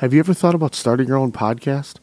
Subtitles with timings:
[0.00, 1.96] Have you ever thought about starting your own podcast?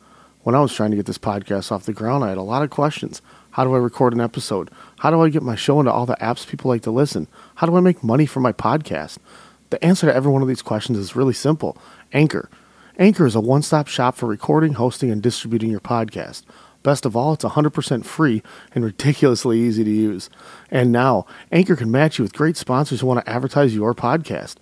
[0.43, 2.61] When I was trying to get this podcast off the ground, I had a lot
[2.61, 3.23] of questions.
[3.49, 4.69] How do I record an episode?
[4.99, 7.27] How do I get my show into all the apps people like to listen?
[7.55, 9.17] How do I make money from my podcast?
[9.71, 11.75] The answer to every one of these questions is really simple
[12.13, 12.51] Anchor.
[12.99, 16.43] Anchor is a one stop shop for recording, hosting, and distributing your podcast.
[16.83, 18.43] Best of all, it's 100% free
[18.75, 20.29] and ridiculously easy to use.
[20.69, 24.57] And now, Anchor can match you with great sponsors who want to advertise your podcast.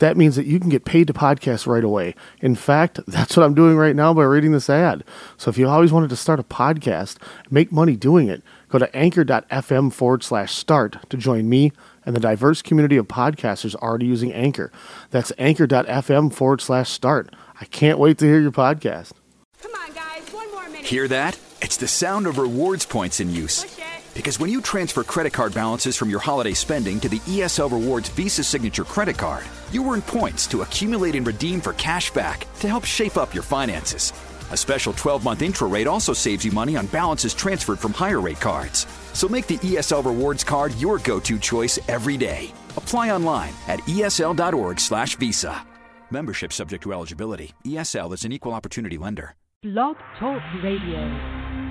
[0.00, 2.14] That means that you can get paid to podcast right away.
[2.40, 5.04] In fact, that's what I'm doing right now by reading this ad.
[5.36, 7.16] So if you always wanted to start a podcast,
[7.50, 11.72] make money doing it, go to anchor.fm forward slash start to join me
[12.04, 14.72] and the diverse community of podcasters already using Anchor.
[15.10, 17.34] That's anchor.fm forward slash start.
[17.60, 19.12] I can't wait to hear your podcast.
[19.60, 20.86] Come on, guys, one more minute.
[20.86, 21.38] Hear that?
[21.60, 23.64] It's the sound of rewards points in use.
[24.14, 28.08] Because when you transfer credit card balances from your holiday spending to the ESL Rewards
[28.08, 32.68] Visa Signature Credit Card, you earn points to accumulate and redeem for cash back to
[32.68, 34.12] help shape up your finances.
[34.50, 38.20] A special 12 month intro rate also saves you money on balances transferred from higher
[38.20, 38.86] rate cards.
[39.12, 42.52] So make the ESL Rewards Card your go to choice every day.
[42.76, 45.62] Apply online at esl.org/slash visa.
[46.10, 47.52] Membership subject to eligibility.
[47.64, 49.34] ESL is an equal opportunity lender.
[49.62, 51.69] Blog Talk Radio.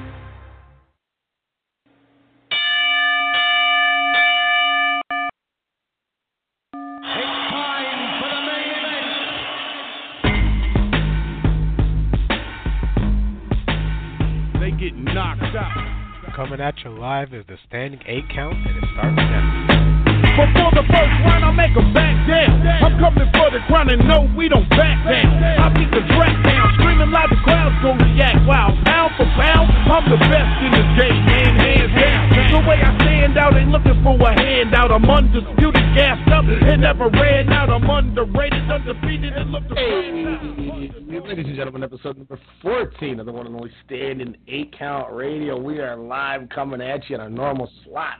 [14.90, 16.34] They get knocked out.
[16.36, 19.99] Coming at you live is the standing eight count, and it starts now.
[20.40, 22.64] Before the first round, I make back down.
[22.64, 25.36] I'm coming for the crown and no, we don't back down.
[25.36, 28.48] I beat the track down, screaming like the crowd's gonna react.
[28.48, 32.56] Wow, pound for pound, I'm the best in this game, man, hands down.
[32.56, 34.96] The way I stand out, ain't looking for a handout.
[34.96, 37.70] I'm undisputed, gassed up, and never ran out.
[37.70, 43.32] I'm underrated, undefeated, and look the Hey, ladies and gentlemen, episode number 14 of the
[43.32, 45.60] one and only Standing 8 Count Radio.
[45.60, 48.20] We are live coming at you in our normal slot.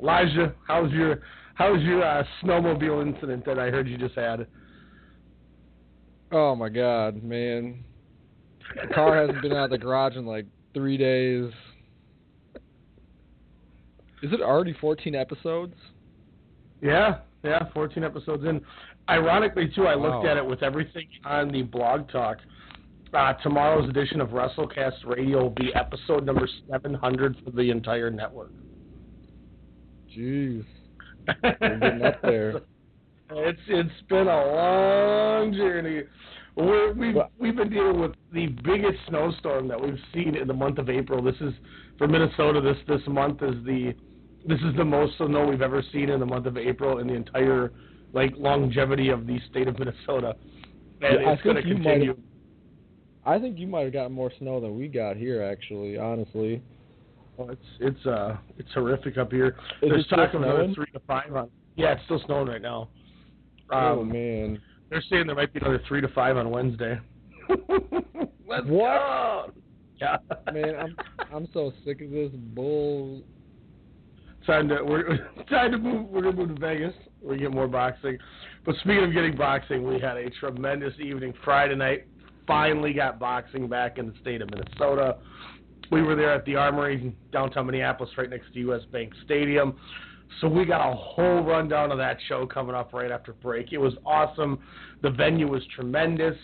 [0.00, 1.20] Elijah, how's your
[1.54, 4.46] how's your uh, snowmobile incident that I heard you just had?
[6.30, 7.82] Oh my god, man.
[8.80, 11.50] The car hasn't been out of the garage in like three days.
[14.22, 15.74] Is it already 14 episodes?
[16.82, 18.60] Yeah, yeah, 14 episodes in.
[19.08, 20.26] Ironically, too, I looked Wow.
[20.32, 22.38] at it with everything on the blog talk.
[23.14, 28.50] Uh, tomorrow's edition of WrestleCast Radio will be episode number 700 for the entire network.
[30.18, 30.64] Jeez.
[31.42, 32.60] We're getting up there.
[33.30, 36.04] It's it's been a long journey.
[36.56, 40.78] We're, we've we've been dealing with the biggest snowstorm that we've seen in the month
[40.78, 41.22] of April.
[41.22, 41.52] This is
[41.98, 42.62] for Minnesota.
[42.62, 43.94] This this month is the
[44.46, 47.12] this is the most snow we've ever seen in the month of April in the
[47.12, 47.70] entire
[48.14, 50.34] like longevity of the state of Minnesota.
[51.02, 52.16] And Yeah, I it's going to think you might continue.
[53.26, 56.62] I think you might have gotten more snow than we got here, actually, honestly.
[57.38, 59.56] Well, it's it's uh it's horrific up here.
[59.80, 61.48] Is There's talk of another three to five on.
[61.76, 62.88] Yeah, it's still snowing right now.
[63.70, 64.60] oh Um, man.
[64.90, 66.98] They're saying there might be another three to five on Wednesday.
[68.48, 68.66] Let's What?
[68.66, 69.52] go.
[70.00, 70.16] Yeah.
[70.52, 70.96] Man, I'm
[71.32, 73.22] I'm so sick of this bull.
[74.44, 75.16] time to we're
[75.50, 76.08] time to move.
[76.08, 76.94] We're gonna move to Vegas.
[77.22, 78.18] We get more boxing.
[78.66, 82.06] But speaking of getting boxing, we had a tremendous evening Friday night.
[82.48, 85.18] Finally got boxing back in the state of Minnesota.
[85.90, 88.82] We were there at the Armory in downtown Minneapolis, right next to U.S.
[88.92, 89.76] Bank Stadium.
[90.40, 93.72] So we got a whole rundown of that show coming up right after break.
[93.72, 94.58] It was awesome.
[95.02, 96.36] The venue was tremendous.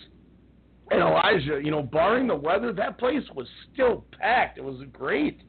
[0.91, 4.59] And Elijah, you know, barring the weather, that place was still packed.
[4.59, 5.41] It was great.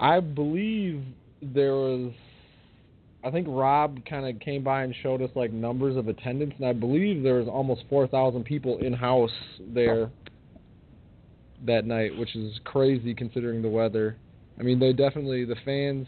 [0.00, 1.02] I believe
[1.42, 2.12] there was.
[3.22, 6.66] I think Rob kind of came by and showed us like numbers of attendance, and
[6.66, 9.30] I believe there was almost four thousand people in house
[9.72, 10.10] there
[11.66, 14.16] that night, which is crazy considering the weather.
[14.58, 16.06] I mean, they definitely the fans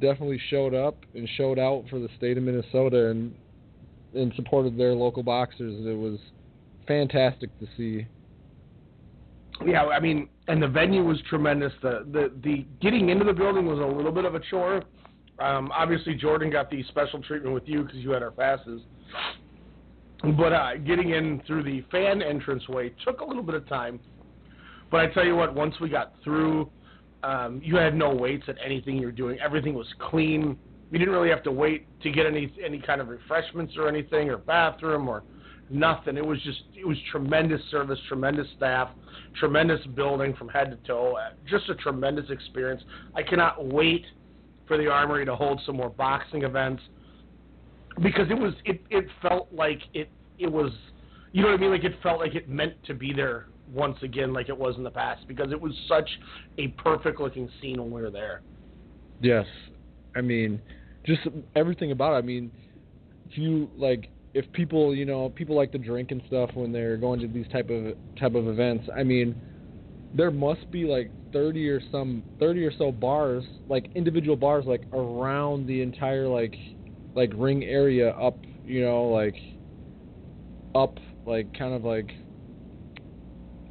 [0.00, 3.34] definitely showed up and showed out for the state of Minnesota and
[4.14, 5.86] and supported their local boxers.
[5.86, 6.18] It was
[6.86, 8.06] fantastic to see.
[9.64, 11.72] Yeah, I mean, and the venue was tremendous.
[11.82, 14.82] The the the getting into the building was a little bit of a chore.
[15.38, 18.82] Um, obviously, Jordan got the special treatment with you because you had our passes.
[20.22, 23.98] But uh, getting in through the fan entranceway took a little bit of time.
[24.90, 26.70] But I tell you what, once we got through,
[27.22, 29.38] um, you had no waits at anything you were doing.
[29.40, 30.58] Everything was clean.
[30.90, 34.30] You didn't really have to wait to get any any kind of refreshments or anything
[34.30, 35.22] or bathroom or
[35.68, 36.16] nothing.
[36.16, 38.88] It was just it was tremendous service, tremendous staff,
[39.38, 41.16] tremendous building from head to toe.
[41.16, 42.82] Uh, Just a tremendous experience.
[43.14, 44.04] I cannot wait
[44.66, 46.82] for the Armory to hold some more boxing events
[48.02, 50.08] because it was it it felt like it
[50.38, 50.72] it was
[51.32, 51.70] you know what I mean?
[51.70, 54.82] Like it felt like it meant to be there once again, like it was in
[54.82, 56.08] the past, because it was such
[56.58, 58.42] a perfect looking scene when we were there.
[59.20, 59.46] Yes,
[60.16, 60.60] I mean,
[61.04, 61.20] just
[61.54, 62.16] everything about it.
[62.18, 62.50] I mean,
[63.28, 66.96] if you like, if people, you know, people like to drink and stuff when they're
[66.96, 68.88] going to these type of type of events.
[68.96, 69.40] I mean,
[70.14, 74.82] there must be like thirty or some thirty or so bars, like individual bars, like
[74.92, 76.54] around the entire like
[77.14, 79.36] like ring area up, you know, like
[80.74, 82.10] up, like kind of like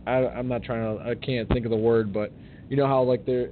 [0.10, 2.32] I, I'm not trying to, I can't think of the word, but
[2.70, 3.50] you know how like they're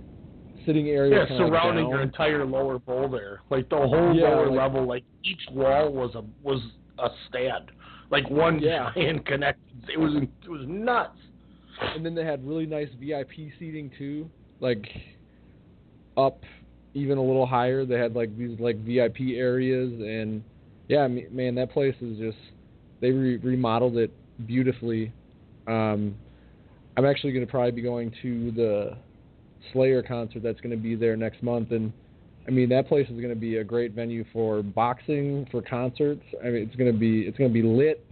[0.65, 4.47] sitting area Yeah, surrounding like your entire lower bowl there, like the whole Yeah, lower
[4.49, 6.61] like- level, like each wall was a was
[6.99, 7.71] a stand,
[8.09, 8.91] like one Yeah.
[8.95, 9.63] giant connected.
[9.93, 11.17] It was it was nuts.
[11.95, 14.87] and then they had really nice VIP seating too, like
[16.17, 16.43] up
[16.93, 17.85] even a little higher.
[17.85, 20.43] They had like these like VIP areas, and
[20.87, 22.37] yeah, man, that place is just
[22.99, 24.11] they re- remodeled it
[24.47, 25.11] beautifully.
[25.67, 26.15] Um,
[26.97, 28.97] I'm actually going to probably be going to the
[29.71, 31.93] Slayer concert that's going to be there next month, and
[32.47, 36.23] I mean that place is going to be a great venue for boxing, for concerts.
[36.43, 38.03] I mean it's going to be it's going to be lit.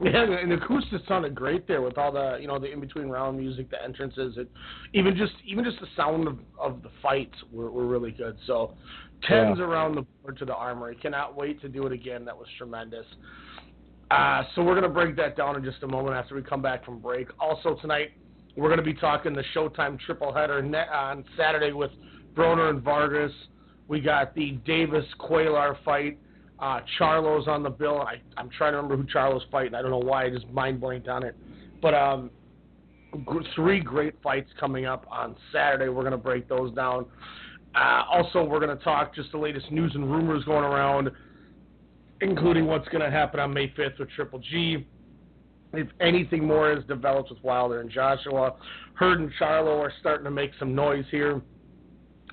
[0.00, 3.08] Yeah, and the acoustics sounded great there with all the you know the in between
[3.08, 4.46] round music, the entrances, and
[4.92, 8.36] even just even just the sound of, of the fights were, were really good.
[8.46, 8.74] So
[9.24, 9.64] tens Yeah.
[9.64, 10.96] around the board to the armory.
[11.02, 12.24] Cannot wait to do it again.
[12.24, 13.06] That was tremendous.
[14.10, 16.84] Uh, so we're gonna break that down in just a moment after we come back
[16.84, 17.28] from break.
[17.40, 18.12] Also tonight
[18.56, 21.90] we're gonna be talking the Showtime triple header net on Saturday with
[22.34, 23.32] Broner and Vargas.
[23.88, 26.18] We got the Davis Cuellar fight.
[26.58, 28.02] Uh, Charlo's on the bill.
[28.02, 29.74] I, I'm trying to remember who Charlo's fighting.
[29.74, 30.24] I don't know why.
[30.24, 31.36] I just mind blanked on it.
[31.80, 32.30] But um,
[33.54, 35.88] three great fights coming up on Saturday.
[35.88, 37.06] We're going to break those down.
[37.74, 41.10] Uh, also, we're going to talk just the latest news and rumors going around,
[42.20, 44.86] including what's going to happen on May 5th with Triple G.
[45.72, 48.54] If anything more has developed with Wilder and Joshua,
[48.94, 51.42] Hurd and Charlo are starting to make some noise here.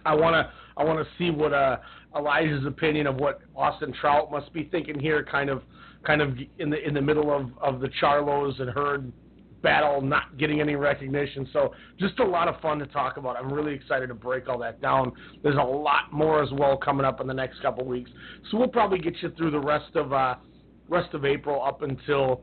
[0.05, 1.77] I want to I want to see what uh,
[2.15, 5.63] Elijah's opinion of what Austin Trout must be thinking here, kind of
[6.05, 9.11] kind of in the in the middle of of the Charlos and Hurd
[9.61, 11.47] battle, not getting any recognition.
[11.51, 13.35] So just a lot of fun to talk about.
[13.35, 15.11] I'm really excited to break all that down.
[15.43, 18.11] There's a lot more as well coming up in the next couple weeks.
[18.51, 20.35] So we'll probably get you through the rest of uh,
[20.89, 22.41] rest of April up until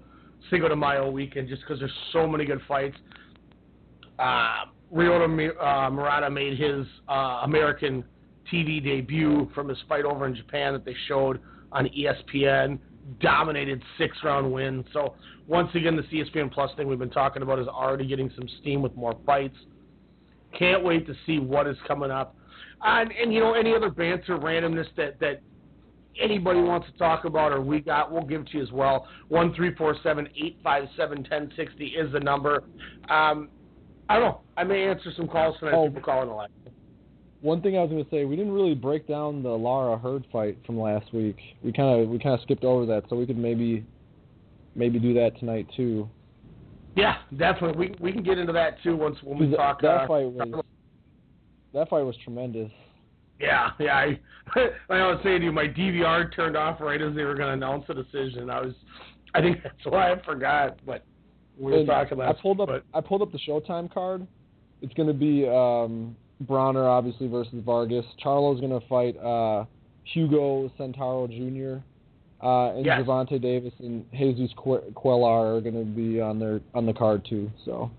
[0.50, 2.96] Cinco de Mayo weekend, just because there's so many good fights.
[4.18, 8.04] Uh, Ryota uh, Murata made his uh, American
[8.52, 12.78] TV debut from his fight over in Japan that they showed on ESPN.
[13.20, 14.84] Dominated six round win.
[14.92, 15.14] So
[15.46, 18.82] once again, the ESPN Plus thing we've been talking about is already getting some steam
[18.82, 19.56] with more fights.
[20.58, 22.36] Can't wait to see what is coming up.
[22.82, 25.40] And, and you know any other banter randomness that that
[26.20, 29.08] anybody wants to talk about or we got, we'll give to you as well.
[29.28, 32.64] One three four seven eight five seven ten sixty is the number.
[33.08, 33.48] Um,
[34.08, 34.40] I don't know.
[34.56, 35.74] I may answer some calls tonight.
[35.74, 35.88] Oh.
[35.88, 36.50] People calling a lot.
[37.40, 40.24] One thing I was going to say, we didn't really break down the Lara Hurd
[40.30, 41.36] fight from last week.
[41.64, 43.84] We kind of we kind of skipped over that, so we could maybe
[44.74, 46.08] maybe do that tonight too.
[46.94, 47.88] Yeah, definitely.
[47.88, 49.82] We we can get into that too once when we Because talk.
[49.82, 50.64] that uh, fight was
[51.72, 52.70] that fight was tremendous.
[53.40, 53.96] Yeah, yeah.
[53.96, 54.06] I,
[54.56, 54.70] like
[55.00, 57.54] I was saying to you, my DVR turned off right as they were going to
[57.54, 58.50] announce the decision.
[58.50, 58.74] I was,
[59.34, 60.78] I think that's why I forgot.
[60.86, 61.04] But
[61.58, 64.26] we were And talking I pulled up But I pulled up the Showtime card.
[64.80, 68.04] It's going to be um, Broner obviously versus Vargas.
[68.22, 69.64] Charlo's going to fight uh,
[70.04, 71.82] Hugo Centauro Jr.
[72.42, 73.00] Uh, and Yes.
[73.00, 77.24] Gervonta Davis and Jesus Que- Cuellar are going to be on their on the card
[77.24, 77.50] too.
[77.64, 77.90] So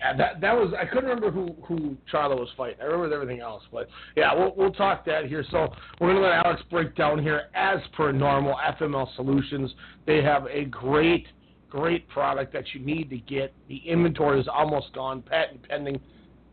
[0.00, 0.72] yeah, that that was.
[0.78, 2.78] I couldn't remember who who Charlo was fighting.
[2.80, 3.62] I remember everything else.
[3.70, 5.44] But yeah, we'll we'll talk that here.
[5.50, 8.56] So we're going to let Alex break down here as per normal.
[8.56, 9.74] FML Solutions.
[10.06, 11.26] They have a great
[11.68, 13.52] great product that you need to get.
[13.68, 15.22] The inventory is almost gone.
[15.22, 16.00] Patent pending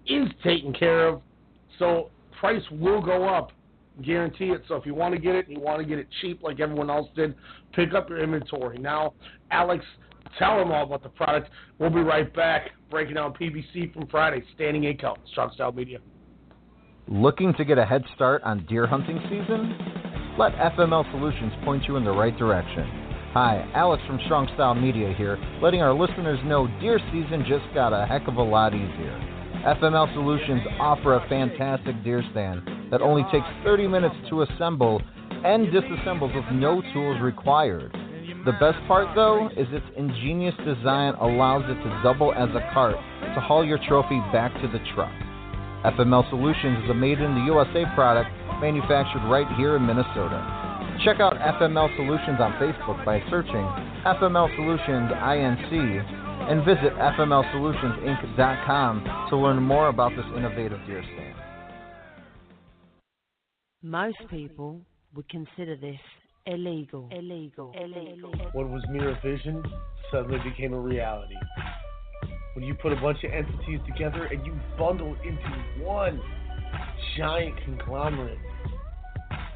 [0.08, 1.22] is taken care of.
[1.80, 2.10] So
[2.40, 3.52] price will go up.
[4.03, 4.63] Guarantee it.
[4.67, 6.89] So if you want to get it, you want to get it cheap like everyone
[6.89, 7.36] else did,
[7.74, 8.77] pick up your inventory.
[8.77, 9.13] Now,
[9.51, 9.84] Alex,
[10.39, 11.50] tell them all about the product.
[11.79, 14.43] We'll be right back breaking down PBC from Friday.
[14.55, 15.20] Standing count.
[15.31, 16.00] Strong Style Media.
[17.08, 19.75] Looking to get a head start on deer hunting season?
[20.38, 22.88] Let FML Solutions point you in the right direction.
[23.34, 27.93] Hi, Alex from Strong Style Media here, letting our listeners know deer season just got
[27.93, 29.17] a heck of a lot easier.
[29.65, 35.01] FML Solutions offer a fantastic deer stand that only takes 30 minutes to assemble
[35.43, 37.91] and disassembles with no tools required.
[38.45, 42.95] The best part, though, is its ingenious design allows it to double as a cart
[43.33, 45.12] to haul your trophy back to the truck.
[45.86, 48.29] FML Solutions is a made in the USA product
[48.62, 50.39] manufactured right here in Minnesota.
[51.03, 53.65] Check out FML Solutions on Facebook by searching
[54.05, 55.74] FML Solutions INC
[56.50, 61.40] and visit FMLSolutionsInc.com to learn more about this innovative deer stand.
[63.84, 64.80] Most people
[65.16, 65.98] would consider this
[66.46, 67.10] illegal.
[67.12, 67.74] Illegal.
[67.76, 68.32] Illegal.
[68.54, 69.64] What was mere vision
[70.12, 71.34] suddenly became a reality.
[72.54, 76.22] When you put a bunch of entities together and you bundle into one
[77.18, 78.38] giant conglomerate,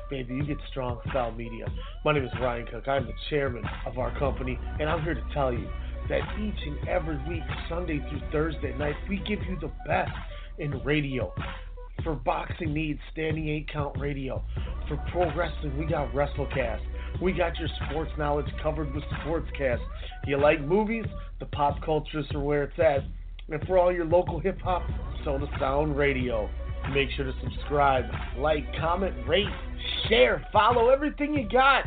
[0.09, 1.67] baby, you get strong style media.
[2.03, 2.87] My name is Ryan Cook.
[2.87, 5.69] I'm the chairman of our company, and I'm here to tell you
[6.09, 10.11] that each and every week, Sunday through Thursday night, we give you the best
[10.57, 11.31] in radio.
[12.03, 14.43] For boxing needs, standing eight count radio.
[14.87, 16.81] For pro wrestling, we got WrestleCast.
[17.21, 19.79] We got your sports knowledge covered with Sportscast.
[20.27, 21.05] You like movies?
[21.39, 23.03] The pop cultures are where it's at.
[23.49, 24.83] And for all your local hip hop,
[25.23, 26.49] Soda Sound Radio.
[26.93, 28.05] Make sure to subscribe,
[28.37, 29.47] like, comment, rate,
[30.07, 31.85] share, follow everything you got.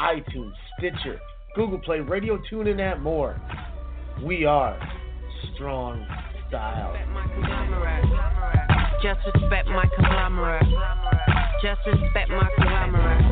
[0.00, 1.20] iTunes, Stitcher,
[1.54, 3.40] Google Play, Radio Tune, and that more.
[4.24, 4.78] We are
[5.54, 6.04] Strong
[6.48, 6.96] Style.
[9.02, 10.66] Just respect my conglomerate.
[11.62, 13.24] Just respect my conglomerate.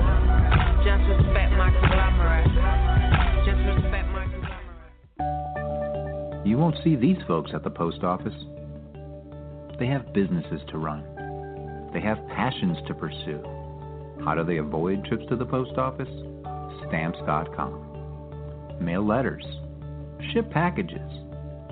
[0.82, 2.48] Just respect my conglomerate.
[3.44, 4.24] Just respect my
[5.18, 6.46] conglomerate.
[6.46, 8.32] You won't see these folks at the post office.
[9.78, 11.04] They have businesses to run.
[11.92, 13.42] They have passions to pursue.
[14.24, 16.08] How do they avoid trips to the post office?
[16.88, 17.84] Stamps.com.
[18.80, 19.44] Mail letters.
[20.32, 21.10] Ship packages.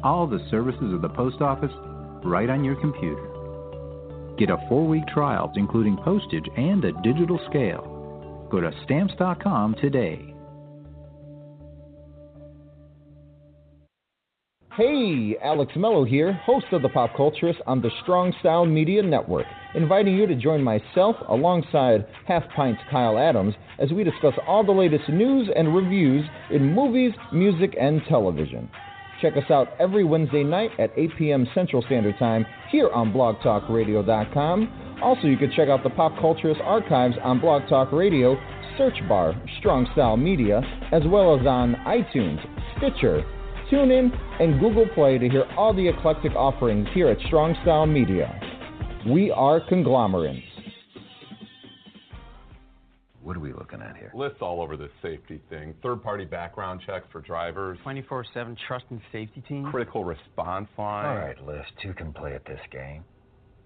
[0.03, 1.73] All the services of the post office
[2.23, 3.36] right on your computer.
[4.39, 8.49] Get a four week trial, including postage and a digital scale.
[8.51, 10.37] Go to stamps.com today.
[14.77, 19.47] Hey, Alex Mello here, host of the Pop Culturist on the Strong Style Media Network,
[19.75, 24.73] inviting you to join myself alongside Half Pint's Kyle Adams as we discuss all the
[24.73, 28.69] latest news and reviews in movies, music, and television.
[29.21, 31.47] Check us out every Wednesday night at 8 p.m.
[31.55, 34.99] Central Standard Time here on blogtalkradio.com.
[35.03, 38.37] Also, you can check out the Pop Culturist archives on Blog Talk Radio,
[38.79, 40.61] search bar Strong Style Media,
[40.93, 42.41] as well as on iTunes,
[42.77, 43.25] Stitcher,
[43.71, 48.41] TuneIn, and Google Play to hear all the eclectic offerings here at Strong Style Media.
[49.07, 50.56] We are conglomerates.
[53.27, 54.13] What are we looking at here?
[54.15, 55.75] Lists all over this safety thing.
[55.83, 57.77] Third party background checks for drivers.
[57.83, 59.67] 24 7 trust and safety team.
[59.69, 61.07] Critical response line.
[61.07, 63.03] All right, List, two can play at this game.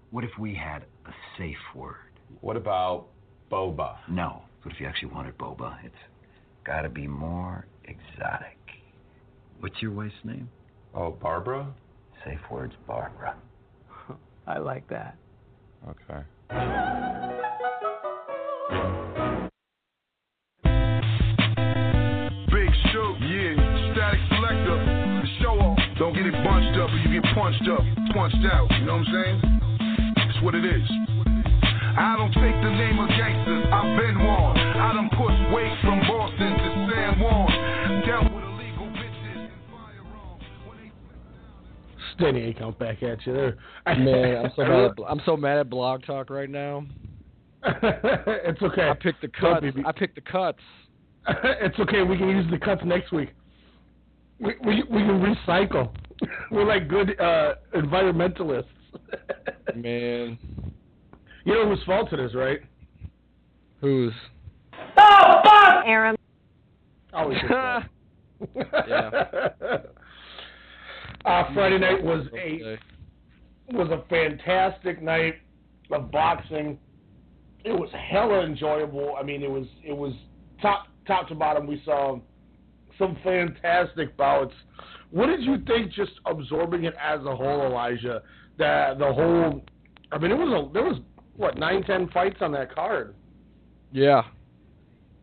[0.09, 1.93] What if we had a safe word?
[2.39, 3.09] What about
[3.51, 3.97] boba?
[4.09, 4.41] No.
[4.63, 5.77] What if you actually wanted boba?
[5.85, 5.93] It's
[6.65, 8.57] got to be more exotic.
[9.59, 10.49] What's your wife's name?
[10.95, 11.71] Oh, Barbara?
[12.25, 13.35] Safe words, Barbara.
[14.47, 15.17] I like that.
[15.87, 16.25] Okay.
[27.21, 27.81] Get punched up,
[28.13, 28.67] punched out.
[28.79, 29.59] You know what I'm saying?
[30.29, 30.89] It's what it is.
[31.97, 34.59] I don't take the name of gangsters, I've been warned.
[34.59, 38.03] I done put weight from Boston to San Juan.
[38.07, 40.43] Dealt with illegal bitches and firearms.
[42.15, 43.57] Standing eight count back at you there.
[43.85, 44.85] Man, I'm so mad.
[44.85, 46.85] At, I'm so mad at Blog Talk right now.
[47.63, 48.89] it's okay.
[48.89, 49.61] I picked the cuts.
[49.61, 50.59] be- I picked the cuts.
[51.27, 52.03] it's okay.
[52.03, 53.29] We can use the cuts next week.
[54.39, 55.91] We we, we can recycle.
[56.51, 58.65] We're like good uh, environmentalists.
[59.75, 60.37] Man,
[61.45, 62.59] You know whose fault it is, right?
[63.79, 64.13] who's?
[64.97, 65.83] Oh, fuck!
[65.85, 66.15] Aaron.
[67.13, 67.83] Always his fault.
[68.87, 69.11] Yeah.
[71.25, 72.77] Uh, Friday night was a
[73.73, 75.35] was a fantastic night
[75.91, 76.79] of boxing.
[77.63, 79.15] It was hella enjoyable.
[79.19, 80.13] I mean, it was it was
[80.61, 81.67] top top to bottom.
[81.67, 82.17] We saw
[82.97, 84.53] some fantastic bouts.
[85.11, 85.91] What did you think?
[85.91, 88.23] Just absorbing it as a whole, Elijah.
[88.57, 89.61] That the whole.
[90.11, 90.99] I mean, it was a there was
[91.35, 93.13] what nine ten fights on that card.
[93.91, 94.23] Yeah.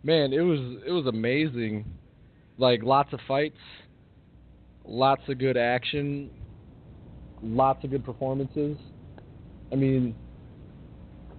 [0.02, 1.84] Man, it was it was amazing.
[2.58, 3.58] Like lots of fights,
[4.84, 6.30] lots of good action,
[7.42, 8.76] lots of good performances.
[9.72, 10.14] I mean,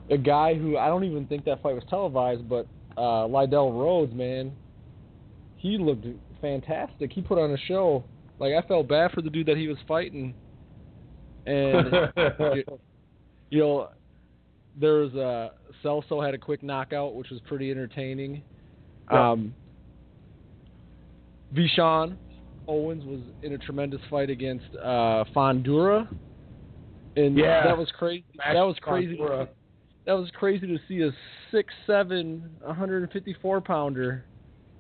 [0.09, 4.13] a guy who I don't even think that fight was televised, but uh Lydell Rhodes,
[4.13, 4.51] man,
[5.57, 6.05] he looked
[6.41, 7.11] fantastic.
[7.11, 8.03] He put on a show.
[8.39, 10.35] Like I felt bad for the dude that he was fighting,
[11.45, 11.91] and
[12.55, 12.63] you,
[13.49, 13.89] you know,
[14.79, 15.49] there was uh
[15.83, 18.43] Celso had a quick knockout, which was pretty entertaining.
[19.11, 19.31] Yeah.
[19.31, 19.55] Um,
[21.53, 22.17] Veshawn
[22.67, 26.07] Owens was in a tremendous fight against uh, Fundora,
[27.15, 27.63] and Yeah.
[27.65, 28.25] that was crazy.
[28.37, 29.17] Max that was crazy.
[29.17, 29.49] Fundora.
[30.05, 31.11] that was crazy to see a
[31.51, 34.25] six seven, 154 pounder.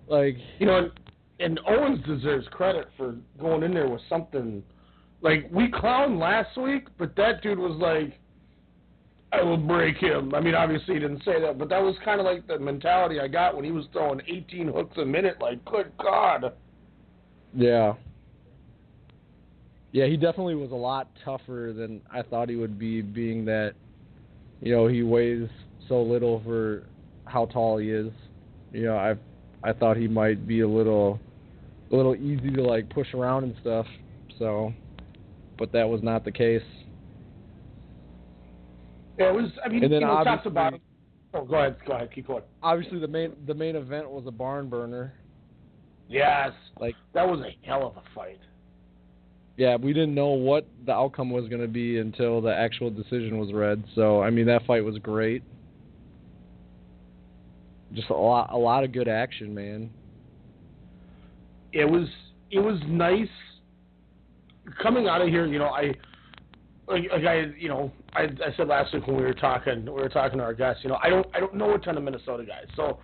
[0.07, 0.89] Like you know,
[1.39, 4.63] and, Owens deserves credit for going in there with something.
[5.21, 8.19] Like we clowned last week, but that dude was like,
[9.31, 12.19] "I will break him." I mean, obviously he didn't say that, but that was kind
[12.19, 15.37] of like the mentality I got when he was throwing 18 hooks a minute.
[15.41, 16.53] Like, good God.
[17.53, 17.93] Yeah.
[19.91, 23.73] Yeah, he definitely was a lot tougher than I thought he would be, being that,
[24.61, 25.49] you know, he weighs
[25.87, 26.83] so little for
[27.25, 28.11] how tall he is.
[28.71, 29.15] You know, I
[29.63, 31.19] I thought he might be a little
[31.91, 33.85] a little easy to like push around and stuff.
[34.37, 34.73] So,
[35.57, 36.61] but that was not the case.
[39.17, 39.51] Yeah, it was.
[39.63, 40.79] I mean, And then you know, talks about.
[41.33, 41.77] Oh, go ahead.
[41.85, 42.09] Go ahead.
[42.13, 42.43] Keep going.
[42.63, 45.13] Obviously, the main the main event was a barn burner.
[46.07, 46.51] Yes.
[46.79, 48.39] Like that was a hell of a fight.
[49.57, 53.37] Yeah, we didn't know what the outcome was going to be until the actual decision
[53.37, 53.83] was read.
[53.93, 55.43] So, I mean, that fight was great.
[57.93, 59.89] Just a lot, a lot of good action, man.
[61.73, 62.07] It was
[62.51, 63.27] it was nice
[64.81, 65.45] coming out of here.
[65.45, 65.93] You know, I
[66.87, 69.91] like, like I you know I I said last week when we were talking we
[69.91, 70.83] were talking to our guests.
[70.83, 72.99] You know, I don't I don't know a ton of Minnesota guys, so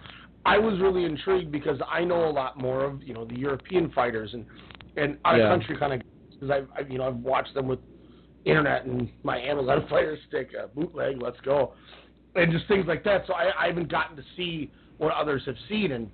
[0.46, 3.92] I was really intrigued because I know a lot more of you know the European
[3.92, 4.46] fighters and
[4.98, 5.46] and out Yeah.
[5.46, 7.80] of country kind of because I've, I've you know I've watched them with
[8.46, 11.22] internet and my Amazon Fire Stick uh, bootleg.
[11.22, 11.74] Let's go.
[12.36, 13.24] And just things like that.
[13.28, 16.10] So I, I haven't gotten to see what others have seen, and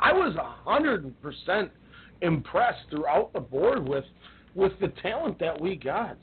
[0.00, 1.70] I was a hundred percent
[2.22, 4.04] impressed throughout the board with
[4.54, 6.16] with the talent that we got.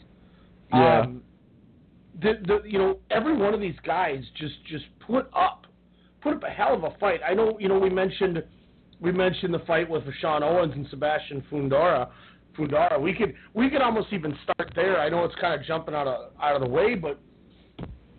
[0.73, 1.01] Yeah.
[1.01, 1.21] Um,
[2.21, 5.65] the, the you know every one of these guys just just put up
[6.21, 7.21] put up a hell of a fight.
[7.27, 8.43] I know you know we mentioned
[8.99, 12.09] we mentioned the fight with Sean Owens and Sebastian Fundora.
[12.57, 12.99] Fundora.
[12.99, 14.99] We could we could almost even start there.
[14.99, 17.19] I know it's kind of jumping out of out of the way, but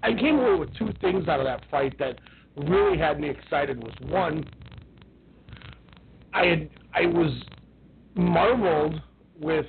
[0.02, 2.20] I came away with two things out of that fight that
[2.56, 3.82] really had me excited.
[3.82, 4.44] Was one,
[6.32, 7.30] I had I was
[8.14, 9.00] marveled
[9.40, 9.66] with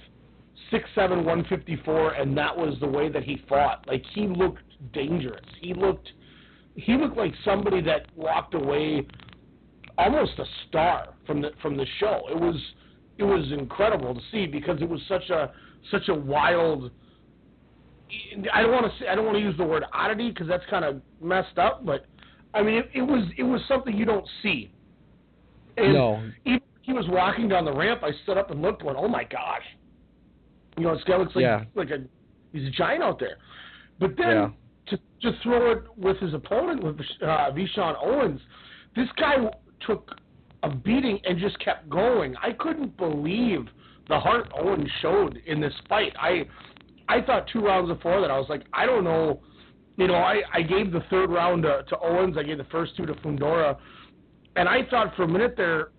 [0.71, 3.85] six seven one fifty four, and that was the way that he fought.
[3.87, 5.45] Like he looked dangerous.
[5.61, 6.09] He looked
[6.75, 9.05] he looked like somebody that walked away
[9.97, 12.21] almost a star from the from the show.
[12.29, 12.55] It was
[13.17, 15.51] it was incredible to see because it was such a
[15.91, 16.91] such a wild.
[18.53, 20.63] I don't want to say I don't want to use the word oddity because that's
[20.69, 22.05] kind of messed up, but
[22.53, 24.71] I mean it, it was it was something you don't see.
[25.79, 26.21] And No.
[26.45, 28.01] even he was walking down the ramp.
[28.03, 29.63] I stood up and looked, went, "Oh my gosh!"
[30.77, 31.63] You know, this guy looks like Yeah.
[31.75, 32.01] like a
[32.51, 33.37] he's a giant out there.
[33.99, 34.49] But then Yeah.
[34.87, 38.41] to to throw it with his opponent with uh, Veshawn Owens,
[38.95, 39.35] this guy
[39.81, 40.15] took
[40.63, 42.35] a beating and just kept going.
[42.41, 43.67] I couldn't believe
[44.07, 46.13] the heart Owens showed in this fight.
[46.19, 46.45] I
[47.07, 49.41] I thought two rounds before that I was like, I don't know.
[49.97, 52.37] You know, I, I gave the third round to, to Owens.
[52.37, 53.77] I gave the first two to Fundora.
[54.55, 55.89] And I thought for a minute there,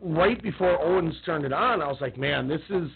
[0.00, 2.88] right before Owens turned it on, I was like, man, this is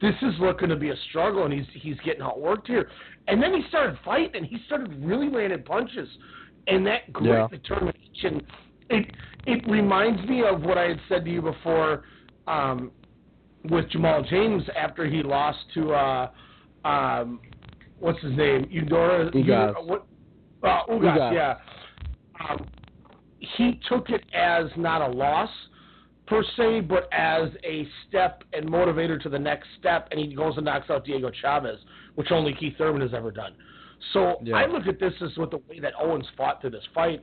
[0.00, 2.88] this is looking to be a struggle, and he's he's getting outworked here.
[3.26, 6.08] And then he started fighting, and he started really landing punches,
[6.66, 7.48] and that great Yeah.
[7.50, 8.46] determination.
[8.90, 9.10] It
[9.46, 12.04] it reminds me of what I had said to you before
[12.46, 12.90] um,
[13.64, 16.30] with Jamal James after he lost to uh,
[16.84, 17.40] um,
[17.98, 19.30] what's his name, Eudora.
[19.32, 19.74] Ugas.
[19.80, 20.06] Eu- what?
[20.62, 21.32] Uh, Ugas, Ugas.
[21.34, 21.54] yeah.
[22.48, 22.66] Um,
[23.40, 25.50] he took it as not a loss
[26.26, 30.56] per se, but as a step and motivator to the next step, and he goes
[30.56, 31.78] and knocks out Diego Chavez,
[32.16, 33.54] which only Keith Thurman has ever done.
[34.12, 34.56] So Yeah.
[34.56, 37.22] I look at this as with the way that Owens fought through this fight.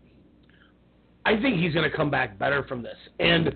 [1.25, 3.55] I think he's going to come back better from this, and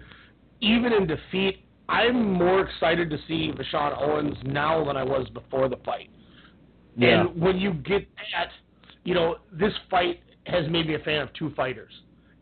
[0.61, 5.69] even in defeat, I'm more excited to see Veshawn Owens now than I was before
[5.69, 6.09] the fight.
[6.95, 7.21] Yeah.
[7.21, 8.49] And when you get that,
[9.03, 11.91] you know, this fight has made me a fan of two fighters.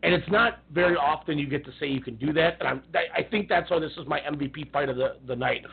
[0.02, 2.56] And it's not very often you get to say you can do that.
[2.60, 5.34] And I'm, I I think that's why this is my MVP fight of the, the
[5.34, 5.64] night.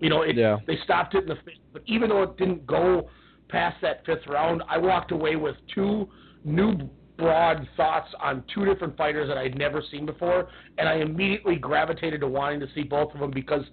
[0.00, 0.58] You know, it, Yeah.
[0.66, 3.08] they stopped it in the fifth, but even though it didn't go
[3.48, 6.08] past that fifth round, I walked away with two
[6.44, 6.76] new
[7.16, 12.20] broad thoughts on two different fighters that I'd never seen before, and I immediately gravitated
[12.20, 13.64] to wanting to see both of them because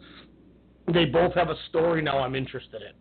[0.91, 2.93] they both have a story now I'm interested in.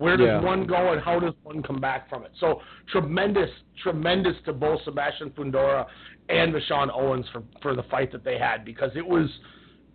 [0.00, 0.40] Where does Yeah.
[0.40, 2.32] one go and how does one come back from it?
[2.40, 3.50] So tremendous,
[3.82, 5.86] tremendous to both Sebastian Fundora
[6.30, 9.28] and Veshawn Owens for for the fight that they had because it was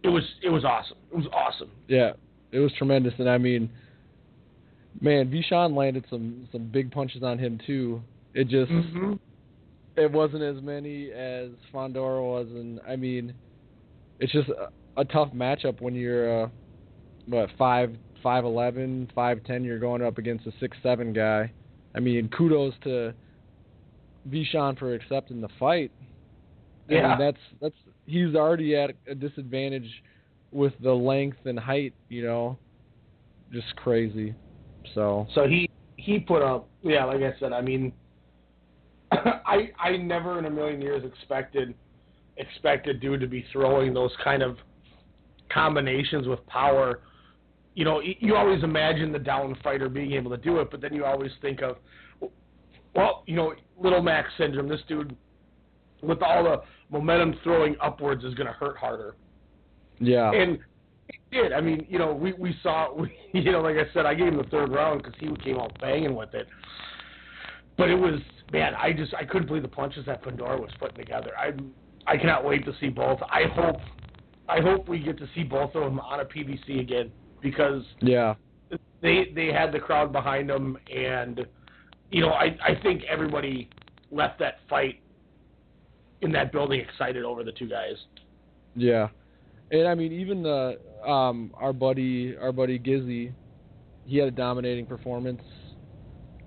[0.04, 0.98] it was it was awesome.
[1.12, 1.72] It was awesome.
[1.88, 2.14] Yeah,
[2.52, 3.68] it was tremendous, and I mean,
[5.02, 8.00] man, Veshawn landed some some big punches on him too.
[8.36, 9.14] It just Mm-hmm.
[9.98, 13.34] it wasn't as many as Fundora was, and I mean,
[14.20, 14.70] it's just a,
[15.02, 16.50] a tough matchup when you're uh,
[17.26, 19.64] what five five eleven five ten.
[19.64, 21.52] You're going up against a six seven guy.
[21.94, 23.14] I mean, kudos to
[24.28, 25.92] Veshawn for accepting the fight.
[26.90, 27.10] I Yeah.
[27.10, 27.76] mean, that's that's
[28.08, 29.90] he's already at a disadvantage
[30.52, 31.94] with the length and height.
[32.10, 32.58] You know,
[33.52, 34.34] just crazy.
[34.96, 37.94] So So he he put up yeah, like I said, I mean
[39.12, 41.76] I I never in a million years expected
[42.38, 44.58] expected dude to be throwing those kind of
[45.54, 47.02] combinations with power.
[47.76, 50.94] You know, you always imagine the down fighter being able to do it, but then
[50.94, 51.78] you always think of
[52.96, 54.70] well, you know, little Max syndrome.
[54.70, 55.16] This dude
[56.02, 59.16] with all the momentum throwing upwards is going to hurt harder.
[60.00, 60.60] yeah, And
[61.10, 61.52] it did.
[61.52, 64.28] I mean, you know, we we saw, we, you know, like I said, I gave
[64.28, 66.48] him the third round because he came out banging with it.
[67.78, 68.22] But it was,
[68.54, 71.32] man, I just I couldn't believe the punches that Fundora was putting together.
[71.38, 71.52] I
[72.08, 73.20] I cannot wait to see both.
[73.24, 73.82] I hope
[74.48, 77.12] I hope we get to see both of them on a PBC again
[77.46, 78.34] because yeah,
[79.04, 81.46] they they had the crowd behind them, and
[82.10, 83.70] you know, I I think everybody
[84.10, 85.00] left that fight
[86.22, 87.98] in that building excited over the two guys.
[88.76, 89.10] yeah.
[89.72, 93.32] And I mean, even the um our buddy our buddy Gizzy,
[94.06, 95.42] he had a dominating performance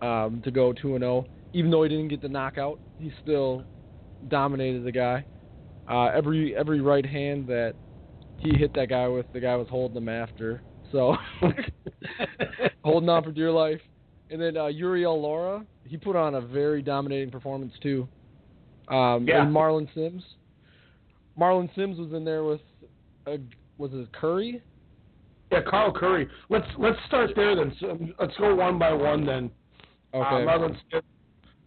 [0.02, 1.26] um to go two and zero.
[1.52, 3.62] Even though he didn't get the knockout, he still
[4.26, 5.24] dominated the guy.
[5.88, 7.74] Uh, every every right hand that
[8.38, 10.60] he hit that guy with, the guy was holding him after.
[10.92, 11.16] So
[12.84, 13.80] holding on for dear life.
[14.30, 18.06] And then uh, Uriel Lara, he put on a very dominating performance too.
[18.88, 19.42] Um, Yeah.
[19.42, 20.22] And Marlin Sims,
[21.36, 22.60] Marlin Sims was in there with,
[23.26, 23.38] a,
[23.78, 24.62] was it Curry?
[25.50, 26.28] Yeah, Carl Curry.
[26.50, 27.74] Let's let's start there then.
[27.80, 29.50] So, let's go one by one then.
[30.12, 30.42] Okay.
[30.42, 31.04] Uh, Marlon Smith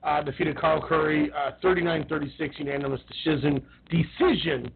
[0.03, 4.71] uh, defeated Carl Curry, uh, 39-36 unanimous decision decision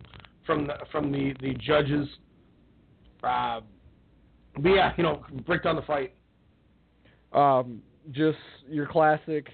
[0.46, 2.08] from the from the the judges.
[3.24, 3.62] Uh,
[4.58, 6.14] but yeah, you know, break down the fight.
[7.34, 8.38] Um, just
[8.70, 9.48] your classic.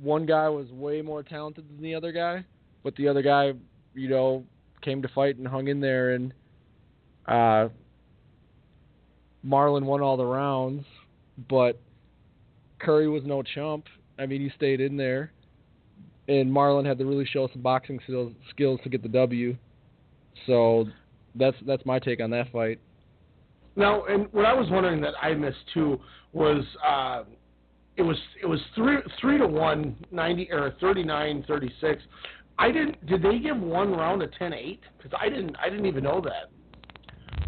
[0.00, 2.44] One guy was way more talented than the other guy,
[2.82, 3.52] but the other guy,
[3.94, 4.44] you know,
[4.82, 6.32] came to fight and hung in there, and
[7.28, 7.68] uh,
[9.42, 10.84] Marlin won all the rounds,
[11.48, 11.78] but
[12.78, 13.86] Curry was no chump.
[14.18, 15.32] I mean, he stayed in there,
[16.28, 19.56] and Marlon had to really show some boxing skills skills to get the W.
[20.46, 20.86] So
[21.34, 22.80] that's that's my take on that fight.
[23.80, 25.98] Now, and what I was wondering that I missed too
[26.34, 27.24] was uh,
[27.96, 32.02] it was it was three three to one ninety or thirty nine thirty six.
[32.58, 33.04] I didn't.
[33.06, 34.80] Did they give one round a 10-8?
[34.98, 35.56] Because I didn't.
[35.58, 36.50] I didn't even know that.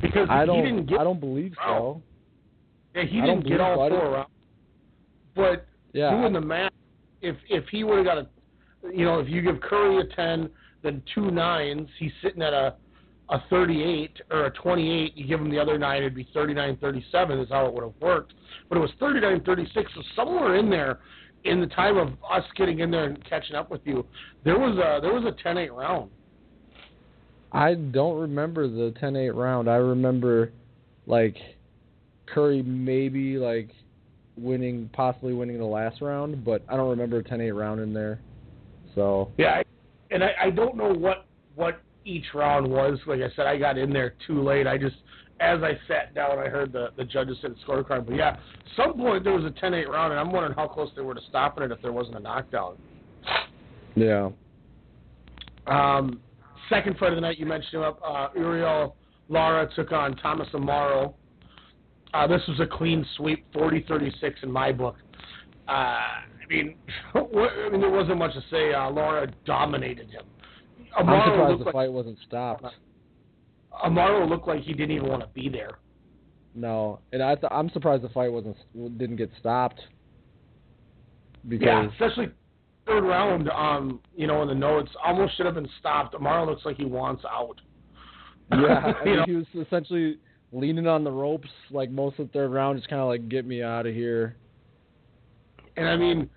[0.00, 1.00] Because I he don't didn't get.
[1.00, 2.02] I don't believe so.
[2.94, 3.94] Yeah, he I didn't get all so.
[3.94, 4.30] Four rounds.
[5.36, 6.72] But Yeah, doing the math,
[7.20, 8.26] if if he would have got a,
[8.90, 10.48] you know, if you give Curry a ten,
[10.82, 12.76] then two nines, he's sitting at a
[13.32, 15.16] a 38 or a 28.
[15.16, 18.34] You give him the other nine, it'd be 39-37 is how it would have worked.
[18.68, 21.00] But it was 39-36, so somewhere in there,
[21.44, 24.06] in the time of us getting in there and catching up with you,
[24.44, 26.10] there was a there was a 10-8 round.
[27.50, 29.68] I don't remember the 10-8 round.
[29.68, 30.52] I remember
[31.06, 31.36] like
[32.26, 33.70] Curry maybe like
[34.36, 38.20] winning, possibly winning the last round, but I don't remember a 10-8 round in there.
[38.94, 39.64] So Yeah, I,
[40.10, 42.98] and I, I don't know what what each round was.
[43.06, 44.66] Like I said, I got in there too late.
[44.66, 44.96] I just
[45.40, 48.06] as I sat down, I heard the the judges said scorecard.
[48.06, 48.36] But yeah,
[48.76, 51.20] some point there was a 10-8 round, and I'm wondering how close they were to
[51.28, 52.76] stopping it if there wasn't a knockdown.
[53.94, 54.30] yeah,
[55.66, 56.20] Um,
[56.68, 58.00] second fight of the night, you mentioned him up.
[58.06, 58.96] Uh, Uriel
[59.28, 61.14] Lara took on Thomas Amaro.
[62.14, 64.96] Uh, this was a clean sweep, 40-36 in my book.
[65.68, 66.76] Uh, I mean,
[67.14, 68.74] I mean, there wasn't much to say.
[68.74, 70.24] Uh, Lara dominated him.
[70.96, 72.64] I'm surprised the like fight wasn't stopped.
[73.84, 75.78] Amaro looked like he didn't even want to be there.
[76.54, 78.56] No, and I th- I'm surprised the fight wasn't
[78.98, 79.80] didn't get stopped
[81.48, 82.30] because Yeah, especially
[82.86, 83.48] third round.
[83.48, 86.14] Um, you know, in the notes, almost should have been stopped.
[86.14, 87.60] Amaro looks like he wants out.
[88.52, 90.18] yeah, I mean, he was essentially
[90.52, 93.46] leaning on the ropes like most of the third round, just kind of like get
[93.46, 94.36] me out of here.
[95.76, 96.28] And I mean,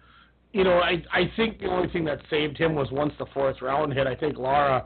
[0.55, 3.61] you know, I I think the only thing that saved him was once the fourth
[3.61, 4.07] round hit.
[4.07, 4.85] I think Lara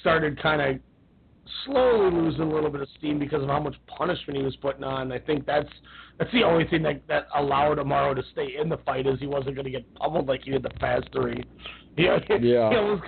[0.00, 0.80] started kind of
[1.64, 4.82] slowly losing a little bit of steam because of how much punishment he was putting
[4.82, 5.12] on.
[5.12, 5.68] I think that's
[6.18, 9.28] that's the only thing that that allowed Amaro to stay in the fight is he
[9.28, 11.42] wasn't going to get pummeled like he did the past three.
[11.96, 12.70] Yeah, Yeah.
[12.70, 13.02] he almost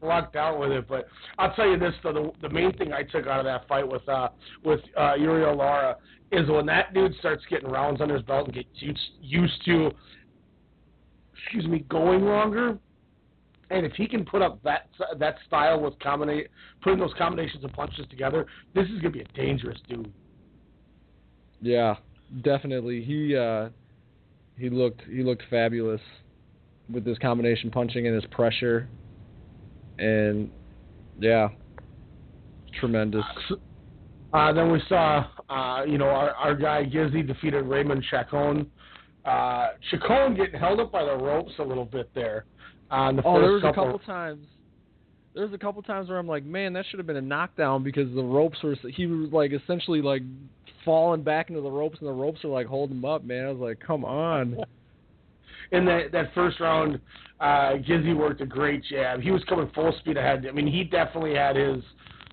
[0.00, 0.88] locked out with it.
[0.88, 1.08] But
[1.38, 3.86] I'll tell you this though, the, the main thing I took out of that fight
[3.86, 4.28] with uh
[4.64, 5.96] with uh Uriel Lara
[6.32, 9.90] is when that dude starts getting rounds under his belt and gets used, used to
[11.42, 12.78] excuse me, going longer.
[13.70, 16.48] And if he can put up that that style with combinate
[16.82, 20.12] putting those combinations of punches together, this is gonna be a dangerous dude.
[21.60, 21.94] Yeah,
[22.42, 23.02] definitely.
[23.02, 23.70] He uh
[24.58, 26.00] he looked he looked fabulous.
[26.90, 28.88] with his combination punching and his pressure,
[29.98, 30.50] and
[31.18, 31.48] yeah,
[32.80, 33.24] tremendous.
[34.32, 38.70] Uh, then we saw, uh, you know, our, our guy Gizzy defeated Raymond Chacon.
[39.24, 42.44] Uh, Chacon getting held up by the ropes a little bit there.
[42.90, 44.46] Uh, in the Oh, first there was a couple, couple times.
[45.34, 47.82] There was a couple times where I'm like, man, that should have been a knockdown
[47.82, 48.76] because the ropes were.
[48.94, 50.22] He was like essentially like
[50.84, 53.24] falling back into the ropes, and the ropes are like holding him up.
[53.24, 54.58] Man, I was like, come on.
[55.72, 57.00] in that that first round,
[57.40, 59.20] uh, Gizzy worked a great jab.
[59.20, 60.44] He was coming full speed ahead.
[60.46, 61.82] I mean, he definitely had his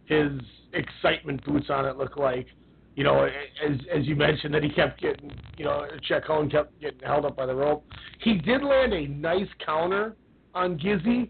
[0.06, 0.32] his
[0.74, 1.86] excitement boots on.
[1.86, 2.48] It looked like,
[2.96, 7.00] you know, as as you mentioned that he kept getting, you know, Chacon kept getting
[7.00, 7.86] held up by the rope.
[8.22, 10.16] He did land a nice counter
[10.54, 11.30] on Gizzy,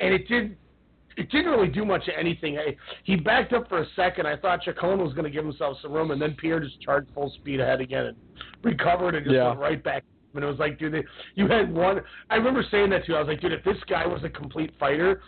[0.00, 0.56] and it did.
[1.16, 2.58] It didn't really do much of anything.
[2.58, 4.26] I, he backed up for a second.
[4.28, 7.10] I thought Chacon was going to give himself some room, and then Pierre just charged
[7.12, 8.16] full speed ahead again and
[8.62, 9.48] recovered and just Yeah.
[9.48, 12.00] went right back and it was like, dude, you had one.
[12.30, 13.16] I remember saying that to you.
[13.16, 15.22] I was like, dude, if this guy was a complete fighter,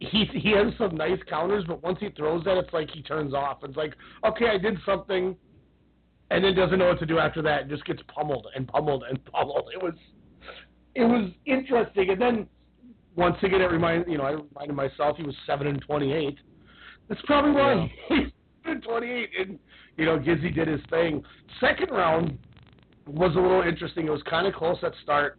[0.00, 3.34] he he has some nice counters, but once he throws that, it's like he turns
[3.34, 3.58] off.
[3.62, 3.94] It's like,
[4.26, 5.36] okay, I did something,
[6.30, 9.04] and then doesn't know what to do after that, and just gets pummeled and pummeled
[9.08, 9.70] and pummeled.
[9.72, 9.94] It was,
[10.94, 12.10] it was interesting.
[12.10, 12.46] And then
[13.14, 16.38] once again, it reminded you know, I reminded myself he was seven and twenty-eight.
[17.08, 18.16] That's probably why he's
[18.62, 19.58] seven and twenty-eight, and
[19.98, 21.22] you know, Gizzy did his thing.
[21.60, 22.38] Second round
[23.06, 24.06] was a little interesting.
[24.06, 25.38] It was kind of close at start.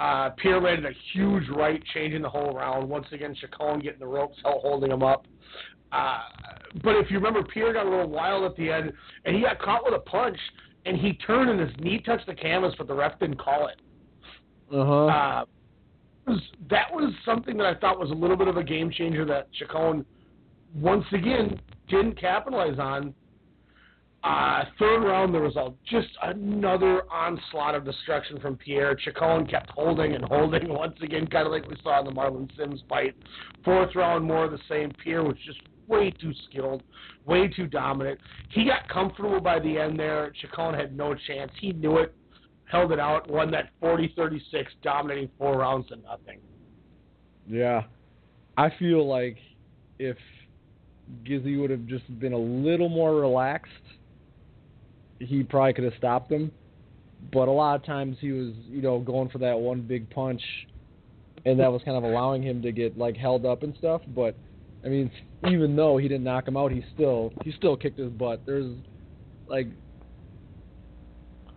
[0.00, 2.88] Uh, Pierre landed a huge right, changing the whole round.
[2.88, 5.26] Once again, Chacon getting the ropes, held- holding him up.
[5.92, 6.20] Uh,
[6.82, 8.92] but if you remember, Pierre got a little wild at the end,
[9.26, 10.38] and he got caught with a punch,
[10.86, 13.80] and he turned and his knee touched the canvas, but the ref didn't call it.
[14.72, 15.06] Uh-huh.
[15.06, 15.44] Uh,
[16.70, 19.52] that was something that I thought was a little bit of a game changer that
[19.52, 20.06] Chacon,
[20.74, 23.14] once again, didn't capitalize on.
[24.22, 28.94] Uh, third round, there was a, just another onslaught of destruction from Pierre.
[28.94, 32.48] Chacon kept holding and holding once again, kind of like we saw in the Marlin
[32.56, 33.14] Sims fight.
[33.64, 34.92] Fourth round, more of the same.
[35.02, 36.82] Pierre was just way too skilled,
[37.24, 38.20] way too dominant.
[38.50, 40.32] He got comfortable by the end there.
[40.40, 41.50] Chacon had no chance.
[41.58, 42.14] He knew it,
[42.66, 44.40] held it out, won that 40-36,
[44.82, 46.40] dominating four rounds to nothing.
[47.48, 47.84] Yeah.
[48.58, 49.38] I feel like
[49.98, 50.18] if
[51.24, 53.70] Gizzy would have just been a little more relaxed,
[55.20, 56.50] he probably could have stopped him.
[57.32, 60.42] But a lot of times he was, you know, going for that one big punch,
[61.46, 64.00] and that was kind of allowing him to get like held up and stuff.
[64.16, 64.34] But
[64.84, 65.10] I mean,
[65.46, 68.40] even though he didn't knock him out, he still he still kicked his butt.
[68.46, 68.74] There's
[69.48, 69.68] like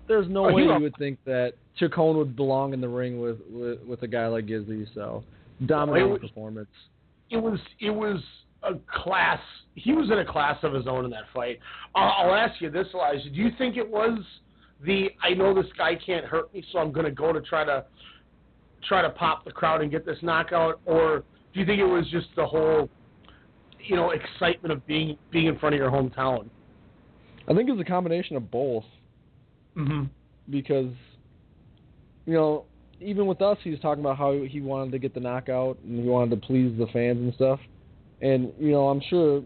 [0.07, 3.37] there's no Oh, way you would think that Chacon would belong in the ring with
[3.49, 4.85] with, with a guy like Gizzy.
[4.93, 5.23] So
[5.65, 6.69] dominating Well, it was- performance.
[7.29, 8.19] it was it was
[8.63, 9.39] a class.
[9.75, 11.59] He was in a class of his own in that fight.
[11.95, 13.29] I'll, I'll ask you this, Elijah.
[13.29, 14.19] Do you think it was
[14.85, 17.63] the I know this guy can't hurt me, so I'm going to go to try
[17.63, 17.85] to
[18.87, 21.23] try to pop the crowd and get this knockout, or
[21.53, 22.89] do you think it was just the whole
[23.79, 26.49] you know excitement of being being in front of your hometown?
[27.47, 28.85] I think it's a combination of both
[29.77, 30.03] Mm-hmm.
[30.51, 30.91] because
[32.27, 32.65] you know
[33.01, 36.03] even with us, he was talking about how he wanted to get the knockout and
[36.03, 37.59] he wanted to please the fans and stuff.
[38.23, 39.43] And you know, I'm sure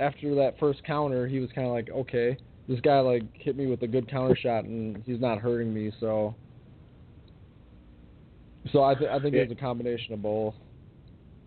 [0.00, 2.36] after that first counter, he was kind of like, okay,
[2.68, 5.92] this guy like hit me with a good counter shot and he's not hurting me,
[6.00, 6.34] so.
[8.72, 10.54] So I, th- I think it was a combination of both.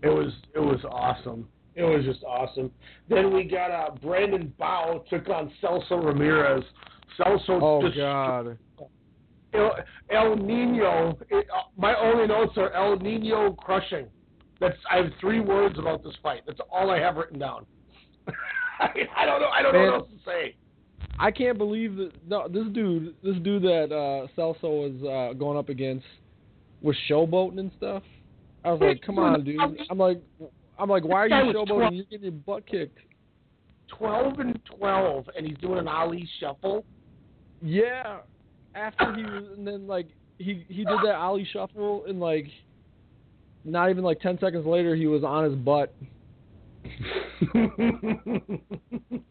[0.01, 1.47] It was it was awesome.
[1.75, 2.71] It was just awesome.
[3.09, 6.63] Then we got uh, Brandon Bao took on Celso Ramirez.
[7.19, 8.57] Celso Oh God.
[9.53, 9.75] El,
[10.09, 11.19] El Nino.
[11.29, 14.07] It, uh, my only notes are El Nino crushing.
[14.61, 16.43] That's I have three words about this fight.
[16.45, 17.65] That's all I have written down.
[18.79, 19.47] I, don't know.
[19.47, 20.55] I don't know what else to say.
[21.19, 25.57] I can't believe that no, this dude, this dude that uh, Celso was uh, going
[25.57, 26.05] up against
[26.81, 28.03] was showboating and stuff.
[28.63, 29.59] I was like, come on, dude.
[29.89, 30.21] I'm like,
[30.77, 31.95] I'm like, why are you showboating?
[31.95, 32.99] You're getting your butt kicked.
[33.87, 36.85] Twelve and twelve, and he's doing an Ali shuffle.
[37.61, 38.19] Yeah.
[38.75, 42.47] After he was, and then like he he did that Ali shuffle, and like
[43.63, 45.93] not even like ten seconds later, he was on his butt.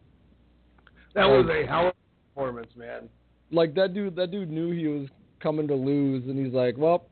[1.14, 3.08] That was a hell of a performance, man.
[3.50, 5.08] Like that dude, that dude knew he was
[5.42, 7.06] coming to lose, and he's like, well,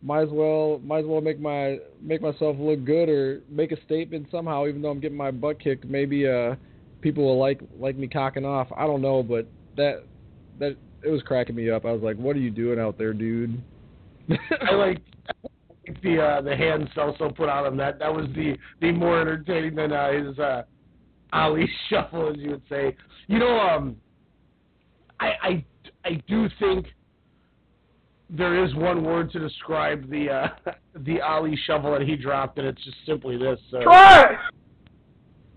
[0.00, 3.82] might as well, might as well make my make myself look good or make a
[3.84, 5.84] statement somehow, even though I'm getting my butt kicked.
[5.84, 6.54] Maybe uh,
[7.00, 8.68] people will like like me cocking off.
[8.76, 10.04] I don't know, but that
[10.58, 11.84] that it was cracking me up.
[11.84, 13.62] I was like, what are you doing out there, dude?
[14.62, 15.02] I like
[16.02, 17.76] the uh, the hand Celso put on him.
[17.76, 20.62] That that was the the more entertaining than uh, his uh,
[21.32, 22.96] Ali shuffle, as you would say.
[23.26, 23.96] You know, um,
[25.20, 25.64] I I
[26.04, 26.86] I do think
[28.30, 30.48] there is one word to describe the uh,
[31.04, 33.58] the Ali shovel that he dropped, and it's just simply this.
[33.72, 34.38] Uh, Trash!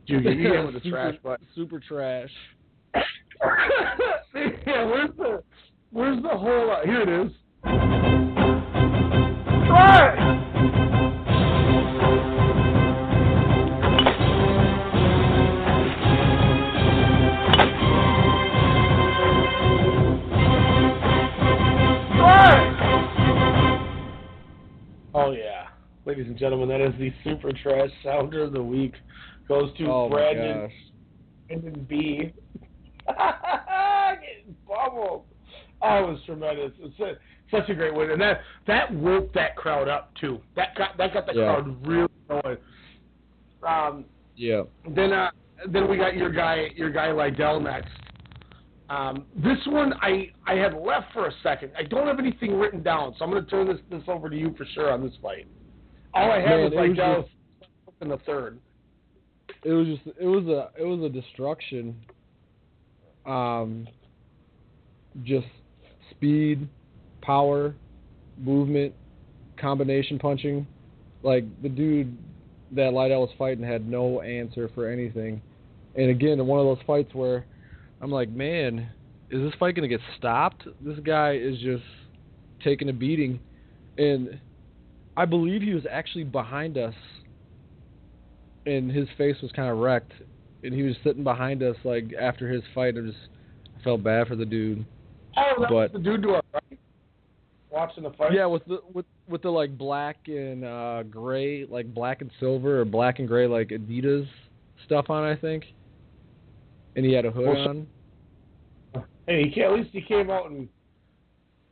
[0.08, 1.41] Dude, you hit with the Super- trash butt.
[1.56, 2.30] Super trash.
[4.36, 5.44] yeah, where's the
[5.91, 6.72] where's the whole?
[6.72, 8.40] Uh, here it is.
[25.13, 25.67] Oh yeah,
[26.06, 28.93] ladies and gentlemen, that is the super trash sounder of the week.
[29.47, 30.69] Goes to Oh Brandon.
[31.47, 32.34] Brandon B.
[33.08, 35.26] Getting bubbled.
[35.82, 36.71] Oh, it was tremendous.
[36.80, 37.19] It's
[37.52, 40.40] such a great win, and that that woke that crowd up too.
[40.56, 41.56] That got that got the Yeah.
[41.56, 42.58] crowd really going.
[43.64, 44.64] Um, Yeah.
[44.90, 45.32] then uh,
[45.68, 47.92] then we got your guy your guy Lydell next.
[48.90, 51.72] Um, this one I I had left for a second.
[51.78, 54.36] I don't have anything written down, so I'm going to turn this this over to
[54.38, 55.48] you for sure on this fight.
[56.14, 57.32] All I have Man, is it was Lydell just-
[58.02, 58.60] in the third.
[59.64, 61.96] it was just it was a it was a destruction.
[63.26, 63.88] Um,
[65.24, 65.48] just
[66.10, 66.68] speed,
[67.22, 67.76] power,
[68.38, 68.94] movement,
[69.58, 70.66] combination punching.
[71.24, 72.18] Like the dude
[72.72, 75.42] that Lydell was fighting had no answer for anything.
[75.96, 77.46] And again, one of those fights where
[78.02, 78.90] I'm like, man,
[79.30, 80.66] is this fight gonna get stopped?
[80.82, 81.84] This guy is just
[82.64, 83.40] taking a beating,
[83.98, 84.40] and
[85.18, 86.94] I believe he was actually behind us
[88.66, 90.14] and his face was kind of wrecked,
[90.64, 92.96] and he was sitting behind us like after his fight.
[92.98, 93.18] I just
[93.84, 94.86] felt bad for the dude.
[95.38, 96.80] Oh, that was the dude to our right.
[97.72, 98.34] Watching the fight.
[98.34, 102.82] Yeah, with the with with the like black and uh gray, like black and silver
[102.82, 104.28] or black and gray like Adidas
[104.86, 105.64] stuff on, I think.
[106.98, 107.88] And he had a hood Well, on.
[109.28, 110.68] Hey, he at least he came out and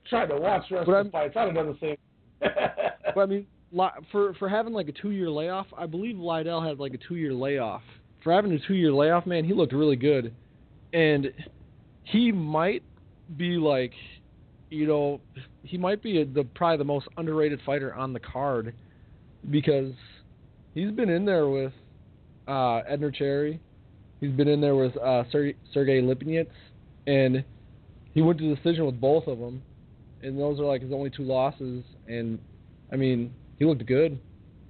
[0.10, 1.34] tried to watch the rest But of I'm- the fights.
[1.36, 1.98] I'd have done the same.
[3.16, 3.48] But I mean,
[4.12, 7.16] for for having like a two year layoff, I believe Lydell had like a two
[7.16, 7.82] year layoff.
[8.24, 10.34] For having a two year layoff, man, he looked really good,
[10.94, 11.34] and
[12.04, 12.84] he might
[13.36, 13.94] be like,
[14.70, 15.20] you know,
[15.64, 18.74] he might be the probably the most underrated fighter on the card
[19.50, 19.94] because
[20.74, 21.74] he's been in there with
[22.48, 23.60] uh, Edner Cherry,
[24.20, 26.48] he's been in there with uh, Ser- Sergey Lipinets,
[27.08, 27.44] and
[28.14, 29.62] he went to the decision with both of them,
[30.22, 31.84] and those are like his only two losses.
[32.08, 32.40] And
[32.92, 34.20] I mean, he looked good.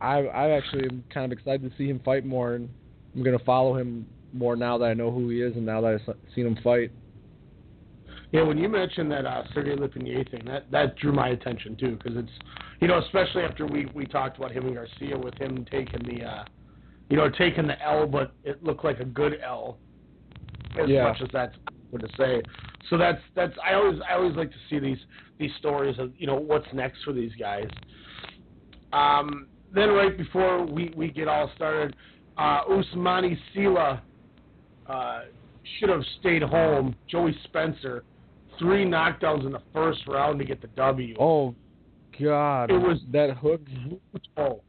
[0.01, 2.69] I I actually am kind of excited to see him fight more, and
[3.15, 5.99] I'm gonna follow him more now that I know who he is and now that
[6.07, 6.91] I've seen him fight.
[8.31, 11.97] Yeah, when you mentioned that uh, Sergey Lipinets thing, that that drew my attention too,
[11.97, 12.31] because it's,
[12.79, 16.23] you know, especially after we we talked about him and Garcia with him taking the,
[16.23, 16.43] uh,
[17.09, 19.79] you know, taking the L, but it looked like a good L,
[20.79, 21.03] as Yeah.
[21.03, 21.55] much as that's
[21.99, 22.41] to say.
[22.89, 24.99] So that's that's I always I always like to see these
[25.39, 27.67] these stories of you know what's next for these guys.
[28.93, 31.95] Um, then right before we we get all started,
[32.37, 34.03] uh, Usmani Sila
[34.87, 35.21] uh,
[35.79, 36.95] should have stayed home.
[37.09, 38.03] Joey Spencer,
[38.59, 41.15] three knockdowns in the first round to get the W.
[41.19, 41.55] Oh
[42.21, 43.61] God, It was- that hook.
[44.37, 44.61] Oh,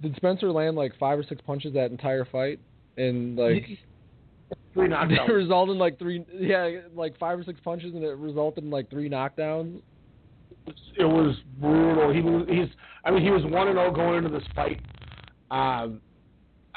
[0.00, 2.60] Did Spencer land like five or six punches that entire fight,
[2.96, 3.64] and like
[4.74, 5.28] three it knockdowns.
[5.28, 8.90] resulted in like three, yeah, like five or six punches, and it resulted in like
[8.90, 9.80] three knockdowns.
[10.66, 12.12] it was brutal.
[12.12, 12.68] He was he's
[13.04, 14.80] I mean he was one and zero going into this fight.
[15.50, 16.00] Um,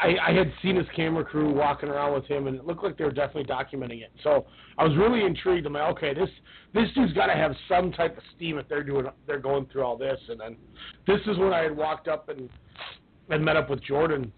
[0.02, 2.98] I, I had seen his camera crew walking around with him, and it looked like
[2.98, 4.12] they were definitely documenting it.
[4.24, 4.46] So
[4.78, 5.66] I was really intrigued.
[5.66, 6.30] I'm like, okay, this
[6.74, 9.84] this dude's got to have some type of steam if they're doing they're going through
[9.84, 10.20] all this.
[10.30, 10.56] And then
[11.06, 12.50] this is when I had walked up and
[13.30, 14.32] and met up with Jordan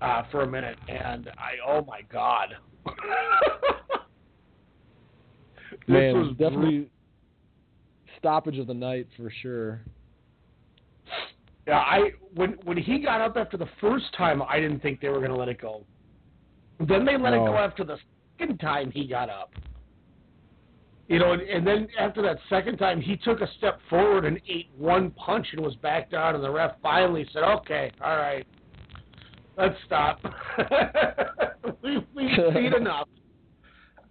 [0.00, 2.54] uh, for a minute, and I oh my god.
[5.86, 6.88] This Man, was definitely
[8.18, 9.82] stoppage of the night for sure.
[11.66, 15.08] Yeah, I when when he got up after the first time, I didn't think they
[15.08, 15.84] were going to let it go.
[16.78, 17.96] Then they let it go after the
[18.38, 19.50] second time he got up.
[21.08, 24.40] You know, and, and then after that second time, he took a step forward and
[24.48, 28.46] ate one punch and was back down, and the ref finally said, "Okay, all right,
[29.56, 30.20] let's stop.
[31.82, 33.08] we, we've seen enough."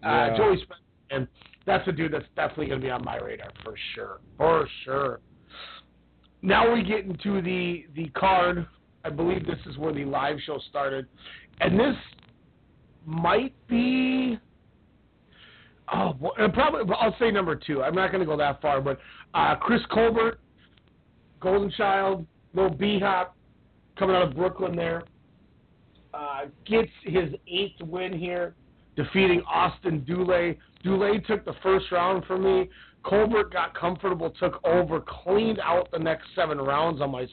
[0.03, 0.81] Uh, Joey Spencer,
[1.11, 1.27] and
[1.65, 5.19] that's a dude that's definitely going to be on my radar for sure, for sure.
[6.43, 8.67] Now we get into the the card.
[9.05, 11.07] I believe this is where the live show started,
[11.61, 11.95] and this
[13.05, 14.37] might be.
[15.91, 16.93] Oh, well, probably.
[16.99, 17.81] I'll say number two.
[17.81, 18.99] I'm not going to go that far, but
[19.33, 20.39] uh, Chris Colbert,
[21.39, 23.35] Golden Child, Lil B Hop,
[23.97, 25.03] coming out of Brooklyn there,
[26.13, 28.53] uh, gets his eighth win here.
[28.95, 30.57] defeating Austin Dulay.
[30.85, 32.69] Dulay took the first round for me.
[33.03, 37.27] Colbert got comfortable, took over, cleaned out the next seven rounds on my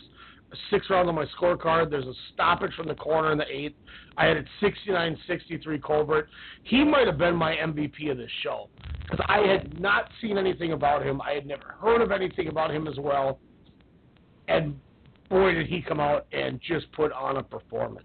[0.68, 1.90] six rounds on my scorecard.
[1.90, 3.76] There's a stoppage from the corner in the eighth.
[4.16, 6.28] I had it 69-63 Colbert.
[6.64, 8.68] He might have been my MVP of this show
[9.02, 11.20] because I had not seen anything about him.
[11.20, 13.38] I had never heard of anything about him as well.
[14.48, 14.76] And
[15.30, 18.04] boy, did he come out and just put on a performance.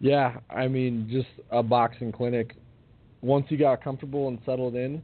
[0.00, 2.56] Yeah, I mean, just a boxing clinic.
[3.22, 5.02] Once he got comfortable and settled in,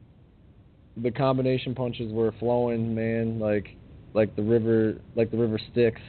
[0.96, 3.38] the combination punches were flowing, man.
[3.38, 3.76] Like,
[4.14, 6.00] like the river, like the river Styx,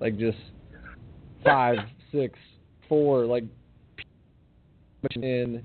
[0.00, 0.38] like just
[1.44, 1.78] five,
[2.12, 2.38] six,
[2.88, 3.44] four, like
[5.16, 5.62] in.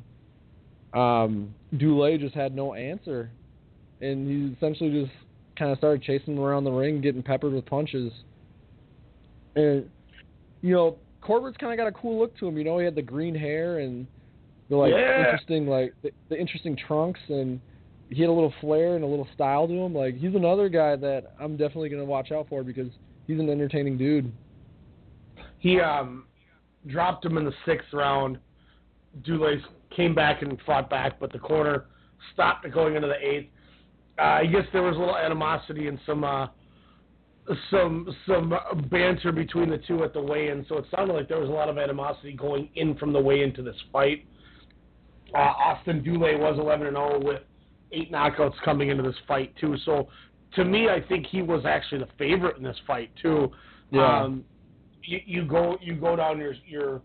[0.94, 3.30] Um, Dulay just had no answer,
[4.00, 5.12] and he essentially just
[5.58, 8.12] kind of started chasing him around the ring, getting peppered with punches.
[9.56, 9.90] And
[10.62, 12.58] you know, Colbert's kind of got a cool look to him.
[12.58, 14.08] You know, he had the green hair and
[14.70, 15.26] the like Yeah.
[15.26, 17.60] interesting like the, the interesting trunks, and
[18.14, 19.94] he had a little flair and a little style to him.
[19.94, 22.88] Like he's another guy that I'm definitely gonna watch out for because
[23.28, 24.32] he's an entertaining dude.
[25.60, 26.26] He um,
[26.88, 28.38] dropped him in the sixth round.
[29.22, 29.62] Dulay
[29.96, 31.86] came back and fought back, but the corner
[32.34, 33.50] stopped going into the eighth.
[34.20, 36.48] Uh, I guess there was a little animosity and some uh,
[37.72, 38.54] some some
[38.90, 41.70] banter between the two at the weigh-in, so it sounded like there was a lot
[41.70, 44.26] of animosity going in from the weigh-in to this fight.
[45.34, 47.42] Uh, Austin Dulay was 11 and 0 with
[47.94, 49.76] eight knockouts coming into this fight too.
[49.86, 50.08] So
[50.56, 53.52] to me, I think he was actually the favorite in this fight too.
[53.92, 54.24] Yeah.
[54.24, 54.44] Um,
[55.04, 57.02] you, you go you go down your your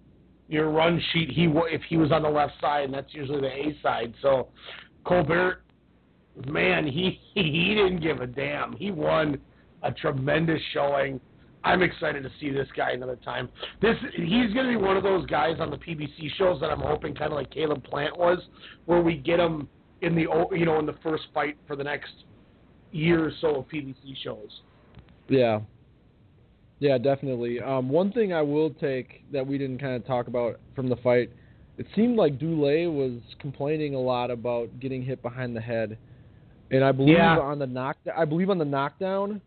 [0.49, 1.31] your run sheet.
[1.31, 4.15] He if he was on the left side, and that's usually the A side.
[4.23, 4.49] So
[5.05, 5.63] Colbert,
[6.47, 8.73] man, he he didn't give a damn.
[8.77, 9.39] He won
[9.83, 11.21] a tremendous showing.
[11.65, 13.49] I'm excited to see this guy another time.
[13.83, 16.81] This he's going to be one of those guys on the PBC shows that I'm
[16.81, 18.39] hoping, kind of like Caleb Plant was,
[18.87, 19.69] where we get him
[20.03, 22.13] in the you know in the first fight for the next
[22.93, 24.63] year or so of PBC shows.
[25.29, 25.61] Yeah.
[26.81, 27.61] Yeah, definitely.
[27.61, 30.97] Um, one thing I will take that we didn't kind of talk about from the
[30.97, 31.31] fight,
[31.77, 35.99] it seemed like Dulay was complaining a lot about getting hit behind the head,
[36.71, 37.39] and I believe Yeah.
[37.39, 39.41] on the knock, I believe on the knockdown,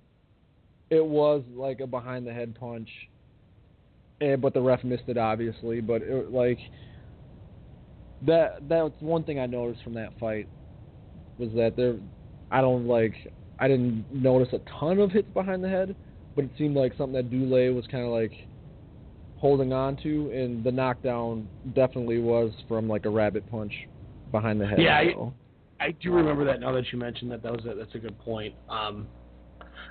[0.89, 2.89] it was like a behind the head punch,
[4.19, 5.79] and but the ref missed it obviously.
[5.79, 6.59] But it, like
[8.25, 10.47] that, that's one thing I noticed from that fight
[11.37, 11.95] was that there,
[12.51, 13.13] I don't like,
[13.59, 15.95] I didn't notice a ton of hits behind the head
[16.35, 18.33] but it seemed like something that Dulay was kind of like
[19.37, 23.73] holding on to, and the knockdown definitely was from like a rabbit punch
[24.31, 24.79] behind the head.
[24.79, 25.31] Yeah, I-.
[25.79, 27.41] I do remember that now that you mentioned that.
[27.41, 28.53] That was a, that's a good point.
[28.69, 29.07] Um,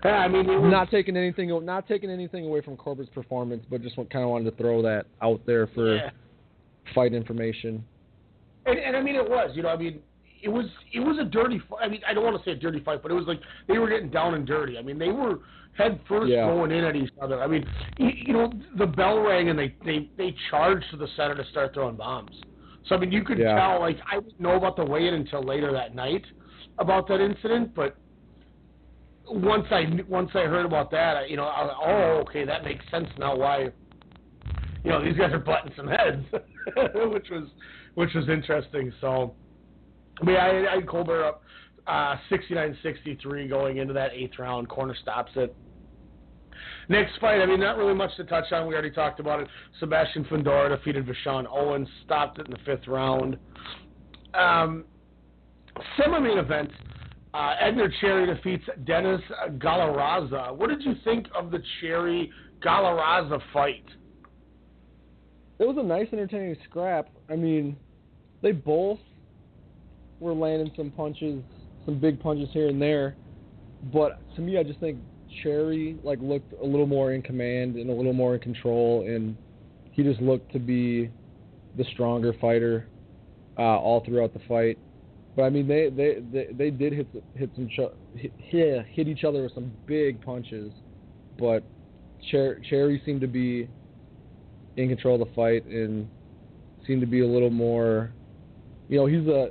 [0.05, 3.83] yeah, I mean, was, not taking anything, not taking anything away from Colbert's performance, but
[3.83, 6.11] just kind of wanted to throw that out there for Yeah.
[6.95, 7.85] fight information.
[8.71, 9.51] And, and I mean, it was.
[9.55, 10.01] You know, I mean,
[10.43, 11.61] it was it was a dirty.
[11.69, 11.81] fight.
[11.83, 13.79] I mean, I don't want to say a dirty fight, but it was like they
[13.79, 14.79] were getting down and dirty.
[14.79, 15.41] I mean, they were
[15.77, 16.47] head first Yeah.
[16.47, 17.43] going in at each other.
[17.43, 17.65] I mean,
[17.99, 21.45] you, you know, the bell rang and they they they charged to the center to
[21.51, 22.41] start throwing bombs.
[22.89, 23.55] So I mean, you could Yeah.
[23.55, 23.81] tell.
[23.81, 26.25] Like I didn't know about the weigh-in until later that night
[26.79, 27.97] about that incident, but
[29.29, 32.45] once I once I heard about that, I, you know, I, was like, oh, okay,
[32.45, 33.37] that makes sense now.
[33.37, 33.69] Why,
[34.85, 37.45] you know, these guys are butting some heads, which was
[37.95, 38.93] which was interesting.
[39.01, 39.35] So,
[40.21, 41.43] I mean, I, I had Colbert up
[41.87, 44.69] uh, 69-63 going into that eighth round.
[44.69, 45.55] Corner stops it.
[46.89, 48.67] Next fight, I mean, not really much to touch on.
[48.67, 49.49] We already talked about it.
[49.79, 53.39] Sebastian Fundora defeated Veshawn Owens, stopped it in the fifth round.
[54.35, 54.85] Um,
[55.97, 56.71] semi-main event,
[57.33, 59.21] uh, Edner Cherry defeats Dennis
[59.59, 60.55] Galarraza.
[60.55, 62.31] What did you think of the Cherry
[62.61, 63.85] Galarraza fight?
[65.61, 67.11] It was a nice, entertaining scrap.
[67.29, 67.77] I mean,
[68.43, 68.99] they both
[70.19, 71.43] were landing some punches,
[71.85, 73.15] some big punches here and there.
[73.93, 74.99] But to me, I just think
[75.43, 79.37] Cherry like looked a little more in command and a little more in control, and
[79.93, 81.11] he just looked to be
[81.77, 82.87] the stronger fighter
[83.59, 84.79] uh, all throughout the fight.
[85.37, 87.69] But I mean, they they they, they did hit hit some
[88.15, 90.73] hit hit each other with some big punches,
[91.39, 91.63] but
[92.31, 93.69] Cher- Cherry seemed to be
[94.77, 96.09] in control of the fight and
[96.87, 98.11] seemed to be a little more.
[98.89, 99.51] You know, he's a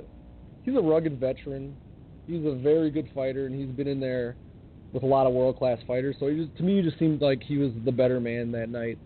[0.64, 1.76] he's a rugged veteran.
[2.26, 4.36] He's a very good fighter, and he's been in there
[4.92, 6.16] with a lot of world class fighters.
[6.20, 8.98] So just, to me, he just seemed like he was the better man that night.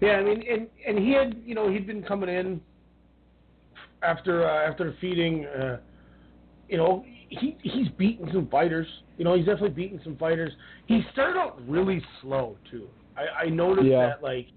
[0.00, 2.60] Yeah, I mean, and and he had, you know, he'd been coming in
[4.02, 5.78] after uh, after defeating, uh,
[6.68, 8.86] you know, he he's beaten some fighters.
[9.18, 10.52] You know, he's definitely beaten some fighters.
[10.86, 12.88] He started out really slow too.
[13.20, 14.06] I, I noticed Yeah.
[14.06, 14.48] that, like,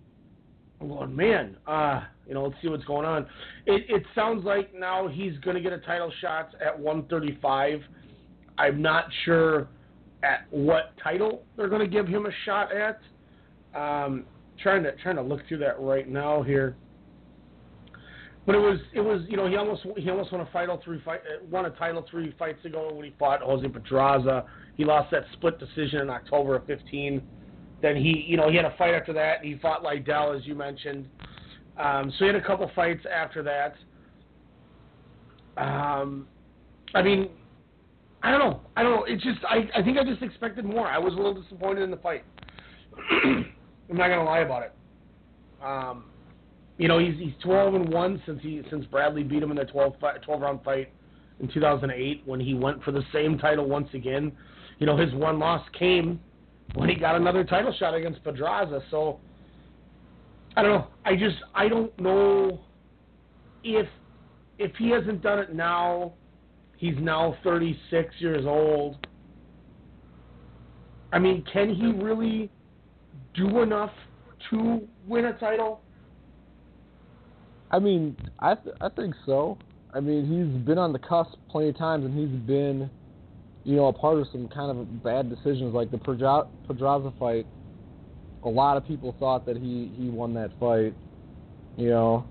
[0.81, 3.23] I'm going, man, uh, you know, let's see what's going on.
[3.65, 7.81] It, it sounds like now he's going to get a title shot at 135.
[8.57, 9.67] I'm not sure
[10.23, 12.99] at what title they're going to give him a shot at.
[13.75, 14.25] Um,
[14.61, 16.75] trying to trying to look through that right now here.
[18.45, 21.01] But it was it was you know he almost he almost won a title three
[21.03, 24.45] fight uh, won a title three fights ago when he fought Jose Pedraza.
[24.75, 27.21] He lost that split decision in October of 15.
[27.83, 29.41] Then he you know he had a fight after that.
[29.41, 31.05] And he fought Lydell as you mentioned.
[31.77, 33.75] Um, so he had a couple fights after that.
[35.57, 36.27] Um,
[36.95, 37.29] I mean,
[38.23, 38.61] I don't know.
[38.77, 39.03] I don't know.
[39.03, 40.87] It's just I I think I just expected more.
[40.87, 42.23] I was a little disappointed in the fight.
[43.11, 43.53] I'm
[43.89, 44.73] not gonna lie about it.
[45.61, 46.05] Um,
[46.77, 49.65] you know, he's he's 12 and one since he since Bradley beat him in the
[49.65, 50.89] 12 fight, 12 round fight
[51.41, 54.31] in 2008 when he went for the same title once again.
[54.79, 56.21] You know, his one loss came
[56.75, 58.81] when he got another title shot against Pedraza.
[58.89, 59.19] So
[60.55, 60.87] I don't know.
[61.05, 62.61] I just I don't know
[63.63, 63.87] if
[64.59, 66.13] if he hasn't done it now.
[66.77, 69.07] He's now 36 years old.
[71.13, 72.51] I mean, can he really
[73.33, 73.91] do enough
[74.49, 75.81] to win a title?
[77.71, 79.57] I mean, I th- I think so.
[79.93, 82.89] I mean, he's been on the cusp plenty of times, and he's been,
[83.63, 87.45] you know, a part of some kind of bad decisions, like the Pedra- Pedraza fight.
[88.43, 90.93] A lot of people thought that he he won that fight,
[91.77, 92.25] you know,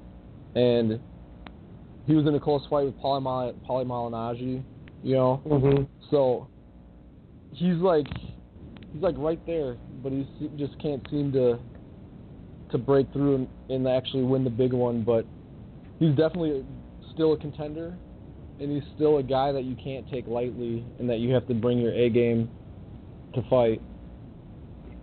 [0.55, 1.01] and
[2.07, 4.63] he was in a close fight with Paulie, Mal- Paulie Malignaggi,
[5.03, 5.41] you know.
[5.47, 5.85] Mm-hmm.
[6.11, 6.49] So
[7.55, 8.07] he's like
[8.93, 10.27] he's like right there, but he
[10.59, 11.59] just can't seem to
[12.71, 15.03] to break through and, and actually win the big one.
[15.03, 15.25] But
[15.99, 16.65] he's definitely
[17.15, 17.97] still a contender,
[18.63, 21.55] and he's still a guy that you can't take lightly, and that you have to
[21.55, 22.51] bring your A game
[23.35, 23.81] to fight.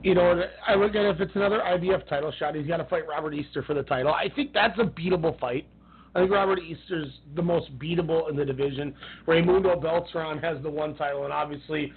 [0.02, 3.08] You know, I look at if it's another IBF title shot, he's got to fight
[3.08, 4.14] Robert Easter for the title.
[4.14, 5.68] I think that's a beatable fight.
[6.16, 8.96] I think Robert Easter's the most beatable in the division.
[9.28, 11.92] Raymundo Beltran has the one title, and obviously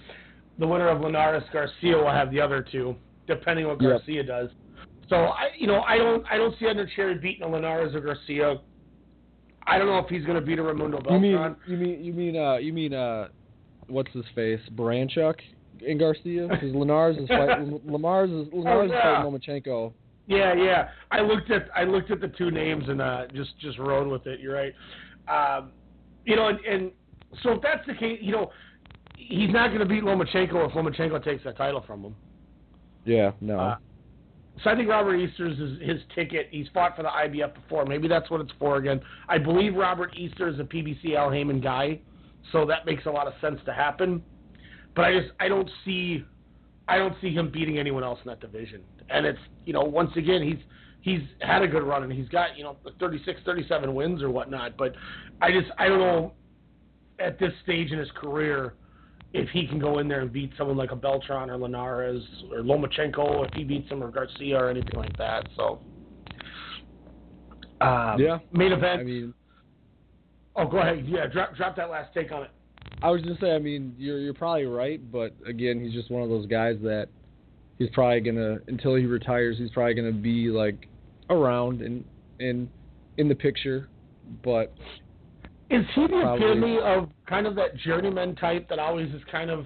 [0.59, 2.95] the winner of Linares Garcia will have the other two,
[3.25, 3.89] depending what Yep.
[3.91, 4.49] Garcia does.
[5.09, 8.01] So I, you know, I don't, I don't see Edner Cherry beating a Linares or
[8.01, 8.57] Garcia.
[9.65, 12.13] I don't know if he's going to beat a Raymundo You mean you mean you
[12.13, 13.27] mean uh you mean uh
[13.87, 15.35] what's his face Baranchuk
[15.87, 18.97] and Garcia because Linares is fighting Lamars is Linares Oh, yeah.
[18.97, 19.01] is
[19.41, 19.93] fighting Lomachenko.
[20.27, 20.89] Yeah, yeah.
[21.11, 24.25] I looked at I looked at the two names and uh, just just rode with
[24.27, 24.39] it.
[24.39, 24.73] You're right.
[25.27, 25.71] Um,
[26.25, 26.91] you know, and, and
[27.41, 28.51] so if that's the case, you know,
[29.17, 32.15] he's not going to beat Lomachenko if Lomachenko takes that title from him.
[33.05, 33.59] Yeah, no.
[33.59, 33.75] Uh,
[34.63, 36.47] So I think Robert Easter's is his ticket.
[36.51, 37.85] He's fought for the IBF before.
[37.85, 39.01] Maybe that's what it's for again.
[39.27, 41.99] I believe Robert Easter is a PBC Al Haymon guy,
[42.51, 44.21] so that makes a lot of sense to happen.
[44.95, 46.23] But I just I don't see
[46.87, 48.81] I don't see him beating anyone else in that division.
[49.09, 50.59] And it's you know once again he's
[51.01, 54.77] he's had a good run and he's got you know 36, 37 wins or whatnot.
[54.77, 54.93] But
[55.41, 56.33] I just I don't know
[57.19, 58.75] at this stage in his career
[59.33, 62.59] if he can go in there and beat someone like a Beltran or Linares or
[62.59, 65.47] Lomachenko if he beats him or Garcia or anything like that.
[65.57, 65.79] So
[67.81, 68.37] um, yeah.
[68.51, 69.01] main event.
[69.01, 69.33] I mean,
[70.55, 71.05] oh, go ahead.
[71.07, 72.51] Yeah, drop drop that last take on it.
[73.01, 73.53] I was just saying.
[73.53, 77.07] I mean, you're you're probably right, but again, he's just one of those guys that
[77.79, 79.57] he's probably gonna until he retires.
[79.57, 80.87] He's probably gonna be like
[81.29, 82.05] around and
[82.39, 82.69] and
[83.17, 83.89] in the picture,
[84.43, 84.73] but
[85.73, 89.65] Is he the epitome of kind of that journeyman type that always is kind of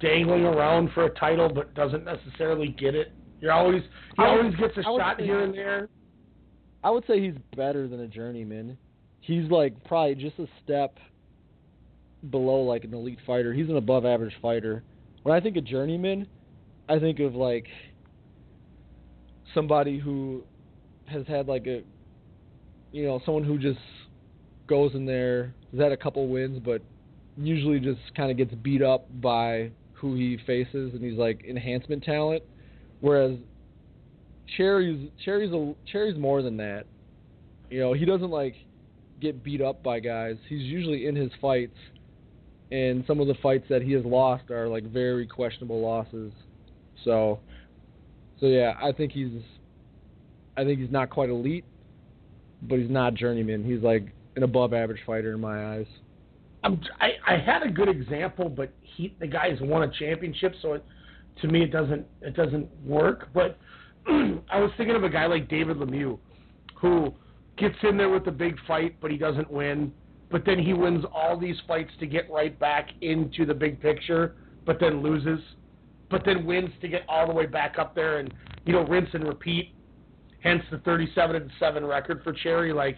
[0.00, 3.12] dangling around for a title but doesn't necessarily get it?
[3.40, 3.82] You're always
[4.16, 5.88] he I would- always gets a I would shot here and there.
[6.84, 8.76] I would say he's better than a journeyman.
[9.20, 10.98] He's like probably just a step
[12.30, 13.52] below like an elite fighter.
[13.52, 14.84] He's an above average fighter.
[15.22, 16.26] When I think of journeyman,
[16.88, 17.66] I think of like
[19.54, 20.44] somebody who
[21.06, 21.82] has had like a
[22.92, 23.78] you know, someone who just
[24.66, 26.82] goes in there, has had a couple wins but
[27.36, 32.02] usually just kind of gets beat up by who he faces and he's like enhancement
[32.02, 32.42] talent.
[33.00, 33.36] Whereas
[34.56, 36.84] Cherry's Cherry's a Cherry's more than that.
[37.70, 38.54] You know, he doesn't like
[39.20, 40.36] get beat up by guys.
[40.48, 41.76] He's usually in his fights,
[42.70, 46.32] and some of the fights that he has lost are like very questionable losses.
[47.04, 47.40] So,
[48.40, 49.42] so yeah, I think he's,
[50.56, 51.64] I think he's not quite elite,
[52.62, 53.64] but he's not journeyman.
[53.64, 55.86] He's like an above average fighter in my eyes.
[56.62, 60.74] I'm, I I had a good example, but he the guy's won a championship, so
[60.74, 60.84] it,
[61.42, 63.28] to me it doesn't it doesn't work.
[63.34, 63.58] But
[64.06, 66.18] I was thinking of a guy like David Lemieux,
[66.80, 67.12] who
[67.56, 69.92] gets in there with the big fight, but he doesn't win.
[70.30, 74.34] But then he wins all these fights to get right back into the big picture,
[74.66, 75.40] but then loses,
[76.10, 78.34] but then wins to get all the way back up there, and
[78.64, 79.72] you know rinse and repeat.
[80.42, 82.72] hence the 37 and seven record for Cherry.
[82.72, 82.96] Like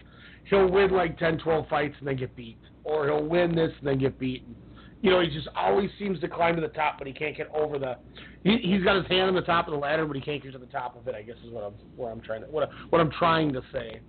[0.50, 3.88] he'll win like 10, 12 fights and then get beat, or he'll win this and
[3.88, 4.54] then get beaten.
[5.00, 7.48] You know, he just always seems to climb to the top, but he can't get
[7.54, 7.96] over the.
[8.42, 10.52] He, he's got his hand on the top of the ladder, but he can't get
[10.52, 11.14] to the top of it.
[11.14, 14.00] I guess is what I'm what I'm trying to what what I'm trying to say.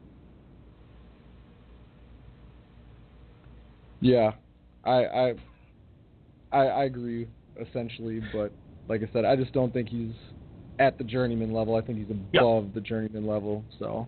[4.01, 4.31] Yeah,
[4.83, 5.33] I I
[6.51, 7.27] I, I agree
[7.59, 8.51] essentially, but
[8.87, 10.13] like I said, I just don't think he's
[10.79, 11.75] at the journeyman level.
[11.75, 12.73] I think he's above yep.
[12.73, 13.63] the journeyman level.
[13.77, 14.07] So,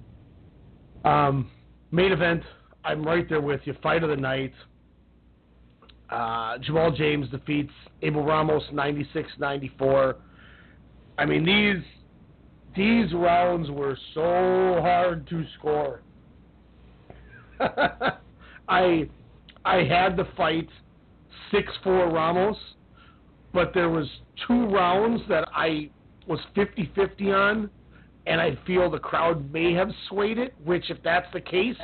[1.06, 1.52] um,
[1.92, 2.42] main event,
[2.84, 3.76] I'm right there with you.
[3.84, 4.54] Fight of the night.
[6.10, 7.72] Uh, Jamal James defeats
[8.02, 10.16] Abel Ramos 96-94.
[11.18, 11.84] I mean these
[12.76, 16.02] these rounds were so hard to score.
[18.68, 19.10] I
[19.66, 20.68] I had the fight
[21.52, 22.58] six four Ramos,
[23.54, 24.08] but there was
[24.48, 25.90] two rounds that I
[26.28, 27.70] was 50-50 on,
[28.28, 30.54] and I feel the crowd may have swayed it.
[30.64, 31.78] Which, if that's the case,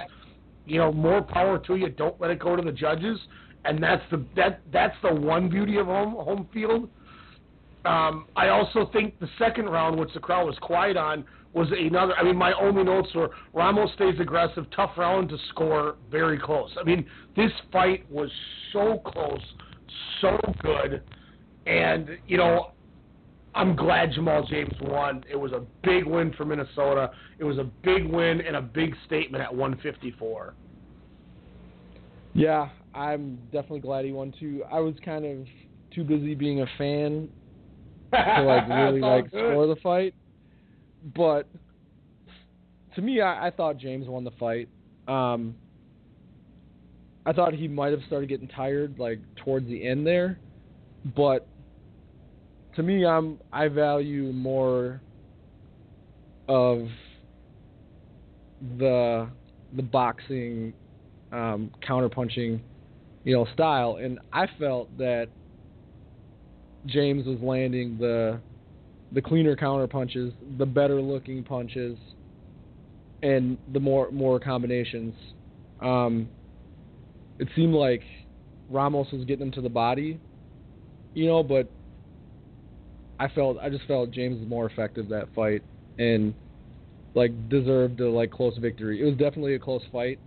[0.66, 1.90] you know, more power to you.
[1.90, 3.18] Don't let it go to the judges,
[3.66, 6.90] and that's the that that's the one beauty of home home field.
[7.86, 11.24] Um, I also think the second round, which the crowd was quiet on,
[11.54, 12.14] was another.
[12.16, 16.70] I mean, my only notes were Ramos stays aggressive, tough round to score, very close.
[16.80, 18.30] I mean, this fight was
[18.74, 19.42] so close,
[20.20, 21.02] so good,
[21.66, 22.72] and you know,
[23.58, 25.24] I'm glad Jamal James won.
[25.28, 27.10] It was a big win for Minnesota.
[27.40, 30.54] It was a big win and a big statement at 154.
[32.36, 34.64] Yeah, I'm definitely glad he won too.
[34.72, 35.48] I was kind of
[35.90, 37.30] too busy being a fan
[38.14, 39.54] to like really like good.
[39.54, 40.14] score the fight.
[41.16, 41.50] But
[42.94, 44.70] to me, I, I thought James won the fight.
[45.08, 45.56] Um,
[47.26, 50.38] I thought he might have started getting tired like towards the end there,
[51.16, 51.48] but
[52.78, 55.02] to me, I'm I value more
[56.48, 56.88] of
[58.78, 59.28] the
[59.76, 60.74] the boxing
[61.32, 62.62] um, counterpunching,
[63.26, 65.28] you know, style, and I felt that
[66.86, 68.40] James was landing the
[69.12, 71.98] the cleaner counter punches, the better looking punches,
[73.24, 75.16] and the more more combinations.
[75.82, 76.30] Um,
[77.40, 78.04] it seemed like
[78.70, 80.20] Ramos was getting him to the body,
[81.16, 81.72] you know, but
[83.20, 85.64] I felt I just felt James was more effective that fight
[85.98, 86.34] and
[87.16, 89.02] like deserved a like close victory.
[89.02, 90.20] It was definitely a close fight,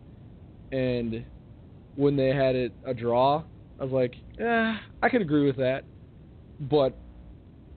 [0.72, 1.24] and
[1.96, 3.44] when they had it a draw,
[3.78, 5.84] I was like, eh, I could agree with that,
[6.60, 6.96] but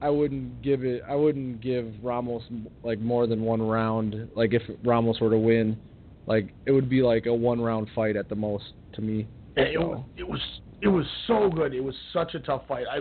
[0.00, 1.02] I wouldn't give it.
[1.08, 2.42] I wouldn't give Ramos
[2.82, 4.28] like more than one round.
[4.34, 5.78] Like if Ramos were to win,
[6.26, 9.26] like it would be like a one round fight at the most to me.
[9.56, 10.40] Yeah, it, was, it was
[10.82, 11.72] it was so good.
[11.72, 12.84] It was such a tough fight.
[12.90, 12.98] I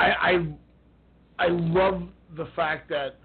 [0.00, 0.46] I I,
[1.38, 2.02] I love
[2.36, 3.16] the fact that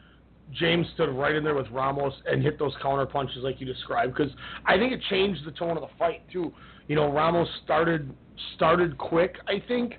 [0.54, 4.16] James stood right in there with Ramos and hit those counter punches like you described
[4.16, 4.32] because
[4.66, 6.52] I think it changed the tone of the fight too.
[6.88, 8.14] You know, Ramos started
[8.56, 9.94] started quick, I think,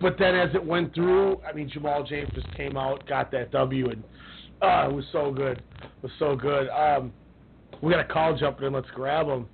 [0.00, 3.52] but then as it went through, I mean, Jamal James just came out, got that
[3.52, 4.02] W, and
[4.62, 5.58] uh, it was so good.
[5.58, 6.68] It was so good.
[6.70, 7.12] Um,
[7.82, 8.72] we got a call jumping in.
[8.72, 9.46] Let's grab him.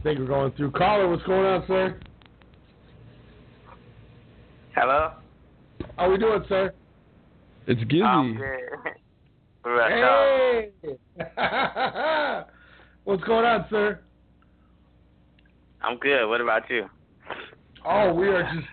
[0.00, 0.72] I think we're going through.
[0.72, 2.00] Caller, what's going on, sir?
[4.74, 5.12] Hello?
[5.96, 6.74] How we doing, sir?
[7.68, 8.04] It's Gizzy.
[8.04, 8.36] I'm
[9.64, 10.70] hey!
[13.04, 14.00] what's going on, sir?
[15.82, 16.26] I'm good.
[16.28, 16.86] What about you?
[17.86, 18.66] Oh, we are just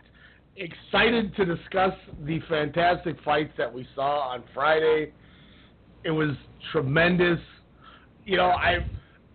[0.56, 1.94] excited to discuss
[2.26, 5.14] the fantastic fights that we saw on Friday.
[6.04, 6.32] It was
[6.72, 7.40] tremendous.
[8.26, 8.80] You know, I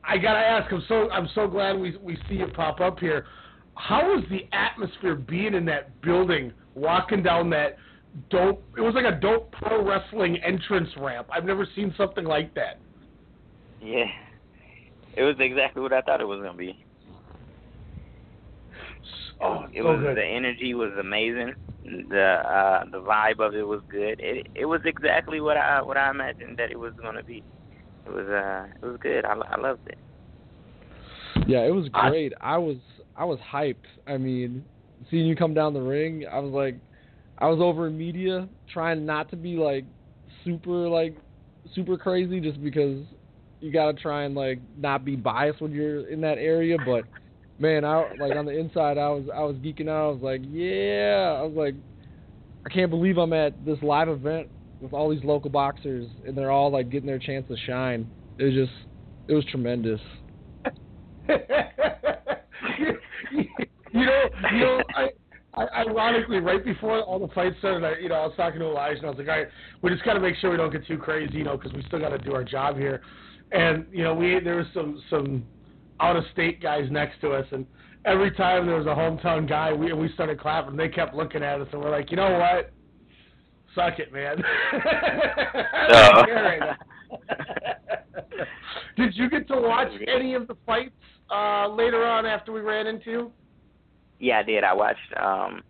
[0.02, 0.72] I gotta ask.
[0.72, 3.26] I'm so I'm so glad we we see you pop up here.
[3.74, 7.76] How was the atmosphere being in that building, walking down that
[8.30, 8.64] dope?
[8.76, 11.26] It was like a dope pro wrestling entrance ramp.
[11.32, 12.80] I've never seen something like that.
[13.80, 14.06] Yeah,
[15.16, 16.78] it was exactly what I thought it was gonna be.
[19.40, 20.16] Oh, it so was good.
[20.16, 21.52] the energy was amazing.
[21.82, 24.16] The uh the vibe of it was good.
[24.18, 27.44] It it was exactly what I what I imagined that it was going to be.
[28.06, 29.24] It was uh it was good.
[29.24, 29.98] I I loved it.
[31.46, 32.32] Yeah, it was great.
[32.40, 32.76] I, I was
[33.14, 33.76] I was hyped.
[34.06, 34.64] I mean,
[35.10, 36.76] seeing you come down the ring, I was like
[37.38, 39.84] I was over in media trying not to be like
[40.44, 41.16] super like
[41.74, 43.04] super crazy just because
[43.60, 47.04] you got to try and like not be biased when you're in that area, but
[47.58, 50.08] man, I like on the inside, I was I was geeking out.
[50.08, 51.74] I was like, yeah, I was like,
[52.64, 54.48] I can't believe I'm at this live event
[54.80, 58.10] with all these local boxers, and they're all like getting their chance to shine.
[58.38, 58.72] It was just,
[59.28, 60.00] it was tremendous.
[63.98, 64.22] you know,
[64.52, 65.08] you know, I
[65.56, 68.66] I, ironically, right before all the fights started, I, you know, I was talking to
[68.66, 69.48] Elijah, and I was like, all right,
[69.80, 71.82] we just got to make sure we don't get too crazy, you know, because we
[71.86, 73.00] still got to do our job here.
[73.52, 75.44] And you know, we there was some some
[76.00, 77.64] out of state guys next to us, and
[78.04, 80.76] every time there was a hometown guy, we we started clapping.
[80.76, 82.72] They kept looking at us, and we're like, you know what?
[83.74, 84.42] Suck it, man.
[88.96, 90.92] Did you get to watch any of the fights
[91.30, 93.32] uh, later on after we ran into you?
[94.18, 94.64] Yeah, I did.
[94.64, 95.62] I watched um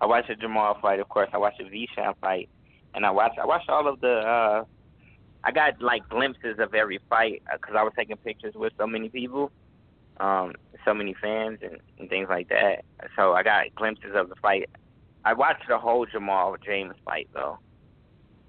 [0.00, 1.28] I watched the Jamal fight, of course.
[1.32, 2.48] I watched the Veshawn fight,
[2.94, 4.18] and I watched I watched all of the.
[4.18, 4.64] uh
[5.44, 9.08] I got like glimpses of every fight because I was taking pictures with so many
[9.08, 9.52] people,
[10.18, 12.84] um, so many fans and, and things like that.
[13.16, 14.68] So I got glimpses of the fight.
[15.24, 17.58] I watched the whole Jamal James fight though,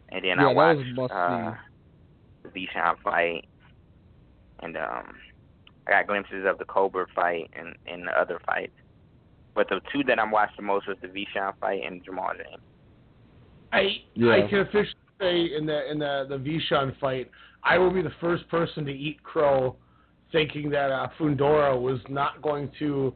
[0.10, 0.82] and then Yeah, I watched
[1.12, 1.54] uh,
[2.44, 3.46] the Veshawn fight,
[4.62, 5.16] and um,
[5.88, 8.74] I got glimpses of the Cobra fight and and the other fights.
[9.56, 12.62] But the two that I'm watching the most was the Veshawn fight and Jamal James.
[13.72, 14.34] I Yeah.
[14.34, 17.30] I can officially say in the in the the Veshawn fight,
[17.64, 19.76] I will be the first person to eat crow,
[20.32, 23.14] thinking that uh, Fundora was not going to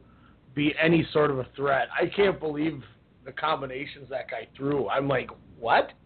[0.54, 1.88] be any sort of a threat.
[1.98, 2.82] I can't believe
[3.24, 4.88] the combinations that guy threw.
[4.88, 5.92] I'm like, what?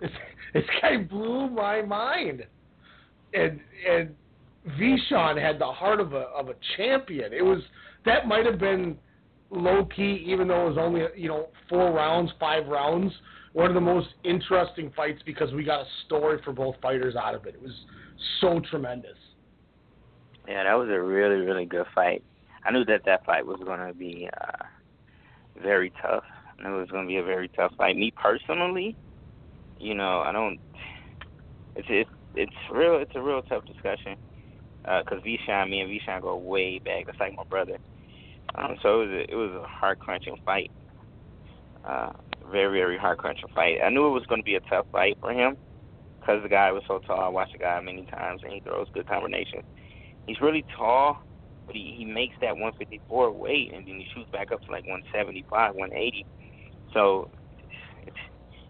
[0.00, 0.10] This,
[0.54, 2.46] this guy blew my mind.
[3.34, 4.14] And and
[4.78, 7.34] Veshawn had the heart of a of a champion.
[7.34, 7.60] It was
[8.06, 8.96] that might have been
[9.50, 13.12] low key, even though it was only you know four rounds, five rounds.
[13.52, 17.34] One of the most interesting fights because we got a story for both fighters out
[17.34, 17.54] of it.
[17.56, 17.72] It was
[18.40, 19.16] so tremendous.
[20.46, 22.22] Yeah, that was a really, really good fight.
[22.64, 24.64] I knew that that fight was going to be uh,
[25.62, 26.22] very tough.
[26.58, 27.96] I knew it was going to be a very tough fight.
[27.96, 28.96] Me personally,
[29.78, 30.60] you know, I don't.
[31.74, 32.98] It's it's it's real.
[32.98, 34.16] It's a real tough discussion
[34.82, 37.06] because Veshawn, me and Veshawn go way back.
[37.06, 37.78] That's like my brother.
[38.54, 40.70] Um, so it was a, it was a heart crunching fight.
[41.84, 42.12] Uh,
[42.50, 43.78] very very heart crunching fight.
[43.82, 45.56] I knew it was going to be a tough fight for him
[46.18, 47.20] because the guy was so tall.
[47.20, 49.64] I watched the guy many times and he throws good combinations.
[50.26, 51.22] He's really tall,
[51.66, 54.86] but he he makes that 154 weight and then he shoots back up to like
[54.86, 56.26] 175, 180.
[56.92, 57.30] So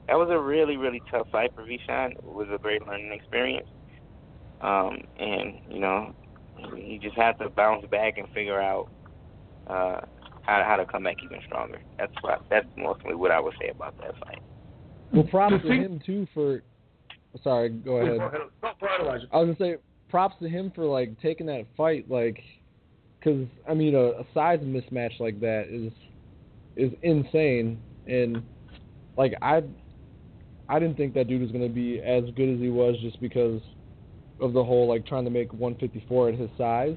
[0.06, 2.12] that was a really really tough fight for Veshawn.
[2.12, 3.68] It was a great learning experience.
[4.60, 6.14] Um, and you know,
[6.76, 8.90] he just had to bounce back and figure out
[9.70, 10.00] uh,
[10.42, 11.80] how how to come back even stronger.
[11.98, 14.42] That's what that's mostly what I would say about that fight.
[15.12, 16.62] Well, props to him too for.
[17.44, 18.18] Sorry, go ahead.
[18.18, 18.40] Go ahead.
[18.62, 19.26] No, go ahead, Elijah.
[19.32, 22.42] I was gonna say props to him for like taking that fight, like,
[23.18, 25.92] because I mean a, a size mismatch like that is
[26.76, 28.42] is insane, and
[29.16, 29.62] like I
[30.68, 33.60] I didn't think that dude was gonna be as good as he was just because
[34.40, 36.96] of the whole like trying to make 154 at his size.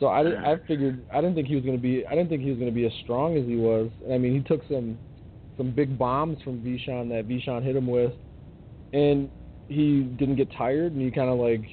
[0.00, 2.50] So I, I figured I didn't think he was gonna be I didn't think he
[2.50, 3.90] was gonna be as strong as he was.
[4.04, 4.98] And I mean he took some
[5.56, 8.14] some big bombs from Veshawn that Veshawn hit him with,
[8.94, 9.30] and
[9.68, 11.64] he didn't get tired and he kind of like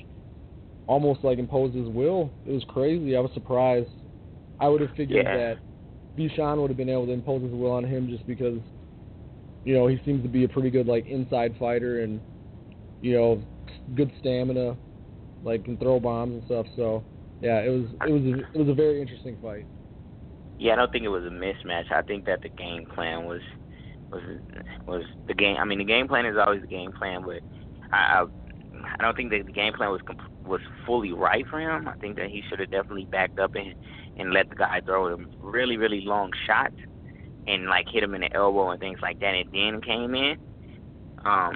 [0.88, 2.32] almost like imposed his will.
[2.45, 3.15] It was crazy.
[3.15, 3.89] I was surprised.
[4.59, 5.38] I would have figured Yeah.
[5.38, 5.59] that
[6.17, 8.59] Veshawn would have been able to impose his will on him just because
[9.63, 12.21] you know he seems to be a pretty good like inside fighter and
[13.01, 13.41] you know
[13.95, 14.78] good stamina,
[15.43, 16.65] like can throw bombs and stuff.
[16.75, 17.05] So
[17.42, 19.66] yeah, it was it was a, it was a very interesting fight.
[20.60, 21.92] Yeah, I don't think it was a mismatch.
[21.92, 23.42] I think that the game plan was
[24.12, 24.22] was
[24.88, 25.58] was the game.
[25.60, 27.42] I mean, the game plan is always the game plan, but
[27.92, 28.26] I I,
[29.00, 30.02] I don't think that the game plan was
[30.46, 31.88] was fully right for him.
[31.88, 33.74] I think that he should have definitely backed up and
[34.18, 36.76] and let the guy throw him really really long shots
[37.46, 40.38] and like hit him in the elbow and things like that, and then came in.
[41.24, 41.56] Um,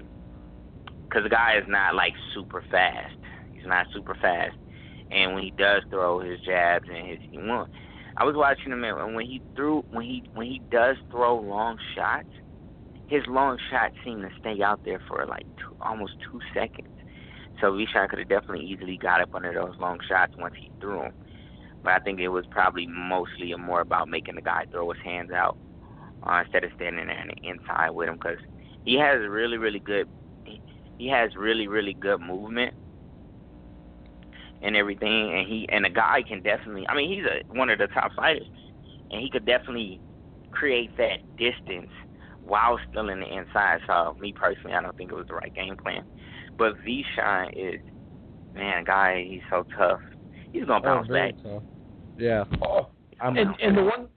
[1.10, 3.14] because the guy is not like super fast.
[3.54, 4.56] He's not super fast,
[5.12, 7.70] and when he does throw his jabs and his he won't.
[8.18, 11.78] I was watching him and when he threw when he when he does throw long
[11.96, 12.30] shots,
[13.08, 16.90] his long shots seem to stay out there for like two, almost two seconds.
[17.60, 21.00] So Veshawn could have definitely easily got up under those long shots once he threw
[21.02, 21.14] them.
[21.84, 25.32] But I think it was probably mostly more about making the guy throw his hands
[25.32, 25.58] out
[26.24, 28.38] uh, instead of standing there on the inside with him because
[28.86, 30.08] he has really really good
[30.98, 32.74] he has really really good movement
[34.62, 37.80] and everything and he and the guy can definitely I mean he's a, one of
[37.80, 38.48] the top fighters
[39.10, 40.00] and he could definitely
[40.52, 41.90] create that distance
[42.44, 43.80] while still in the inside.
[43.88, 46.04] So me personally I don't think it was the right game plan.
[46.58, 47.80] But V Shine is
[48.54, 50.02] man, guy, he's so tough.
[50.52, 51.34] He's gonna bounce oh, back.
[51.44, 51.64] tough.
[52.18, 52.44] Yeah.
[52.62, 52.90] Oh,
[53.20, 54.08] I'm and and the one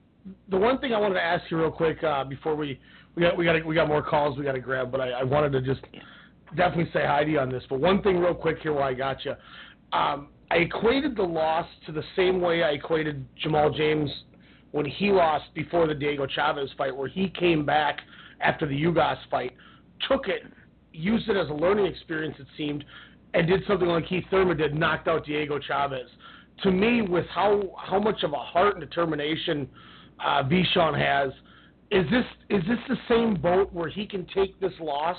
[0.49, 2.79] the one thing I wanted to ask you real quick uh, before we
[3.15, 5.23] we got we got we got more calls we got to grab, but I, I
[5.23, 5.85] wanted to just
[6.55, 7.63] definitely say hi to you on this.
[7.69, 9.33] But one thing real quick here while I got you,
[9.93, 14.09] um, I equated the loss to the same way I equated Jamal James
[14.71, 18.01] when he lost before the Diego Chavez fight, where he came back
[18.41, 19.53] after the Ugas fight,
[20.07, 20.43] took it,
[20.91, 22.83] used it as a learning experience, it seemed,
[23.33, 26.09] and did something like Keith Thurman did, knocked out Diego Chavez.
[26.63, 29.69] To me, with how how much of a heart and determination
[30.23, 31.33] uh, Veshawn has,
[31.91, 35.17] is this is this the same boat where he can take this loss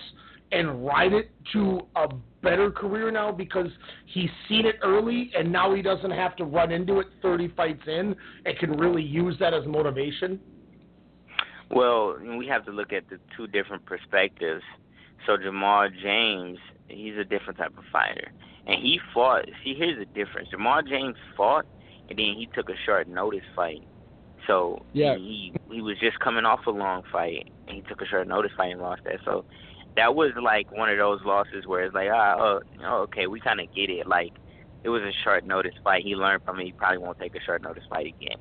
[0.53, 2.09] and ride it to a
[2.43, 3.69] better career now because
[4.07, 7.83] he's seen it early and now he doesn't have to run into it 30 fights
[7.87, 10.39] in and can really use that as motivation?
[11.71, 14.63] Well, we have to look at the two different perspectives.
[15.27, 18.31] So Jamal James, he's a different type of fighter,
[18.67, 19.47] and he fought.
[19.65, 20.49] See, here's the difference.
[20.51, 21.67] Jamal James fought,
[22.09, 23.83] and then he took a short notice fight.
[24.47, 25.17] So yeah.
[25.17, 28.53] he he was just coming off a long fight, and he took a short notice
[28.57, 29.17] fight and lost that.
[29.25, 29.45] So
[29.97, 33.41] that was like one of those losses where it's like, ah, oh, oh okay, we
[33.41, 34.07] kind of get it.
[34.07, 34.33] Like
[34.85, 36.05] it was a short notice fight.
[36.05, 36.65] He learned from it.
[36.65, 38.39] He probably won't take a short notice fight again.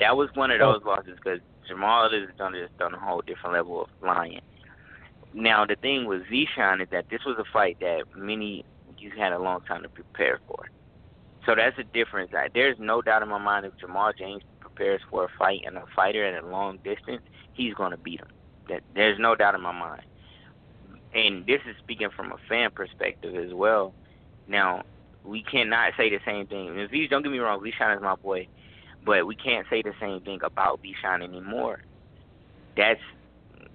[0.00, 3.54] That was one of those losses because Jamal is on just on a whole different
[3.54, 4.40] level of flying.
[5.32, 8.64] Now the thing with Veshawn is that this was a fight that many
[8.98, 10.70] you had a long time to prepare for.
[11.44, 12.32] So that's the difference.
[12.54, 15.84] There's no doubt in my mind if Jamal James prepares for a fight and a
[15.94, 17.20] fighter at a long distance,
[17.52, 18.28] he's going to beat him.
[18.68, 20.02] That there's no doubt in my mind.
[21.14, 23.94] And this is speaking from a fan perspective as well.
[24.48, 24.82] Now,
[25.24, 26.78] we cannot say the same thing.
[26.78, 28.48] And V, don't get me wrong, Veshawn is my boy,
[29.04, 31.80] but we can't say the same thing about Veshawn anymore.
[32.76, 33.00] That's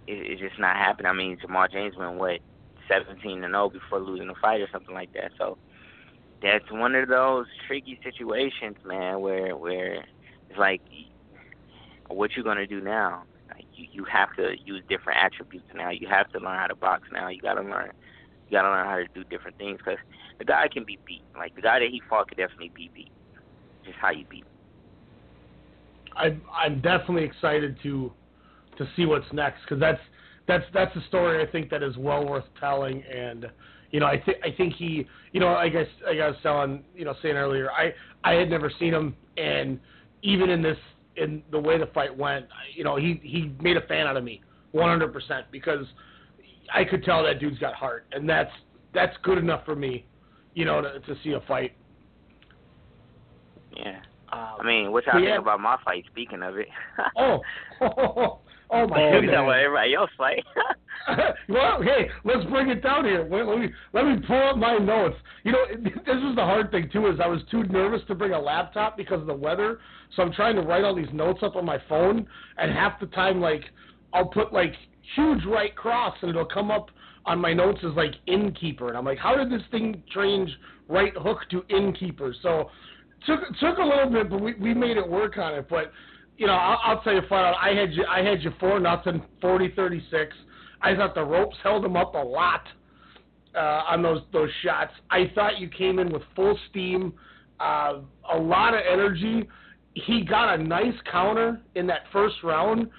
[0.05, 1.09] it, it's just not happening.
[1.09, 2.39] I mean, Jamal James went what
[2.87, 5.31] seventeen and zero oh before losing a fight or something like that.
[5.37, 5.57] So
[6.41, 10.05] that's one of those tricky situations, man, where where
[10.49, 10.81] it's like,
[12.07, 13.23] what you gonna do now?
[13.79, 15.89] You you have to use different attributes now.
[15.89, 17.29] You have to learn how to box now.
[17.29, 17.91] You gotta learn.
[18.47, 19.99] You gotta learn how to do different things because
[20.37, 21.23] the guy can be beat.
[21.35, 23.11] Like the guy that he fought could definitely be beat.
[23.85, 24.45] Just how you beat.
[26.15, 28.11] I'm I'm definitely excited to
[28.77, 30.01] to see what's next because that's
[30.47, 33.45] that's that's a story I think that is well worth telling and
[33.91, 37.05] you know I think I think he you know I guess I was telling you
[37.05, 39.79] know saying earlier I I had never seen him and
[40.21, 40.77] even in this
[41.19, 44.23] in the way the fight went, you know, he he made a fan out of
[44.23, 44.41] me,
[44.73, 45.85] 100% because
[46.73, 48.51] I could tell that dude's got heart, and that's
[48.93, 50.05] that's good enough for me,
[50.53, 51.73] you know, to to see a fight.
[53.75, 53.99] Yeah.
[54.31, 55.31] Um, I mean, what y'all yeah.
[55.31, 56.05] think about my fight?
[56.11, 56.67] Speaking of it.
[57.17, 57.39] oh,
[57.81, 58.39] oh,
[58.71, 59.35] oh my oh, goodness!
[59.43, 60.43] What everybody else fight.
[61.49, 63.25] well, hey, let's bring it down here.
[63.25, 65.15] Wait, let me let me pull up my notes.
[65.43, 67.07] You know, this was the hard thing too.
[67.07, 69.79] Is I was too nervous to bring a laptop because of the weather,
[70.15, 73.07] so I'm trying to write all these notes up on my phone, and half the
[73.07, 73.63] time, like,
[74.13, 74.73] I'll put like
[75.15, 76.89] huge right cross, and it'll come up
[77.25, 80.49] on my notes as like innkeeper, and I'm like, how did this thing change
[80.87, 82.35] right hook to innkeeper?
[82.41, 82.69] So
[83.25, 85.67] took took a little bit, but we we made it work on it.
[85.69, 85.91] But
[86.39, 88.79] you know, I'll, I'll tell you flat out, I had you I had you four
[88.79, 90.33] nothing, forty thirty six.
[90.81, 92.63] I thought the ropes held him up a lot
[93.53, 94.93] uh, on those those shots.
[95.11, 97.13] I thought you came in with full steam,
[97.59, 97.99] uh,
[98.33, 99.49] a lot of energy.
[99.93, 102.89] He got a nice counter in that first round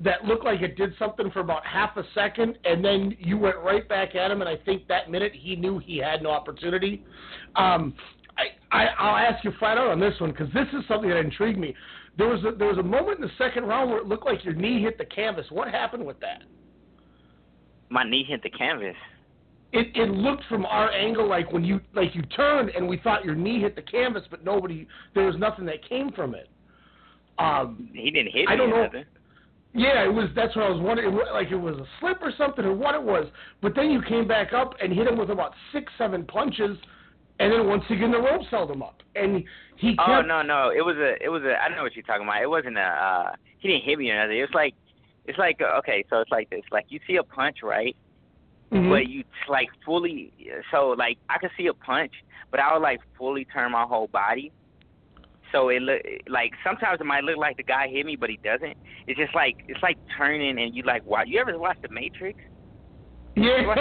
[0.00, 3.58] that looked like it did something for about half a second, and then you went
[3.58, 4.40] right back at him.
[4.40, 7.04] And I think that minute he knew he had no opportunity.
[7.54, 7.94] Um,
[8.36, 11.18] I, I I'll ask you flat out on this one because this is something that
[11.18, 11.72] intrigued me.
[12.18, 14.44] There was a, there was a moment in the second round where it looked like
[14.44, 15.46] your knee hit the canvas.
[15.50, 16.42] What happened with that?
[17.88, 18.96] My knee hit the canvas.
[19.72, 23.24] It it looked from our angle like when you like you turned and we thought
[23.24, 26.48] your knee hit the canvas, but nobody there was nothing that came from it.
[27.38, 28.82] Um, he didn't hit I don't know.
[28.82, 29.04] nothing.
[29.72, 30.28] Yeah, it was.
[30.34, 31.16] That's what I was wondering.
[31.32, 33.26] Like it was a slip or something, or what it was.
[33.62, 36.76] But then you came back up and hit him with about six, seven punches,
[37.40, 39.42] and then once again the ropes held him up, and
[39.78, 39.96] he.
[39.96, 40.70] Kept, Oh no no!
[40.70, 42.42] It was a it was a I don't know what you're talking about.
[42.42, 44.38] It wasn't a uh, he didn't hit me or nothing.
[44.38, 44.74] It was like
[45.24, 46.62] it's like okay, so it's like this.
[46.70, 47.96] Like you see a punch, right?
[48.72, 48.90] Mhm.
[48.90, 50.32] But you like fully
[50.70, 52.12] so like I could see a punch,
[52.50, 54.52] but I would like fully turn my whole body.
[55.50, 58.38] So it look like sometimes it might look like the guy hit me, but he
[58.44, 58.76] doesn't.
[59.06, 61.22] It's just like it's like turning and you like wow.
[61.26, 62.38] You ever watch The Matrix?
[63.36, 63.74] Yeah.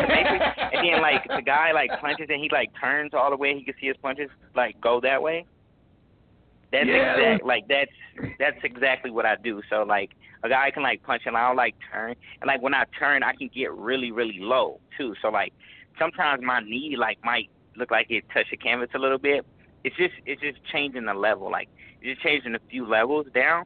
[0.73, 3.55] And then like the guy like punches and he like turns all the way.
[3.55, 5.45] He can see his punches like go that way.
[6.71, 7.15] That's Yeah.
[7.15, 7.91] exact like that's
[8.37, 9.61] that's exactly what I do.
[9.69, 10.11] So like
[10.43, 13.33] a guy can like punch and I'll like turn and like when I turn I
[13.33, 15.15] can get really really low too.
[15.21, 15.53] So like
[15.97, 19.45] sometimes my knee like might look like it touched the canvas a little bit.
[19.83, 21.49] It's just it's just changing the level.
[21.51, 21.69] Like
[22.01, 23.65] it's just changing a few levels down,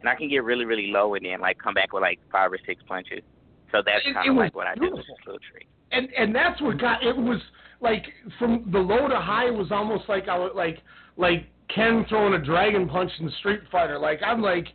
[0.00, 2.52] and I can get really really low and then like come back with like five
[2.52, 3.22] or six punches.
[3.72, 5.00] So that's kind of like what I beautiful.
[5.00, 5.40] It's a little
[5.92, 7.40] and and that's what got it was
[7.80, 8.06] like
[8.38, 10.78] from the low to high was almost like I was like
[11.16, 13.98] like Ken throwing a dragon punch in Street Fighter.
[13.98, 14.66] Like I'm like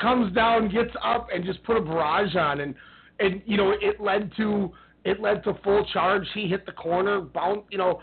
[0.00, 2.74] comes down, gets up, and just put a barrage on, and
[3.18, 4.70] and you know it led to
[5.04, 6.26] it led to full charge.
[6.34, 7.62] He hit the corner, bound.
[7.70, 8.00] You know,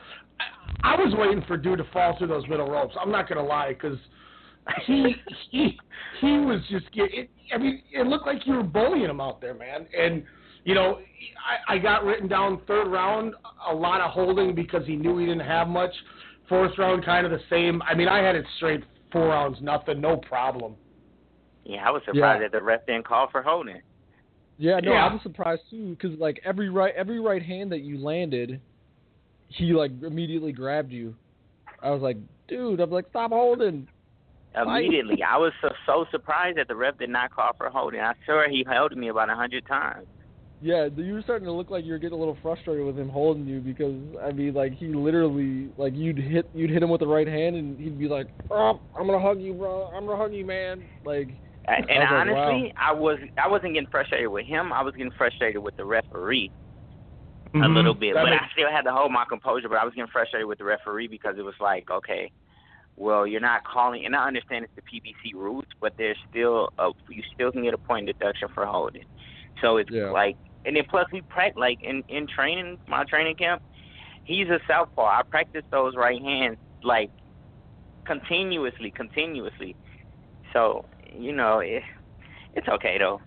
[0.83, 2.95] I, I was waiting for dude to fall through those middle ropes.
[2.99, 3.97] I'm not gonna lie, because
[4.85, 5.15] he
[5.51, 5.77] he
[6.21, 7.13] he was just get.
[7.13, 9.87] It, I mean, it looked like you were bullying him out there, man.
[9.97, 10.23] And
[10.63, 10.99] you know,
[11.69, 13.35] I, I got written down third round,
[13.69, 15.91] a lot of holding because he knew he didn't have much.
[16.49, 17.81] Fourth round, kind of the same.
[17.81, 20.75] I mean, I had it straight four rounds, nothing, no problem.
[21.63, 22.47] Yeah, I was surprised Yeah.
[22.47, 23.81] that the ref didn't call for holding.
[24.57, 25.05] Yeah, no, Yeah.
[25.05, 28.59] I was surprised too because like every right every right hand that you landed,
[29.49, 31.15] he like immediately grabbed you.
[31.81, 33.87] I was like, dude, I'm like, stop holding.
[34.65, 34.79] Why?
[34.79, 37.99] Immediately, I was so, so surprised that the ref did not call for holding.
[37.99, 40.07] I swear he held me about a hundred times.
[40.59, 43.09] Yeah, you were starting to look like you were getting a little frustrated with him
[43.09, 43.93] holding you because
[44.23, 47.55] I mean, like he literally like you'd hit you'd hit him with the right hand
[47.55, 49.91] and he'd be like, oh, I'm gonna hug you, bro.
[49.95, 50.83] I'm gonna hug you, man.
[51.05, 51.29] Like,
[51.67, 52.47] And, I and was like, wow.
[52.49, 54.73] honestly, I was I wasn't getting frustrated with him.
[54.73, 56.51] I was getting frustrated with the referee
[57.53, 57.75] a Mhm.
[57.75, 59.69] little bit, That but makes- I still had to hold my composure.
[59.69, 62.31] But I was getting frustrated with the referee because it was like, okay,
[62.97, 66.89] well, you're not calling, and I understand it's the PBC rules, but there's still a
[67.09, 69.03] you still can get a point deduction for holding.
[69.61, 70.09] So it's Yeah.
[70.09, 70.35] like,
[70.65, 73.61] and then plus we practice like in in training, my training camp,
[74.23, 75.05] he's a southpaw.
[75.05, 77.11] I practice those right hands like
[78.05, 79.75] continuously, continuously.
[80.53, 80.83] So
[81.13, 81.83] you know, it,
[82.53, 83.21] it's okay though.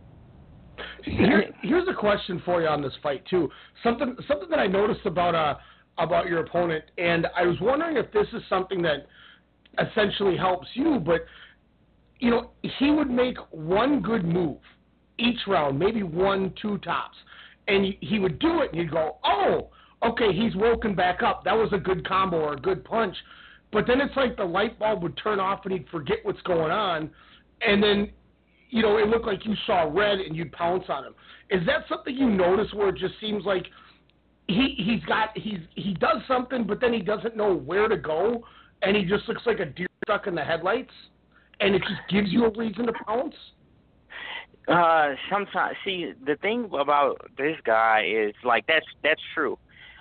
[1.04, 3.48] Here, here's a question for you on this fight too.
[3.84, 5.54] Something something that I noticed about uh
[5.98, 9.06] about your opponent, and I was wondering if this is something that
[9.78, 10.98] essentially helps you.
[10.98, 11.24] But
[12.18, 14.58] you know, he would make one good move
[15.18, 17.16] each round, maybe one, two tops,
[17.68, 19.70] and he- would do it, and you'd go, "Oh,
[20.02, 21.44] okay, he's woken back up.
[21.44, 23.16] That was a good combo or a good punch."
[23.70, 26.72] But then it's like the light bulb would turn off, and he'd forget what's going
[26.72, 27.10] on,
[27.60, 28.10] and then
[28.72, 31.14] you know, it looked like you saw red and you'd pounce on him.
[31.50, 33.66] Is that something you notice where it just seems like
[34.50, 38.44] he he's got he's he does something but then he doesn't know where to go
[38.82, 40.92] and he just looks like a deer stuck in the headlights
[41.60, 43.34] and it just gives you a reason to pounce?
[44.68, 49.58] Uh, sometimes see the thing about this guy is like that's that's true.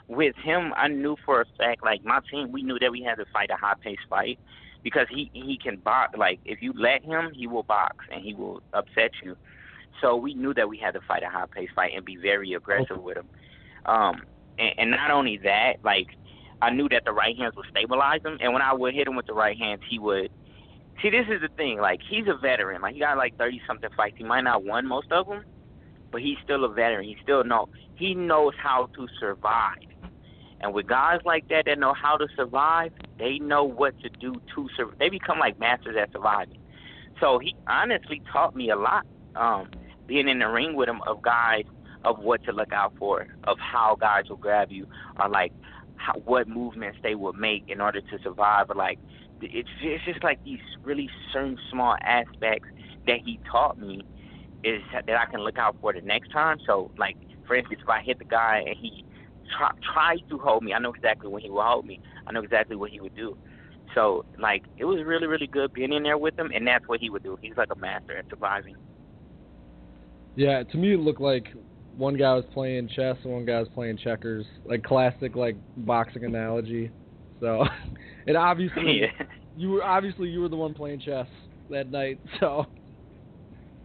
[0.07, 3.15] With him, I knew for a fact, like my team, we knew that we had
[3.15, 4.39] to fight a high paced fight
[4.83, 6.17] because he he can box.
[6.17, 9.35] Like if you let him, he will box and he will upset you.
[10.01, 12.53] So we knew that we had to fight a high paced fight and be very
[12.53, 13.27] aggressive with him.
[13.85, 14.21] Um,
[14.57, 16.07] and, and not only that, like
[16.61, 19.15] I knew that the right hands would stabilize him, and when I would hit him
[19.15, 20.31] with the right hands, he would
[21.01, 21.79] See, this is the thing.
[21.79, 22.81] Like, he's a veteran.
[22.81, 24.15] Like, he got like thirty something fights.
[24.17, 25.45] He might not won most of them,
[26.11, 27.05] but he's still a veteran.
[27.05, 27.69] He still know.
[27.95, 29.77] He knows how to survive.
[30.61, 34.35] And with guys like that that know how to survive, they know what to do
[34.55, 34.99] to survive.
[34.99, 36.57] They become like masters at surviving.
[37.21, 39.05] So he honestly taught me a lot.
[39.35, 39.69] Um,
[40.05, 41.63] being in the ring with him of guys
[42.03, 44.87] of what to look out for, of how guys will grab you,
[45.19, 45.53] or like
[45.99, 48.99] how, what movements they would make in order to survive, or like
[49.41, 52.67] it's it's just like these really certain small aspects
[53.07, 54.01] that he taught me
[54.63, 56.57] is that I can look out for the next time.
[56.65, 57.15] So like
[57.47, 59.03] for instance, if I hit the guy and he
[59.57, 61.99] try, tries to hold me, I know exactly when he will hold me.
[62.27, 63.35] I know exactly what he would do.
[63.95, 66.99] So like it was really really good being in there with him, and that's what
[67.01, 67.37] he would do.
[67.41, 68.75] He's like a master at surviving.
[70.35, 71.53] Yeah, to me it looked like
[71.99, 76.23] one guy was playing chess and one guy was playing checkers, like classic like boxing
[76.23, 76.91] analogy.
[77.41, 77.65] So,
[78.27, 79.25] and obviously yeah.
[79.57, 81.27] you were obviously you were the one playing chess
[81.69, 82.19] that night.
[82.39, 82.65] So,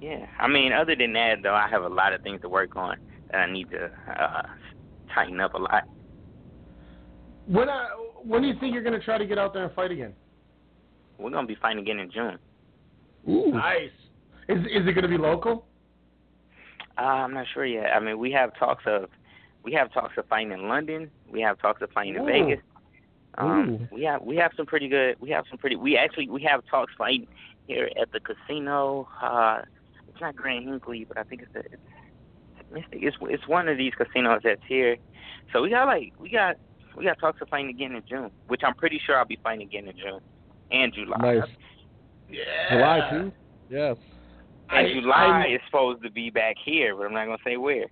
[0.01, 2.77] Yeah, I mean, other than that, though, I have a lot of things to work
[2.77, 2.97] on
[3.33, 4.43] that I need to uh,
[5.13, 5.83] tighten up a lot.
[7.47, 7.89] When uh,
[8.23, 10.15] when do you think you're going to try to get out there and fight again?
[11.19, 12.39] We're gonna be fighting again in June.
[13.27, 13.91] Nice.
[14.49, 15.67] Is is it going to be local?
[16.99, 17.91] Uh, I'm not sure yet.
[17.95, 19.09] I mean, we have talks of
[19.63, 21.11] we have talks of fighting in London.
[21.29, 22.61] We have talks of fighting in Vegas.
[23.37, 23.89] Um, Ooh.
[23.91, 25.17] we have we have some pretty good.
[25.21, 25.77] We have some pretty.
[25.77, 27.27] We actually we have talks fighting
[27.67, 29.09] here at the casino.
[29.21, 29.63] Uh,
[30.09, 31.83] it's not Grand Hinckley, but I think it's a, it's,
[32.61, 33.03] it's Mystic.
[33.03, 34.97] It's it's one of these casinos that's here.
[35.53, 36.57] So we got like we got
[36.97, 39.67] we got talks of fighting again in June, which I'm pretty sure I'll be fighting
[39.67, 40.21] again in June
[40.71, 41.17] and July.
[41.19, 41.49] nice.
[42.31, 42.45] Yeah.
[42.71, 43.33] July too.
[43.69, 43.97] Yes.
[44.71, 47.57] And I- July I'm- is supposed to be back here, but I'm not gonna say
[47.57, 47.87] where.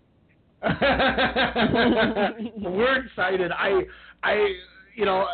[2.60, 3.50] We're excited.
[3.52, 3.80] I,
[4.22, 4.52] I,
[4.94, 5.26] you know,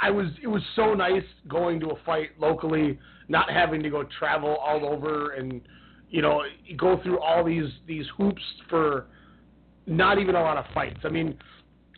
[0.00, 0.28] I was.
[0.42, 2.98] It was so nice going to a fight locally,
[3.28, 5.60] not having to go travel all over and,
[6.10, 6.42] you know,
[6.76, 9.06] go through all these these hoops for
[9.86, 11.00] not even a lot of fights.
[11.04, 11.36] I mean,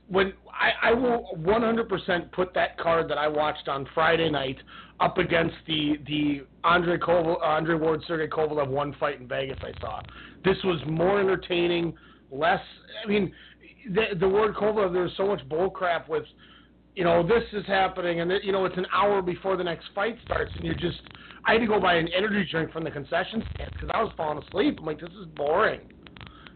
[0.09, 4.59] when I, I will 100% put that card that I watched on Friday night
[5.01, 9.73] up against the the Andre Koval, Andre Ward Sergey Kovalev one fight in Vegas I
[9.81, 10.01] saw.
[10.45, 11.95] This was more entertaining,
[12.31, 12.61] less.
[13.05, 13.33] I mean,
[13.93, 14.93] the the word Kovalev.
[14.93, 16.25] There's so much bull crap with,
[16.95, 20.17] you know, this is happening, and you know it's an hour before the next fight
[20.25, 21.01] starts, and you're just.
[21.47, 24.13] I had to go buy an energy drink from the concession stand because I was
[24.17, 24.79] falling asleep.
[24.79, 25.81] I'm like, this is boring.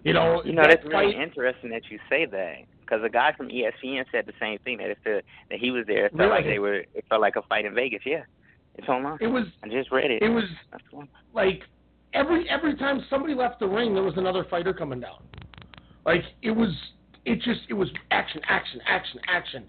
[0.04, 2.54] You know, You know, that that's really fight- interesting that you say that
[2.88, 6.06] because a guy from ESPN said the same thing that that he was there.
[6.06, 6.84] It felt like they were.
[6.94, 8.00] It felt like a fight in Vegas.
[8.04, 8.22] Yeah,
[8.76, 9.18] it's online.
[9.20, 9.44] It was.
[9.62, 10.22] I just read it.
[10.22, 10.44] It was
[11.34, 11.62] like
[12.14, 15.22] every every time somebody left the ring, there was another fighter coming down.
[16.06, 16.70] Like it was,
[17.24, 19.64] it just it was action, action, action, action,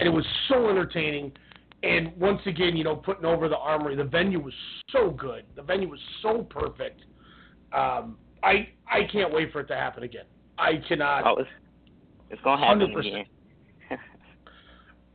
[0.00, 1.32] and it was so entertaining.
[1.82, 4.54] And once again, you know, putting over the armory, the venue was
[4.90, 5.44] so good.
[5.54, 7.02] The venue was so perfect.
[7.72, 10.24] Um, I I can't wait for it to happen again.
[10.58, 11.24] I cannot.
[11.26, 11.48] Oh, it's
[12.30, 12.98] it's gonna happen 100%.
[12.98, 13.24] again.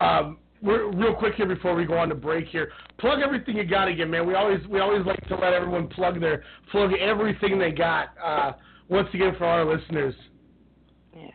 [0.01, 3.63] Um, we're, real quick here before we go on to break here, plug everything you
[3.63, 4.25] got again, man.
[4.25, 8.09] We always we always like to let everyone plug their plug everything they got.
[8.23, 8.53] Uh,
[8.89, 10.13] once again for our listeners.
[11.15, 11.27] Yeah.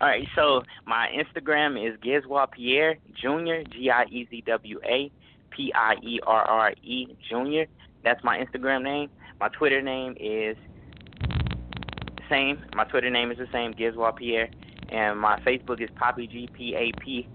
[0.00, 3.68] All right, so my Instagram is Giezwa Pierre Jr.
[3.70, 5.10] G I E Z W A
[5.50, 7.70] P I E R R E Jr.
[8.02, 9.10] That's my Instagram name.
[9.40, 10.56] My Twitter name is
[12.30, 12.64] same.
[12.74, 14.48] My Twitter name is the same, Giezwa Pierre,
[14.88, 17.28] and my Facebook is Papi G P A P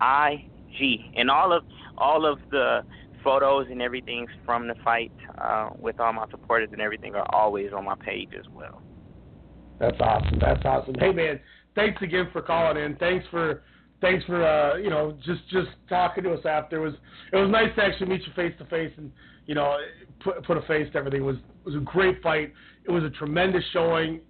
[0.00, 0.46] I
[0.78, 1.12] G.
[1.16, 1.64] And all of
[1.98, 2.82] all of the
[3.22, 7.72] photos and everything from the fight uh, with all my supporters and everything are always
[7.72, 8.82] on my page as well.
[9.78, 10.38] That's awesome.
[10.40, 10.94] That's awesome.
[10.98, 11.40] Hey man,
[11.74, 12.96] thanks again for calling in.
[12.96, 13.62] Thanks for
[14.00, 16.76] thanks for uh, you know just just talking to us after.
[16.76, 16.94] It was
[17.32, 19.10] it was nice to actually meet you face to face and
[19.46, 19.76] you know
[20.20, 21.22] put put a face to everything.
[21.22, 22.52] It was it was a great fight.
[22.84, 24.20] It was a tremendous showing.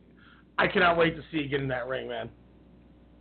[0.58, 2.30] I cannot wait to see you get in that ring, man.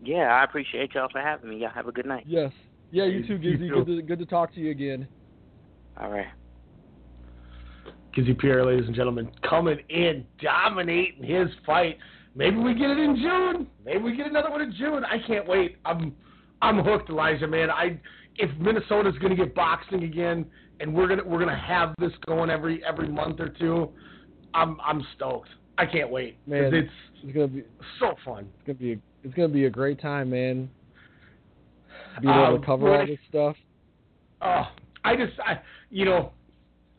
[0.04, 1.58] Yeah, I appreciate y'all for having me.
[1.58, 2.24] Y'all have a good night.
[2.28, 2.52] Yes.
[2.92, 3.70] Yeah, you too, You Gizzy.
[3.70, 3.86] too.
[3.86, 5.08] Good to good to talk to you again.
[6.00, 6.28] All right.
[8.16, 11.98] Gizzy Pierre, ladies and gentlemen, coming in, dominating his fight.
[12.36, 13.68] Maybe we get it in June.
[13.86, 15.04] Maybe we get another one in June.
[15.06, 15.78] I can't wait.
[15.86, 16.16] I'm
[16.62, 17.70] I'm hooked, Elijah, man.
[17.70, 18.00] I
[18.38, 20.46] if Minnesota's gonna get boxing again
[20.80, 23.90] and we're gonna we're gonna have this going every every month or two,
[24.54, 25.50] I'm I'm stoked.
[25.78, 26.38] I can't wait.
[26.48, 26.90] Man, it's
[27.24, 27.64] it's gonna be
[28.00, 28.48] so fun.
[28.58, 30.70] it's gonna be a, it's gonna be a great time, man.
[32.22, 33.08] Being able Um, to cover all right.
[33.08, 33.56] this stuff.
[34.42, 34.64] Oh,
[35.04, 35.60] I just, I,
[35.90, 36.32] you know,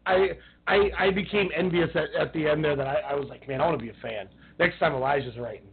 [0.07, 0.31] I,
[0.67, 2.77] I, I became envious at, at the end there.
[2.77, 4.29] That I, I was like, man, I want to be a fan.
[4.59, 5.67] Next time Elijah's writing.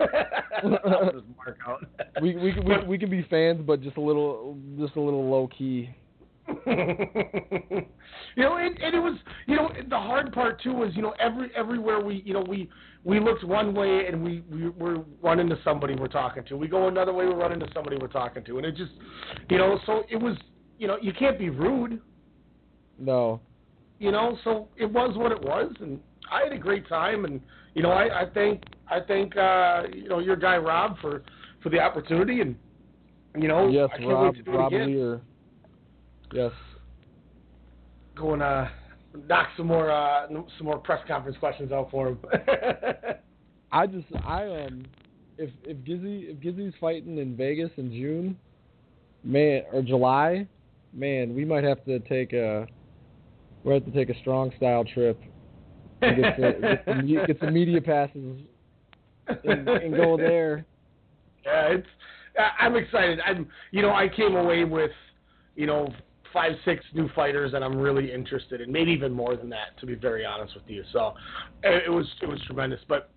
[0.00, 1.84] I'll just mark out.
[2.20, 5.48] we we we, we can be fans, but just a little just a little low
[5.56, 5.90] key.
[6.66, 11.14] you know, and, and it was, you know, the hard part too was, you know,
[11.20, 12.68] every everywhere we, you know, we
[13.04, 16.56] we looked one way and we we were run into somebody we're talking to.
[16.56, 18.92] We go another way, we run into somebody we're talking to, and it just,
[19.50, 20.36] you know, so it was,
[20.78, 22.00] you know, you can't be rude.
[22.98, 23.40] No.
[23.98, 27.40] you know, so it was what it was, and I had a great time, and
[27.74, 31.22] you know, I, I thank I thank uh, you know your guy Rob for
[31.62, 32.56] for the opportunity, and
[33.36, 34.88] you know, yes, I can't Rob wait to do Rob it again.
[34.88, 35.20] Lear.
[36.32, 36.52] Yes.
[38.16, 38.66] Go and uh,
[39.28, 42.18] knock some more uh, some more press conference questions out for him.
[43.72, 44.84] I just I um
[45.36, 48.36] if if Gizzy if Gizzy's fighting in Vegas in June,
[49.24, 50.46] man or July,
[50.92, 52.66] man, we might have to take a
[53.64, 55.20] we have to take a strong style trip
[56.00, 58.40] and get, the, get, the, get some media passes
[59.44, 60.64] and, and go there.
[61.44, 61.86] Yeah, it's.
[62.60, 63.18] I'm excited.
[63.24, 63.48] I'm.
[63.72, 64.92] You know, I came away with,
[65.56, 65.92] you know,
[66.32, 68.70] five, six new fighters that I'm really interested in.
[68.70, 70.84] Maybe even more than that, to be very honest with you.
[70.92, 71.14] So,
[71.62, 72.80] it it was it was tremendous.
[72.88, 73.10] But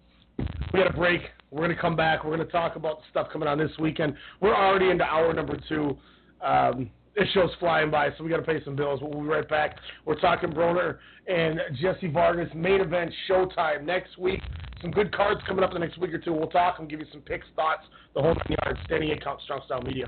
[0.74, 1.22] we got a break.
[1.52, 2.24] We're gonna come back.
[2.24, 4.16] We're gonna talk about the stuff coming on this weekend.
[4.40, 5.98] We're already into hour number two.
[6.42, 9.02] Um, this show's flying by, so we got to pay some bills.
[9.02, 9.78] We'll be right back.
[10.06, 14.42] We're talking Broner and Jesse Vargas main event Showtime next week.
[14.82, 16.34] Some good cards coming up in the next week or two.
[16.34, 17.84] We'll talk and give you some picks, thoughts,
[18.16, 18.80] the whole nine yards.
[18.86, 20.08] Standing eight count, strong style media.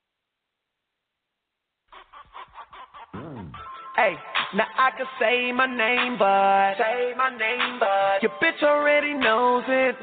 [3.13, 4.15] Hey,
[4.55, 9.63] now I can say my name, but say my name, but your bitch already knows
[9.67, 9.95] it.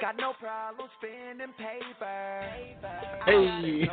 [0.00, 2.42] Got no problem spending paper.
[3.24, 3.88] Hey,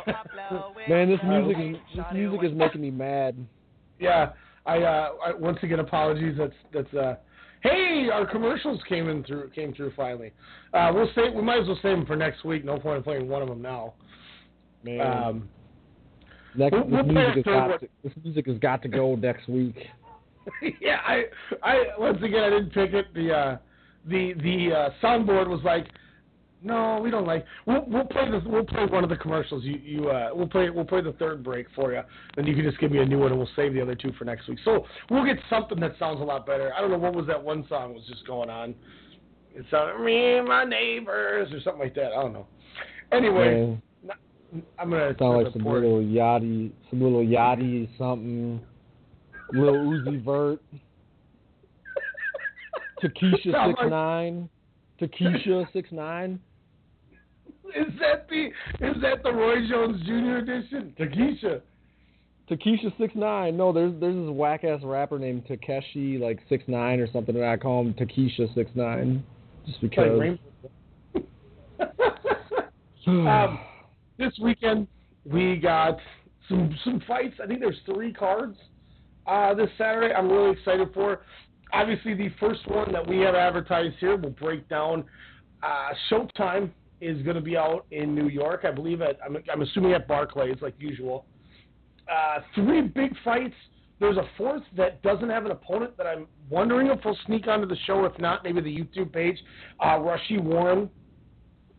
[0.88, 3.36] man, this music is this music is making me mad.
[3.98, 4.32] Yeah,
[4.66, 6.36] I, uh, I once again apologies.
[6.38, 6.94] That's that's.
[6.94, 7.16] uh
[7.62, 10.32] Hey, our commercials came in through came through finally.
[10.74, 11.32] Uh, we'll save.
[11.32, 12.62] We might as well save them for next week.
[12.62, 13.94] No point in playing one of them now.
[14.82, 15.00] Man.
[15.00, 15.48] Um,
[16.56, 19.48] Next, We'll- this, we'll music has got to, this music has got to go next
[19.48, 19.76] week.
[20.80, 21.24] yeah, I,
[21.62, 23.12] I once again I didn't pick it.
[23.14, 23.56] The uh,
[24.06, 25.86] the the uh, soundboard was like,
[26.62, 27.44] no, we don't like.
[27.66, 28.42] We'll we'll play this.
[28.44, 29.64] We'll play one of the commercials.
[29.64, 32.02] You you uh, we'll play we'll play the third break for you.
[32.36, 34.12] Then you can just give me a new one, and we'll save the other two
[34.18, 34.58] for next week.
[34.64, 36.72] So we'll get something that sounds a lot better.
[36.74, 38.74] I don't know what was that one song was just going on.
[39.54, 42.12] It sounded me and my neighbors or something like that.
[42.12, 42.46] I don't know.
[43.12, 43.80] Anyway,
[44.78, 48.60] I'm gonna sound like some little yachty, some little yachty something,
[49.52, 50.60] little Uzi Vert,
[53.02, 54.48] Takesha six like- nine,
[55.00, 56.40] Takesha six nine.
[57.74, 58.46] Is that the
[58.86, 60.36] is that the Roy Jones Jr.
[60.36, 60.94] edition?
[60.98, 61.60] Takesha.
[62.48, 63.56] Takesha six nine.
[63.56, 67.44] No, there's there's this whack ass rapper named Tekashi like six nine or something, and
[67.44, 69.24] I call him Takesha six nine
[69.66, 70.38] just because.
[73.06, 73.58] Um,
[74.18, 74.86] this weekend
[75.24, 75.98] we got
[76.48, 77.36] some some fights.
[77.42, 78.56] I think there's three cards
[79.26, 80.14] uh, this Saturday.
[80.14, 81.22] I'm really excited for.
[81.72, 85.04] Obviously, the first one that we have advertised here will break down.
[85.62, 86.70] Uh, Showtime
[87.00, 89.00] is going to be out in New York, I believe.
[89.00, 91.26] At I'm, I'm assuming at Barclays, like usual.
[92.10, 93.54] Uh, three big fights.
[93.98, 97.66] There's a fourth that doesn't have an opponent that I'm wondering if we'll sneak onto
[97.66, 98.04] the show.
[98.04, 99.38] If not, maybe the YouTube page.
[99.80, 100.90] Uh, Rau'shee Warren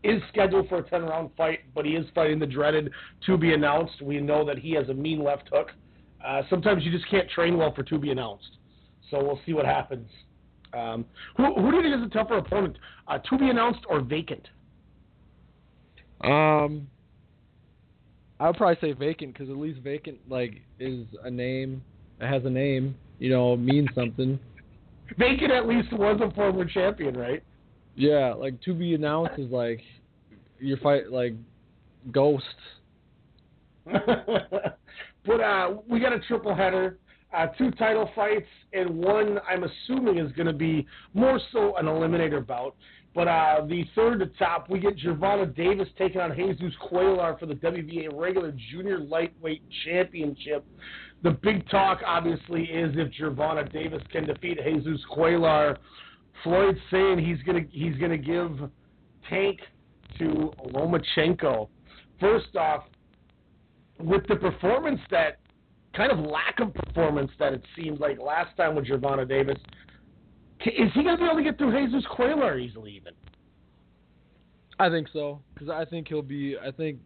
[0.06, 2.91] is scheduled for a 10 round fight, but he is fighting the dreaded
[3.26, 4.02] to be announced.
[4.02, 5.72] We know that he has a mean left hook.
[6.26, 8.57] Uh, sometimes you just can't train well for to be announced.
[9.11, 10.10] So we'll see what happens.
[10.73, 11.06] Um,
[11.38, 12.77] who, who do you think is a tougher opponent,
[13.07, 14.48] uh, to be announced or vacant?
[16.22, 16.88] Um,
[18.40, 21.82] I would probably say vacant because at least vacant like is a name.
[22.19, 22.95] It has a name.
[23.19, 24.40] You know, means something.
[25.18, 27.44] Vacant at least was a former champion, right?
[27.96, 29.82] Yeah, like to be announced is like
[30.60, 31.34] your fight like
[32.12, 32.44] ghost.
[33.86, 36.98] but uh, we got a triple header,
[37.36, 41.86] uh, two title fights, and one I'm assuming is going to be more so an
[41.86, 42.76] eliminator bout.
[43.14, 47.46] But uh, the third to top, we get Gervonta Davis taking on Jesus Cuellar for
[47.46, 50.66] the WBA regular junior lightweight championship.
[51.24, 55.78] the big talk obviously is if Gervonta Davis can defeat Jesus Cuellar.
[56.44, 58.70] Floyd's saying he's gonna he's gonna give
[59.30, 59.60] Tank
[60.20, 61.70] to Lomachenko.
[62.20, 62.84] First off,
[63.99, 65.40] with the performance that
[65.95, 69.57] kind of lack of performance that it seemed like last time with Gervonta Davis,
[70.66, 73.14] is he gonna be able to get through Jesus Cuellar easily even?
[74.80, 76.57] I think so because I think he'll be.
[76.57, 76.99] I think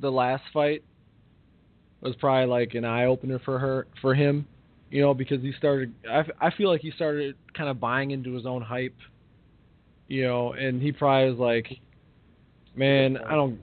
[0.00, 0.84] the last fight
[2.00, 4.46] was probably like an eye opener for her for him,
[4.90, 5.92] you know, because he started.
[6.10, 8.96] I, I feel like he started kind of buying into his own hype,
[10.08, 11.78] you know, and he probably was like,
[12.74, 13.58] man, I don't.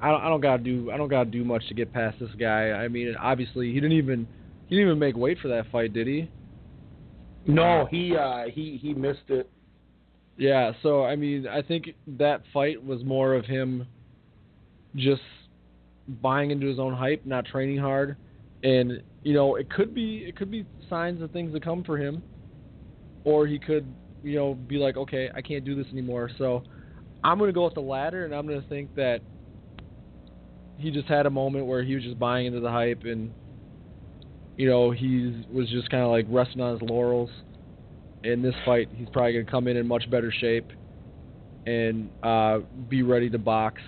[0.00, 2.30] I don't, I don't gotta do I don't gotta do much to get past this
[2.38, 2.70] guy.
[2.70, 4.28] I mean, obviously he didn't even
[4.68, 6.30] he didn't even make weight for that fight, did he?
[7.46, 9.50] No, he uh, he he missed it.
[10.36, 13.86] Yeah, so I mean, I think that fight was more of him
[14.94, 15.22] just
[16.22, 18.16] buying into his own hype, not training hard,
[18.62, 21.98] and you know, it could be it could be signs of things to come for
[21.98, 22.22] him,
[23.24, 23.86] or he could
[24.22, 26.30] you know be like, okay, I can't do this anymore.
[26.38, 26.62] So
[27.24, 29.20] I'm gonna go with the latter, and I'm gonna think that
[30.78, 33.32] he just had a moment where he was just buying into the hype, and
[34.56, 37.30] you know, he was just kind of like resting on his laurels
[38.24, 40.70] in this fight, he's probably going to come in in much better shape
[41.66, 42.58] and uh,
[42.88, 43.80] be ready to box.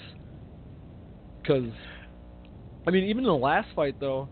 [1.42, 1.70] Because,
[2.86, 4.28] I mean, even in the last fight, though,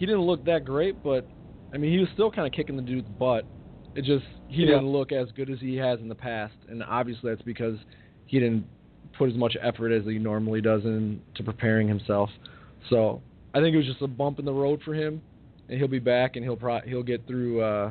[0.00, 1.28] he didn't look that great, but,
[1.74, 3.44] I mean, he was still kind of kicking the dude's butt.
[3.94, 4.76] It just, he Yeah.
[4.76, 6.54] didn't look as good as he has in the past.
[6.70, 7.76] And obviously, that's because
[8.24, 8.64] he didn't
[9.18, 12.30] put as much effort as he normally does into preparing himself.
[12.88, 13.20] So,
[13.52, 15.20] I think it was just a bump in the road for him,
[15.68, 17.60] and he'll be back, and he'll pro- he'll get through.
[17.60, 17.90] Uh,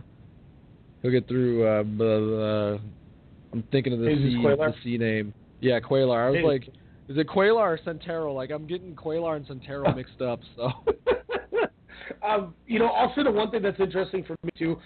[1.02, 1.66] He'll get through.
[1.66, 2.88] Uh, the, uh,
[3.54, 5.34] I'm thinking of the Jesus C, the C name.
[5.62, 6.28] Yeah, Cuellar.
[6.28, 6.68] I was like,
[7.08, 8.36] is it Cuellar or Centeno?
[8.36, 10.42] Like, I'm getting Cuellar and Centeno mixed up.
[10.58, 10.72] So,
[12.24, 14.78] um, you know, also the one thing that's interesting for me too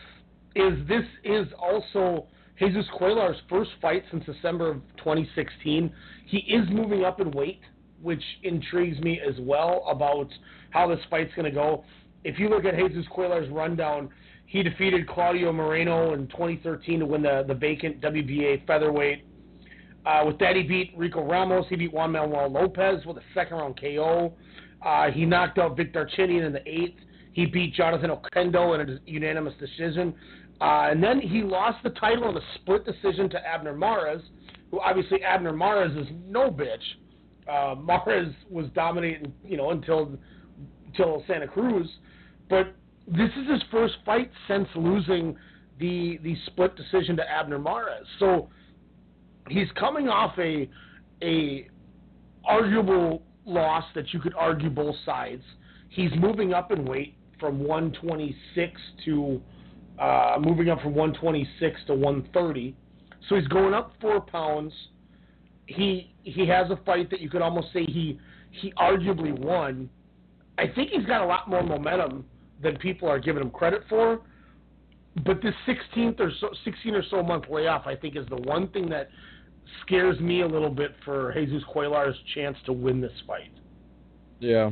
[0.55, 2.27] is this is also
[2.59, 5.91] Jesus Cuellar's first fight since December of 2016.
[6.25, 7.61] He is moving up in weight,
[8.01, 10.29] which intrigues me as well about
[10.69, 11.83] how this fight's going to go.
[12.23, 14.09] If you look at Jesus Cuellar's rundown,
[14.45, 19.25] he defeated Claudio Marrero in 2013 to win the, the vacant WBA featherweight.
[20.05, 21.65] Uh, with that, he beat Rico Ramos.
[21.69, 24.33] He beat Juan Manuel Lopez with a second round KO.
[24.81, 26.99] Uh, he knocked out Vic Darchinyan in the eighth.
[27.33, 30.13] He beat Jonathan Oquendo in a unanimous decision.
[30.61, 34.21] Uh, and then he lost the title in a split decision to Abner Mares,
[34.71, 36.77] who obviously Abner Mares is no bitch.
[37.49, 40.17] Uh, Mares was dominating, you know, until
[40.87, 41.89] until Santa Cruz,
[42.49, 42.75] but
[43.07, 45.35] this is his first fight since losing
[45.79, 48.05] the the split decision to Abner Mares.
[48.19, 48.49] So
[49.49, 50.69] he's coming off a
[51.23, 51.67] a
[52.45, 55.43] arguable loss that you could argue both sides.
[55.89, 59.41] He's moving up in weight from 126 to
[59.99, 62.73] uh, moving up from 126 to 130.
[63.27, 64.71] So he's going up four pounds.
[65.65, 68.17] He he has a fight that you could almost say he
[68.51, 69.89] he arguably won.
[70.57, 72.23] I think he's got a lot more momentum
[72.61, 74.21] than people are giving him credit for.
[75.25, 78.69] But this 16th or so, 16 or so month layoff, I think, is the one
[78.69, 79.09] thing that
[79.81, 83.51] scares me a little bit for Jesus Cuellar's chance to win this fight.
[84.39, 84.71] yeah,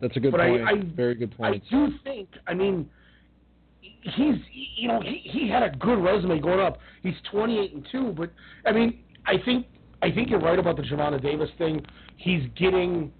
[0.00, 0.62] that's a good But I- point.
[0.68, 1.54] I- Very good point.
[1.62, 2.88] I do think, I mean,
[3.82, 4.36] he's
[4.76, 6.78] you know he he had a good resume going up.
[7.02, 8.30] He's 28 and two, but
[8.66, 9.66] I mean, I think
[10.02, 11.84] I think you're right about the Gervonta Davis thing.
[12.16, 13.12] He's getting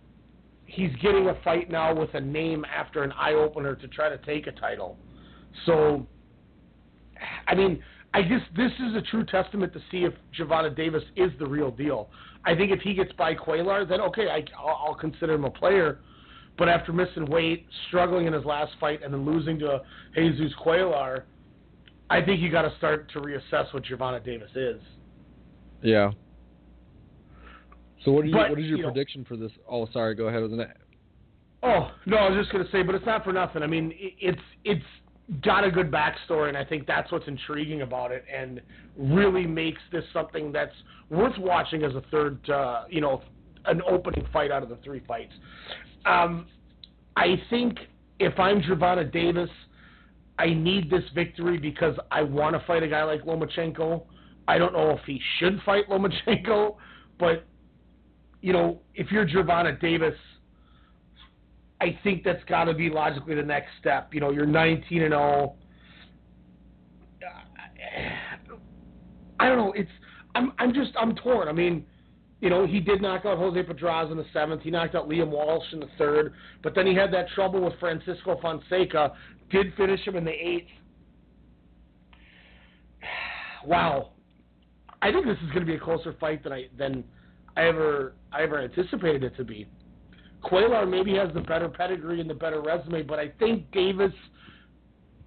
[0.66, 4.19] he's getting a fight now with a name after an eye opener to try to
[4.19, 4.97] take a title.
[5.66, 6.07] So,
[7.48, 7.82] I mean,
[8.15, 11.70] I guess this is a true testament to see if Gervonta Davis is the real
[11.73, 12.09] deal.
[12.44, 15.51] I think if he gets by Cuellar, then okay, I, I'll, I'll consider him a
[15.51, 15.98] player.
[16.61, 19.81] But after missing weight, struggling in his last fight, and then losing to
[20.15, 21.23] Jesus Cuellar,
[22.11, 24.82] I think you got to start to reassess what Gervonta Davis is.
[25.82, 26.11] Yeah.
[28.05, 29.51] So what are you, But, what is your you know- prediction for this?
[29.66, 30.15] Oh, sorry.
[30.15, 30.43] Go ahead.
[30.43, 30.77] Wasn't it?
[31.62, 33.62] Oh no, I was just gonna say, but it's not for nothing.
[33.62, 34.85] I mean, it's it's
[35.43, 38.61] got a good backstory, and I think that's what's intriguing about it, and
[38.99, 40.74] really makes this something that's
[41.09, 43.23] worth watching as a third, uh, you know,
[43.65, 45.32] an opening fight out of the three fights.
[46.07, 46.47] Um,
[47.17, 47.79] I think
[48.19, 49.51] if I'm Gervonta Davis,
[50.39, 54.05] I need this victory because I want to fight a guy like Lomachenko.
[54.49, 56.77] I don't know if he should fight Lomachenko,
[57.19, 57.45] but
[58.41, 60.15] you know, if you're Gervonta Davis,
[61.81, 64.13] I think that's got to be logically the next step.
[64.15, 65.57] You know, you're 19 and 0.
[69.39, 69.73] I don't know.
[69.73, 69.91] It's
[70.35, 71.49] I'm I'm just I'm torn.
[71.49, 71.87] I mean,
[72.41, 74.62] you know, he did knock out Jose Pedraza in the seventh.
[74.62, 76.33] He knocked out Liam Walsh in the third.
[76.62, 79.12] But then he had that trouble with Francisco Fonseca.
[79.51, 80.69] Did finish him in the eighth.
[83.67, 84.12] Wow,
[85.03, 87.05] I think this is going to be a closer fight than I than
[87.59, 89.67] I ever I ever anticipated it to be.
[90.43, 94.15] Cuellar maybe has the better pedigree and the better resume, but I think Davis.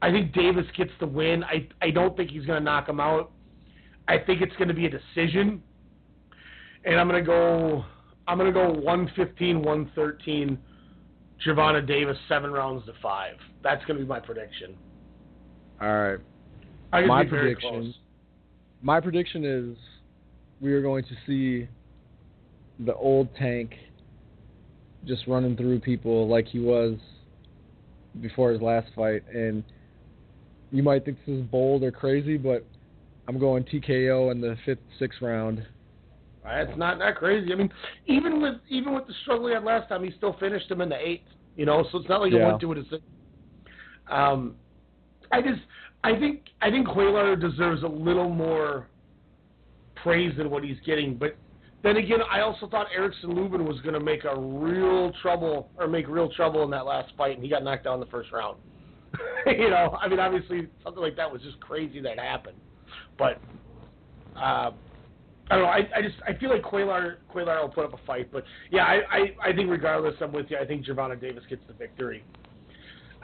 [0.02, 1.44] I think Davis gets the win.
[1.44, 3.32] I I don't think he's going to knock him out.
[4.08, 5.62] I think it's going to be a decision
[6.86, 7.86] and I'm gonna go.
[8.28, 10.58] I'm gonna go 115, 113.
[11.46, 13.36] Gervonta Davis seven rounds to five.
[13.64, 14.76] That's gonna be my prediction.
[15.82, 16.20] All right.
[17.08, 17.94] My prediction.
[18.82, 19.78] My prediction is
[20.62, 21.68] we are going to see
[22.80, 23.74] the old tank
[25.06, 26.98] just running through people like he was
[28.22, 29.64] before his last fight, and
[30.72, 32.66] you might think this is bold or crazy, but
[33.28, 35.66] I'm going TKO in the fifth, sixth round.
[36.46, 37.54] It's not that crazy.
[37.54, 37.72] I mean,
[38.06, 40.90] even with even with the struggle he had last time, he still finished him in
[40.90, 41.28] the eighth.
[41.56, 42.48] You know, so it's not like he Yeah.
[42.48, 43.02] went to a decision.
[44.08, 44.56] Um,
[45.32, 45.62] I just,
[46.04, 48.88] I think, I think Cuellar deserves a little more
[49.96, 51.16] praise than what he's getting.
[51.16, 51.38] But
[51.84, 55.88] then again, I also thought Erickson Lubin was going to make a real trouble or
[55.88, 58.32] make real trouble in that last fight, and he got knocked out in the first
[58.32, 58.58] round.
[59.46, 62.58] you know, I mean, obviously something like that was just crazy that happened.
[63.18, 63.42] But
[64.36, 64.72] uh,
[65.50, 65.70] I don't know.
[65.70, 68.86] I, I just I feel like Quaylar Cuellar will put up a fight, but yeah,
[68.86, 70.58] I, I, I think regardless, I'm with you.
[70.58, 72.24] I think Gervonta Davis gets the victory.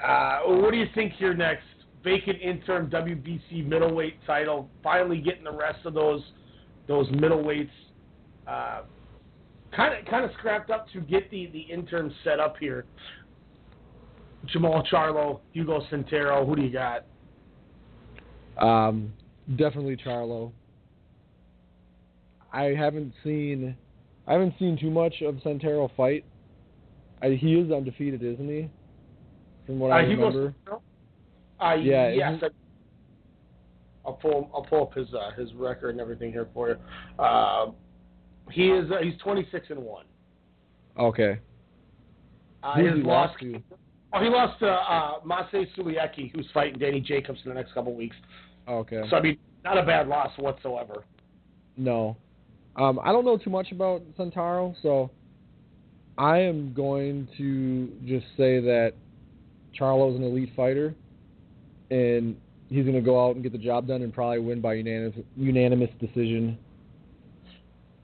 [0.04, 1.64] Uh, what do you think here next?
[2.04, 4.70] Vacant interim WBC middleweight title.
[4.84, 6.22] Finally getting the rest of those
[6.88, 7.70] those middleweights
[9.76, 12.86] kind of kind of scrapped up to get the the interim set up here.
[14.48, 16.46] Jermall Charlo, Hugo Centeno.
[16.46, 17.06] Who do you got?
[18.58, 19.14] Um,
[19.58, 20.52] definitely Charlo.
[22.52, 23.76] I haven't seen,
[24.28, 26.26] I haven't seen too much of Centeno fight.
[27.22, 28.70] I, he is undefeated, isn't he?
[29.66, 30.56] From what I Uh, Hugo remember.
[31.60, 32.42] Uh, Yeah, Yes.
[34.06, 36.76] I'll pull I'll pull up his uh, his record and everything here for you.
[37.20, 37.72] Uh,
[38.50, 40.06] he is uh, he's 26 and one.
[40.98, 41.38] Okay.
[42.64, 43.62] Uh, Who he lost to?
[44.12, 45.20] Oh, he lost to uh,
[45.78, 48.16] Sulecki, who's fighting Danny Jacobs in the next couple weeks.
[48.68, 49.04] Okay.
[49.10, 51.04] So I mean, not a bad loss whatsoever.
[51.78, 52.18] No.
[52.80, 55.11] Um, I don't know too much about Centeno, so
[56.18, 58.93] I am going to just say that
[59.73, 60.95] Charlo's an elite fighter,
[61.91, 62.38] and
[62.69, 65.26] he's going to go out and get the job done and probably win by unanimous
[65.35, 66.57] unanimous decision.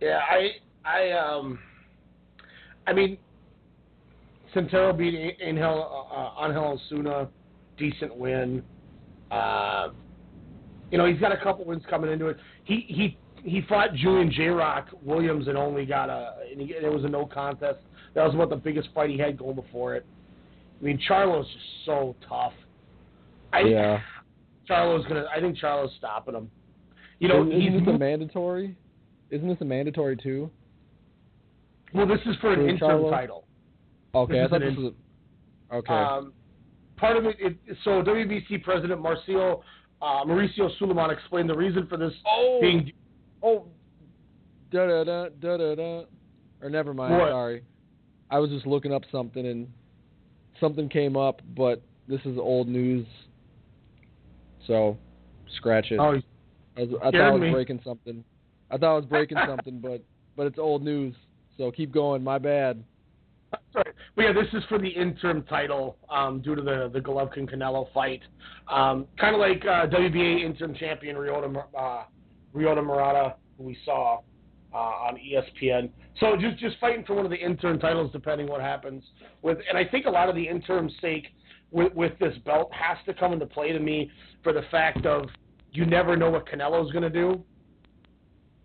[0.02, 0.50] Yeah, I
[0.84, 1.58] I um,
[2.86, 3.18] I mean,
[4.54, 7.30] Centeno beat Angel uh, Angel Osuna,
[7.78, 8.62] decent win.
[9.32, 9.90] Uh,
[10.92, 12.38] you know, he's got a couple wins coming into it.
[12.66, 16.92] He he he fought Julian J Rock Williams and only got a and he, it
[16.92, 17.80] was a no contest.
[18.14, 20.06] That was about the biggest fight he had going before it.
[20.80, 22.54] I mean, Charlo's just so tough.
[23.54, 24.00] I, yeah.
[24.68, 25.26] Charlo's gonna.
[25.36, 26.50] I think Charlo's stopping him.
[27.20, 28.76] You know, isn't he's this a mandatory?
[29.30, 30.50] Isn't this a mandatory too?
[31.94, 32.08] well.
[32.08, 33.12] This is for an interim Charlo?
[33.12, 33.46] title.
[34.14, 34.94] Okay, This I thought this was.
[35.72, 35.94] A, okay.
[35.94, 36.34] Um,
[36.98, 39.62] part of it, it, so WBC President Marcio
[40.02, 42.60] uh, Mauricio Sulaimán explained the reason for this oh.
[42.62, 42.92] being.
[43.42, 43.66] Oh.
[44.72, 46.04] Da da da da da da.
[46.62, 47.14] Or never mind.
[47.14, 47.30] What?
[47.30, 47.64] Sorry.
[48.30, 49.68] I was just looking up something and
[50.60, 53.06] something came up, but this is old news.
[54.68, 54.98] So,
[55.58, 56.00] scratch it.
[56.00, 56.20] Oh,
[56.78, 57.52] I, was, I thought I was me.
[57.52, 58.24] breaking something.
[58.72, 60.02] I thought I was breaking something, but
[60.36, 61.16] but it's old news.
[61.58, 62.24] So keep going.
[62.24, 62.84] My bad.
[63.72, 63.92] Sorry.
[64.16, 67.88] But yeah, this is for the interim title um, due to the the Golovkin Canelo
[67.94, 68.22] fight.
[68.68, 72.04] Um, kind of like uh, WBA interim champion Ryota uh,
[72.56, 74.20] Ryota Murata, who we saw
[74.74, 75.90] uh, on ESPN.
[76.20, 79.04] So just just fighting for one of the interim titles, depending what happens
[79.42, 79.58] with.
[79.68, 81.28] And I think a lot of the interim sake
[81.72, 84.12] with with this belt has to come into play to me
[84.44, 85.26] for the fact of
[85.72, 87.44] you never know what Canelo's going to do,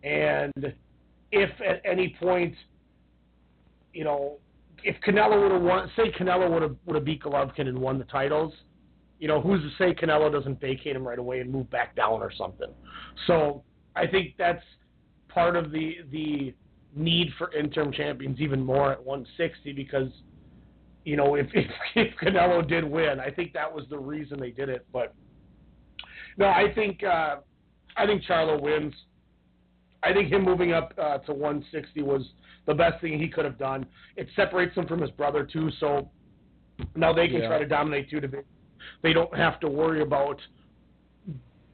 [0.02, 0.74] and
[1.32, 2.54] if at any point,
[3.92, 4.38] you know,
[4.82, 7.98] if Canelo would have won, say Canelo would have would have beat Golovkin and won
[7.98, 8.52] the titles,
[9.18, 12.20] you know, who's to say Canelo doesn't vacate him right away and move back down
[12.20, 12.70] or something?
[13.26, 13.62] So
[13.96, 14.62] I think that's
[15.28, 16.54] part of the the
[16.94, 20.08] need for interim champions even more at 160 because
[21.04, 24.50] you know if if, if Canelo did win, I think that was the reason they
[24.50, 24.86] did it.
[24.92, 25.14] But
[26.36, 27.36] no, I think uh,
[27.96, 28.94] I think Charlo wins.
[30.02, 32.22] I think him moving up uh, to 160 was
[32.66, 33.84] the best thing he could have done.
[34.16, 36.10] It separates him from his brother too, so
[36.96, 37.48] now they can Yeah.
[37.48, 38.46] try to dominate two divisions.
[39.02, 40.40] They don't have to worry about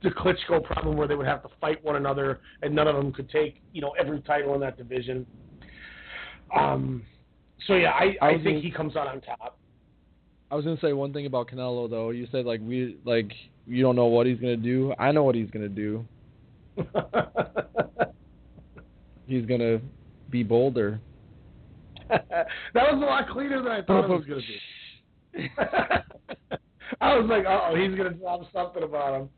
[0.06, 3.12] the Klitschko problem where they would have to fight one another and none of them
[3.12, 5.26] could take you know every title in that division.
[6.56, 7.02] Um,
[7.66, 9.58] so yeah, I, I I think gonna- he comes out on top.
[10.50, 12.10] I was gonna say one thing about Canelo though.
[12.10, 13.32] You said like we like
[13.66, 14.94] you don't know what he's gonna do.
[14.96, 16.04] I know what he's gonna do.
[19.26, 19.80] He's gonna
[20.30, 21.00] be bolder.
[22.08, 25.50] that was a lot cleaner than I thought it was going to be.
[27.00, 29.28] I was like, oh, he's going to drop something about him.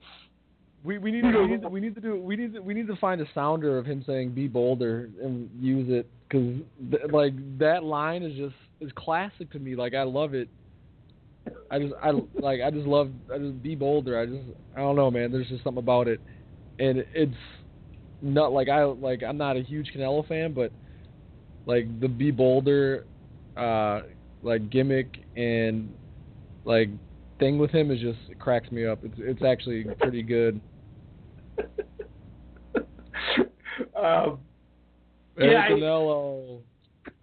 [0.85, 2.75] We we need to, we need to, we need to do we need to, we
[2.75, 6.57] need to find a sounder of him saying "be bolder" and use it because
[6.91, 9.75] th- like that line is just is classic to me.
[9.75, 10.49] Like I love it.
[11.71, 12.11] I just I
[12.41, 14.21] like I just love I just be bolder.
[14.21, 14.45] I just
[14.77, 15.33] I don't know, man.
[15.33, 16.21] There's just something about it,
[16.79, 17.35] and it's
[18.21, 20.73] not like I like I'm not a huge Canelo fan, but
[21.67, 23.07] like the be bolder,
[23.57, 24.01] uh,
[24.43, 25.93] like gimmick and
[26.65, 26.89] like
[27.39, 28.99] thing with him is just it cracks me up.
[29.03, 30.61] It's it's actually pretty good.
[33.97, 34.41] Um,
[35.39, 36.61] yeah, Canelo.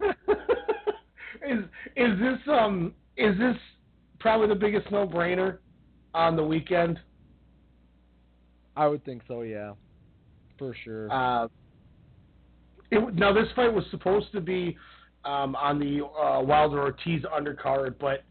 [1.46, 1.64] is
[1.96, 3.56] is this um is this
[4.20, 5.58] probably the biggest no brainer
[6.14, 6.98] on the weekend?
[8.74, 9.72] I would think so, yeah,
[10.58, 11.12] for sure.
[11.12, 11.48] Uh,
[12.90, 14.76] it, now this fight was supposed to be
[15.24, 18.24] um, on the uh, Wilder Ortiz undercard, but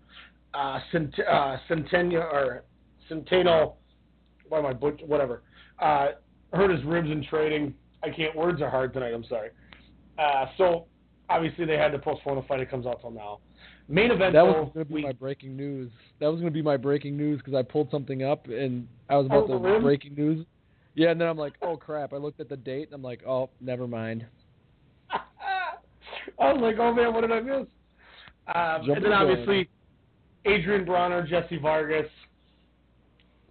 [0.54, 2.64] uh, Cent- uh, Centennial or
[3.10, 3.74] Centeno,
[4.48, 5.44] why am I butch- whatever,
[5.80, 6.08] uh,
[6.54, 7.74] hurt his ribs in training.
[8.04, 8.36] I can't.
[8.36, 9.14] Words are hard tonight.
[9.14, 9.50] I'm sorry.
[10.18, 10.86] Uh, so
[11.30, 12.60] obviously they had to postpone the fight.
[12.60, 13.40] It comes out till now.
[13.88, 15.92] Main event that was going to be my breaking news.
[16.20, 19.18] That was going to be my breaking news because I pulled something up and I
[19.18, 19.84] was about Oh, to ribs?
[19.84, 20.46] breaking news.
[20.96, 22.14] Yeah, and then I'm like, oh crap!
[22.14, 24.26] I looked at the date and I'm like, oh, never mind.
[25.12, 27.68] I was like, oh man, what did I miss?
[28.54, 29.70] Um, and then obviously
[30.46, 32.10] Adrian Broner, Jesse Vargas.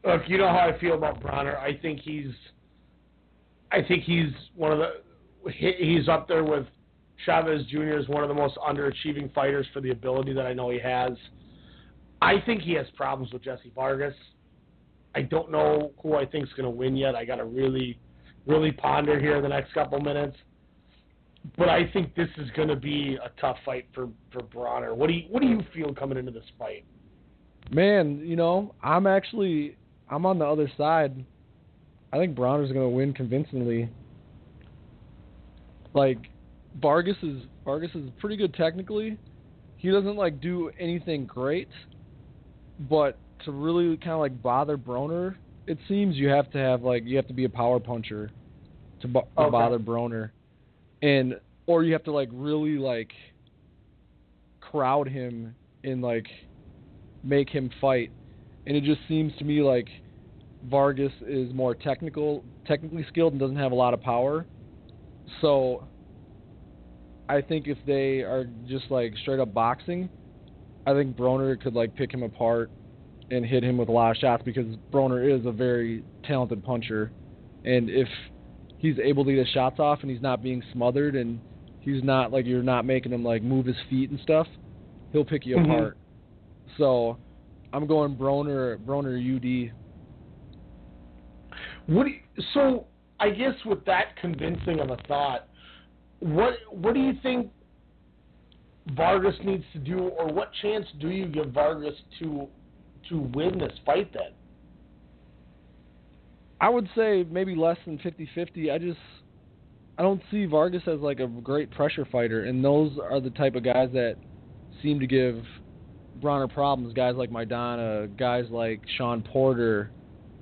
[0.04, 1.58] Look, you know how I feel about Broner.
[1.58, 2.32] I think he's,
[3.72, 6.66] I think he's one of the, he's up there with
[7.24, 7.98] Chavez Jr.
[7.98, 11.12] as one of the most underachieving fighters for the ability that I know he has.
[12.20, 14.14] I think he has problems with Jesse Vargas.
[15.14, 17.14] I don't know who I think is going to win yet.
[17.14, 17.98] I got to really,
[18.46, 20.36] really ponder here the next couple minutes.
[21.56, 24.96] But I think this is going to be a tough fight for for Broner.
[24.96, 26.86] What do you what do you feel coming into this fight?
[27.70, 29.76] Man, you know, I'm actually
[30.08, 31.24] I'm on the other side.
[32.12, 33.88] I think Broner's going to win convincingly.
[35.94, 36.18] Like
[36.80, 39.16] Vargas is Vargas is pretty good technically.
[39.76, 41.68] He doesn't like do anything great,
[42.88, 45.36] but to really kind of like bother Broner,
[45.66, 48.30] it seems you have to have like you have to be a power puncher
[49.00, 49.50] to, bo- to Okay.
[49.50, 50.30] bother Broner,
[51.02, 53.12] and or you have to like really like
[54.60, 55.54] crowd him
[55.84, 56.26] and like
[57.22, 58.12] make him fight.
[58.66, 59.88] And it just seems to me like
[60.64, 64.46] Vargas is more technical, technically skilled, and doesn't have a lot of power.
[65.40, 65.86] So
[67.28, 70.08] I think if they are just like straight up boxing,
[70.86, 72.70] I think Broner could like pick him apart
[73.30, 77.10] and hit him with a lot of shots because Broner is a very talented puncher,
[77.64, 78.08] and if
[78.78, 81.40] he's able to get his shots off and he's not being smothered and
[81.80, 84.46] he's not like you're not making him like move his feet and stuff,
[85.12, 85.64] he'll pick you Mhm.
[85.64, 85.96] apart.
[86.76, 87.18] So
[87.74, 89.74] I'm going Broner Broner UD.
[91.86, 92.20] What you,
[92.54, 92.86] so
[93.18, 95.48] I guess with that convincing of a thought,
[96.20, 97.50] what what do you think
[98.92, 102.46] Vargas needs to do, or what chance do you give Vargas to
[103.08, 104.32] to win this fight then?
[106.60, 108.72] I would say maybe less than 50-50.
[108.72, 108.98] I just
[109.98, 113.56] I don't see Vargas as like a great pressure fighter, and those are the type
[113.56, 114.14] of guys that
[114.80, 115.42] seem to give
[116.20, 116.94] Broner problems.
[116.94, 119.90] Guys like Maidana, guys like Shawn Porter,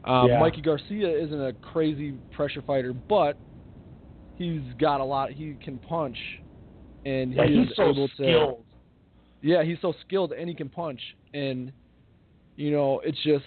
[0.05, 0.41] um, Yeah.
[0.41, 3.39] Mikey Garcia isn't a crazy pressure fighter, but
[4.37, 5.31] he's got a lot.
[5.31, 6.19] He can punch,
[7.05, 8.57] and Yeah, he he's is so able to.
[9.43, 11.01] Yeah, he's so skilled and he can punch.
[11.35, 11.73] And
[12.57, 13.45] you know, it's just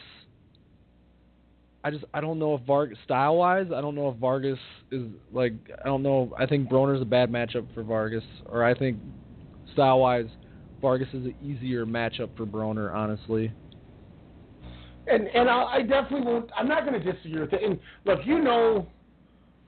[1.84, 4.60] I just I don't know if Vargas style wise, I don't know if Vargas
[4.92, 5.54] is like
[5.84, 6.34] I don't know.
[6.38, 8.98] I think Broner's a bad matchup for Vargas, or I think
[9.72, 10.28] style wise,
[10.86, 13.52] Vargas is an easier matchup for Broner, honestly.
[15.08, 16.52] And and I, I definitely won't.
[16.56, 17.64] I'm not going to disagree with it.
[17.64, 18.88] And look, you know,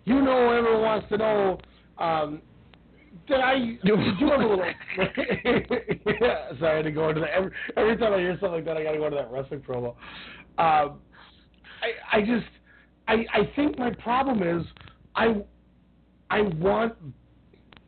[0.06, 1.57] you know, everyone wants to know.
[1.98, 2.44] Um,
[3.30, 4.64] that I do a little.
[6.22, 7.31] yeah, sorry, I had to go into that.
[7.31, 9.61] Every, every time I hear something like that, I got to go into that wrestling
[9.61, 9.95] promo.
[10.60, 10.99] Um,
[11.81, 12.45] I I just
[13.07, 14.68] I I think my problem is
[15.15, 15.41] I
[16.30, 16.94] I want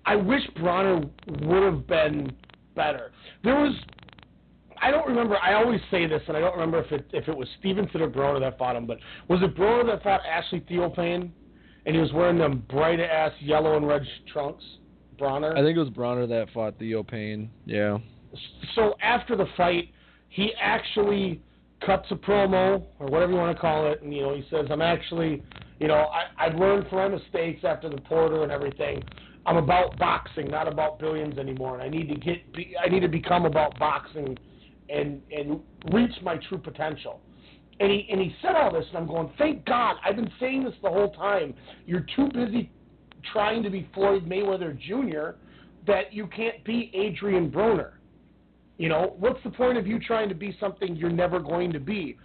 [0.08, 1.08] I wish Broner
[1.44, 2.32] would have been
[2.80, 3.12] better.
[3.44, 3.74] There was
[4.82, 5.38] I don't remember.
[5.38, 8.10] I always say this, and I don't remember if it if it was Stevenson or
[8.10, 8.86] Broner that fought him.
[8.86, 11.32] But was it Broner that fought Ashley Theophane,
[11.86, 14.64] and he was wearing them bright ass yellow and red trunks?
[15.20, 15.52] Broner.
[15.52, 17.50] I think it was Broner that fought Theophane.
[17.66, 17.98] Yeah.
[18.76, 19.90] So after the fight,
[20.30, 21.42] he actually
[21.86, 24.68] cuts a promo or whatever you want to call it, and you know he says,
[24.72, 25.44] "I'm actually,
[25.80, 29.04] you know, I, I've learned from my mistakes after the Porter and everything.
[29.50, 33.00] I'm about boxing, not about billions anymore, and I need to get, be, I need
[33.00, 34.38] to become about boxing,
[34.90, 35.60] and and
[35.92, 37.20] reach my true potential."
[37.80, 39.96] And he and he said all this, and I'm going, "Thank God!
[40.06, 41.56] I've been saying this the whole time.
[41.88, 42.70] You're too busy
[43.34, 45.40] trying to be Floyd Mayweather Jr.
[45.88, 47.94] that you can't be Adrian Broner."
[48.78, 51.80] You know, what's the point of you trying to be something you're never going to
[51.80, 52.18] be?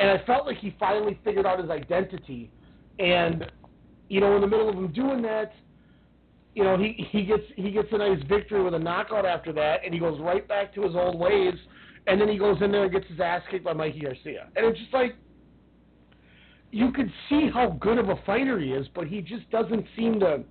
[0.00, 2.50] And I felt like he finally figured out his identity.
[2.98, 3.50] And,
[4.08, 5.52] you know, in the middle of him doing that,
[6.54, 9.80] you know, he, he gets he gets a nice victory with a knockout after that,
[9.84, 11.54] and he goes right back to his old ways.
[12.06, 14.48] And then he goes in there and gets his ass kicked by Mikey Garcia.
[14.56, 15.14] And it's just like
[16.72, 20.18] you could see how good of a fighter he is, but he just doesn't seem
[20.20, 20.42] to.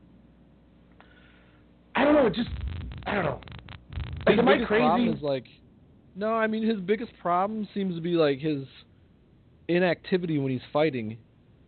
[1.95, 2.29] I don't know.
[2.29, 2.49] Just
[3.05, 3.41] I don't know.
[4.25, 5.17] Like, his am I biggest problem crazy?
[5.17, 5.45] is like,
[6.15, 8.63] no, I mean his biggest problem seems to be like his
[9.67, 11.17] inactivity when he's fighting.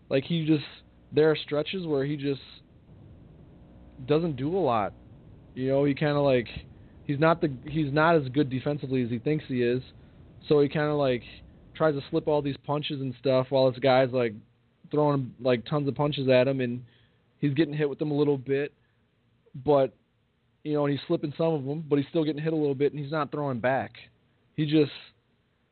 [0.09, 0.63] Like he just
[1.11, 2.41] there are stretches where he just
[4.07, 4.93] doesn't do a lot.
[5.55, 6.47] You know, he kind of like
[7.05, 9.81] he's not the he's not as good defensively as he thinks he is.
[10.47, 11.23] So he kind of like
[11.75, 14.33] tries to slip all these punches and stuff while this guy's like
[14.91, 16.83] throwing like tons of punches at him and
[17.39, 18.73] he's getting hit with them a little bit.
[19.65, 19.93] But
[20.63, 22.75] you know, and he's slipping some of them, but he's still getting hit a little
[22.75, 23.91] bit, and he's not throwing back.
[24.55, 24.91] He just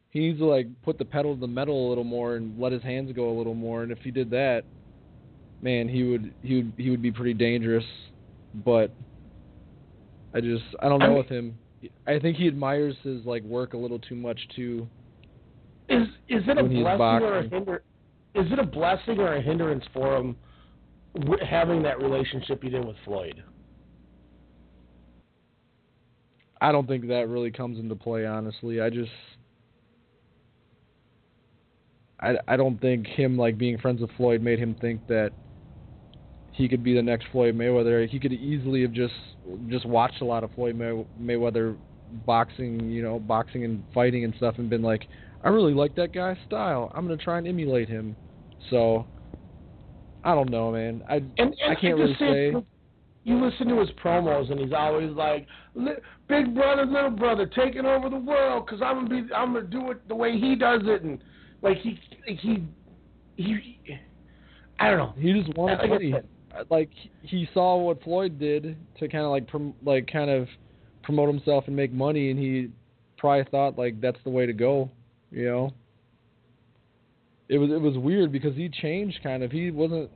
[0.10, 2.74] he needs to like put the pedal to the metal a little more and let
[2.74, 3.84] his hands go a little more.
[3.84, 4.64] And if he did that,
[5.62, 7.86] man, he would he would he would be pretty dangerous.
[8.54, 8.92] But
[10.34, 11.58] I just I don't know I mean- with him.
[12.06, 14.88] I think he admires his like work a little too much too.
[15.90, 17.84] Is is it a blessing or a hinder?
[18.36, 20.36] Is it a blessing or a hindrance for him
[21.44, 23.44] having that relationship he did with Floyd?
[26.62, 28.80] I don't think that really comes into play, honestly.
[28.80, 29.12] I just
[32.20, 35.32] I I don't think him like being friends with Floyd made him think that
[36.52, 38.08] he could be the next Floyd Mayweather.
[38.08, 39.14] He could easily have just
[39.70, 41.78] just watched a lot of Floyd May, Mayweather
[42.26, 45.08] boxing, you know, boxing and fighting and stuff and been like,
[45.44, 46.92] I really like that guy's style.
[46.94, 48.16] I'm going to try and emulate him.
[48.70, 49.06] So
[50.24, 51.04] I don't know, man.
[51.10, 52.54] I And, and I can't really say.
[53.24, 55.46] You listen to his promos, and he's always like,
[56.28, 59.92] "Big brother, little brother, taking over the world, cause I'm gonna be, I'm gonna do
[59.92, 61.24] it the way he does it," and
[61.62, 62.68] like he, he,
[63.36, 64.00] he,
[64.80, 65.14] I don't know.
[65.20, 66.16] He just wants money.
[66.70, 66.90] Like
[67.22, 70.48] he saw what Floyd did to kind of like prom- like kind of
[71.04, 72.70] promote himself and make money, and he
[73.18, 74.90] probably thought like that's the way to go.
[75.32, 75.74] You know.
[77.50, 79.52] It was it was weird because he changed kind of.
[79.52, 80.10] He wasn't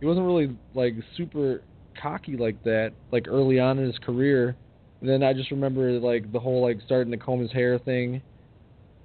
[0.00, 1.62] he wasn't really like super
[2.00, 4.56] cocky like that like early on in his career.
[5.00, 8.22] And then I just remember like the whole like starting to comb his hair thing,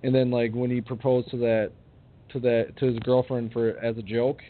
[0.03, 1.71] and then like when he proposed to that
[2.33, 4.41] to that to his girlfriend for as a joke.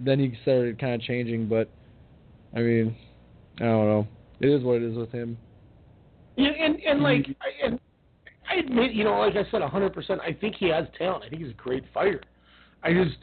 [0.00, 1.70] Then he started kind of changing, but
[2.54, 2.94] I mean,
[3.58, 4.06] I don't know.
[4.40, 5.38] It is what it is with him.
[6.36, 7.32] Yeah, and and like, mm-hmm.
[7.42, 7.80] I, and
[8.50, 10.20] I admit, you know, like I said, a hundred percent.
[10.20, 11.24] I think he has talent.
[11.24, 12.20] I think he's a great fighter.
[12.82, 13.16] I just,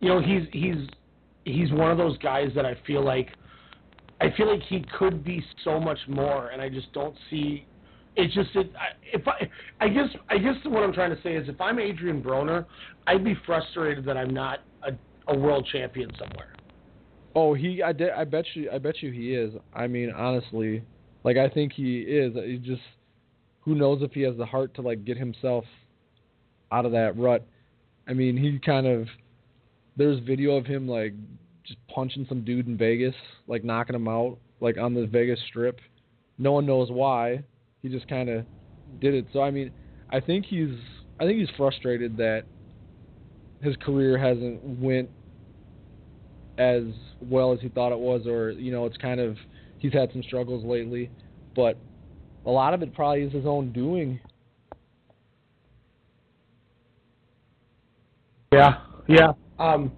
[0.00, 0.88] you know, he's he's
[1.44, 3.28] he's one of those guys that I feel like,
[4.20, 7.66] I feel like he could be so much more, and I just don't see.
[8.16, 9.48] It's just it, I, if I,
[9.80, 12.64] I guess I guess what I'm trying to say is if I'm Adrian Broner,
[13.06, 14.92] I'd be frustrated that I'm not a,
[15.28, 16.52] a world champion somewhere.
[17.34, 19.52] Oh, he I, de- I bet you I bet you he is.
[19.74, 20.82] I mean, honestly,
[21.24, 22.34] like I think he is.
[22.34, 22.82] He just
[23.60, 25.64] who knows if he has the heart to like get himself
[26.72, 27.46] out of that rut.
[28.08, 29.08] I mean, he kind of
[29.96, 31.14] there's video of him like
[31.64, 33.14] just punching some dude in Vegas,
[33.46, 35.80] like knocking him out, like on the Vegas Strip.
[36.38, 37.42] No one knows why.
[37.82, 38.44] He just kind of
[39.00, 39.26] did it.
[39.32, 39.72] So I mean,
[40.10, 40.74] I think he's
[41.18, 42.44] I think he's frustrated that
[43.60, 45.10] his career hasn't went
[46.58, 46.84] as
[47.20, 49.36] well as he thought it was, or you know, it's kind of
[49.78, 51.10] he's had some struggles lately,
[51.54, 51.78] but
[52.44, 54.20] a lot of it probably is his own doing.
[58.52, 58.78] Yeah,
[59.08, 59.92] yeah, um,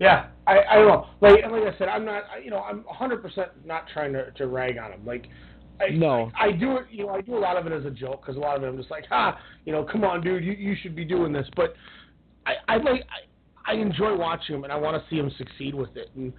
[0.00, 0.28] yeah.
[0.46, 1.06] I, I don't know.
[1.20, 2.24] Like, and like I said, I'm not.
[2.42, 5.06] You know, I'm 100 percent not trying to to rag on him.
[5.06, 5.28] Like,
[5.80, 6.32] I, No.
[6.36, 6.86] I, I do it.
[6.90, 8.64] You know, I do a lot of it as a joke because a lot of
[8.64, 11.32] it I'm just like, ah, you know, come on, dude, you you should be doing
[11.32, 11.46] this.
[11.54, 11.74] But
[12.46, 13.04] I I like
[13.66, 16.10] I, enjoy watching him and I want to see him succeed with it.
[16.16, 16.32] And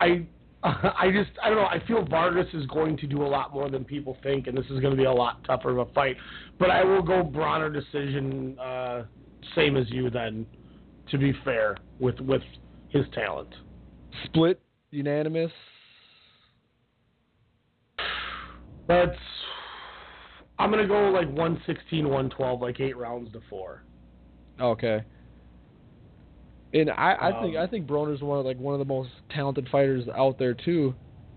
[0.00, 0.26] I
[0.62, 1.66] I just I don't know.
[1.66, 4.64] I feel Vargas is going to do a lot more than people think, and this
[4.66, 6.16] is going to be a lot tougher of a fight.
[6.58, 9.04] But I will go Broner decision, uh,
[9.54, 10.10] same as you.
[10.10, 10.46] Then,
[11.10, 12.42] to be fair with with
[12.88, 13.54] his talent.
[14.24, 15.52] Split unanimous.
[18.88, 19.16] That's
[20.58, 23.84] I'm gonna go like 116, 112, like eight rounds to four.
[24.60, 25.04] Okay.
[26.74, 29.10] And I, I think Um, I think Broner's one of like one of the most
[29.30, 30.94] talented fighters out there too.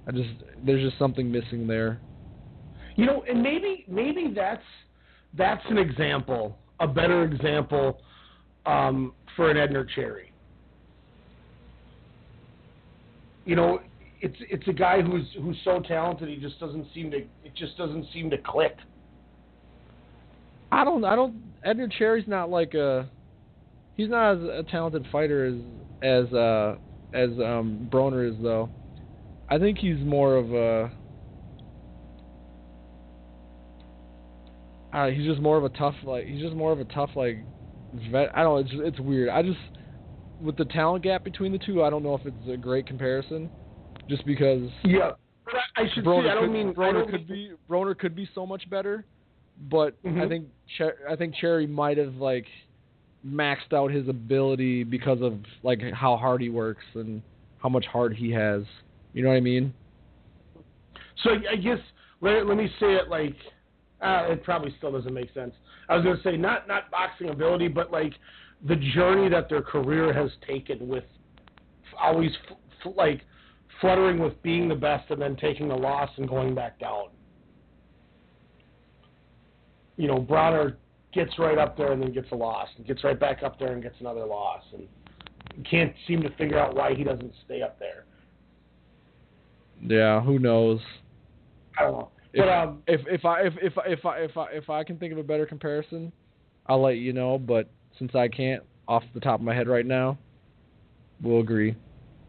[0.08, 0.30] I just
[0.66, 2.02] there's just something missing there.
[2.96, 4.64] You know, and maybe maybe that's
[5.38, 8.02] that's an example, a better example
[8.66, 10.34] um, for an Edner Cherry.
[13.46, 13.80] You know,
[14.20, 17.78] it's it's a guy who's who's so talented he just doesn't seem to it just
[17.78, 18.76] doesn't seem to click.
[20.72, 21.36] I don't I don't
[21.66, 23.10] Edner Cherry's not like a
[23.96, 25.56] he's not as a talented fighter as
[26.02, 26.76] as uh
[27.14, 28.70] as um Broner is though.
[29.50, 30.92] I think he's more of a
[34.94, 37.38] uh, he's just more of a tough like he's just more of a tough like
[38.12, 38.30] vet.
[38.36, 39.30] I don't know, it's it's weird.
[39.30, 39.60] I just
[40.40, 43.50] with the talent gap between the two, I don't know if it's a great comparison
[44.10, 45.12] just because Yeah.
[45.46, 47.74] But I, I should Broner say I don't could, mean Broner don't could mean- be
[47.74, 49.06] Broner could be so much better,
[49.70, 50.30] but I Mhm.
[50.30, 50.46] think
[50.78, 52.48] Cher- I think Cherry might have like
[53.26, 57.22] maxed out his ability because of like how hard he works and
[57.60, 58.64] how much heart he has.
[59.14, 59.74] You know what I mean?
[61.24, 61.80] So I guess
[62.22, 63.36] let, let me say it like
[64.02, 65.54] uh, it probably still doesn't make sense.
[65.90, 68.14] I was to say not not boxing ability, but like
[68.68, 71.04] the journey that their career has taken with
[72.00, 73.22] always f- f- like
[73.80, 77.08] fluttering with being the best and then taking the loss and going back down.
[79.98, 80.76] You know, Broner
[81.14, 83.74] gets right up there and then gets a loss, and gets right back up there
[83.74, 84.88] and gets another loss, and
[85.66, 88.06] can't seem to figure out why he doesn't stay up there.
[89.82, 90.80] Yeah, who knows?
[91.78, 92.10] I don't know.
[92.34, 94.98] If, But um, if if I if if if I if I if I can
[94.98, 96.12] think of a better comparison,
[96.68, 97.38] I'll let you know.
[97.38, 97.70] But
[98.00, 100.18] since I can't off the top of my head right now,
[101.22, 101.76] we'll agree.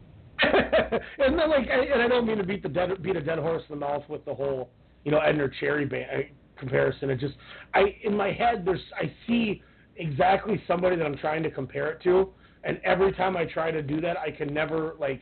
[0.41, 3.39] and then like, I, and I don't mean to beat the dead, beat a dead
[3.39, 4.69] horse in the mouth with the whole,
[5.05, 6.21] you know, Edner Cherry ba- uh,
[6.57, 7.09] comparison.
[7.09, 7.35] It just,
[7.73, 9.61] I in my head, there's, I see
[9.97, 12.29] exactly somebody that I'm trying to compare it to,
[12.63, 15.21] and every time I try to do that, I can never like,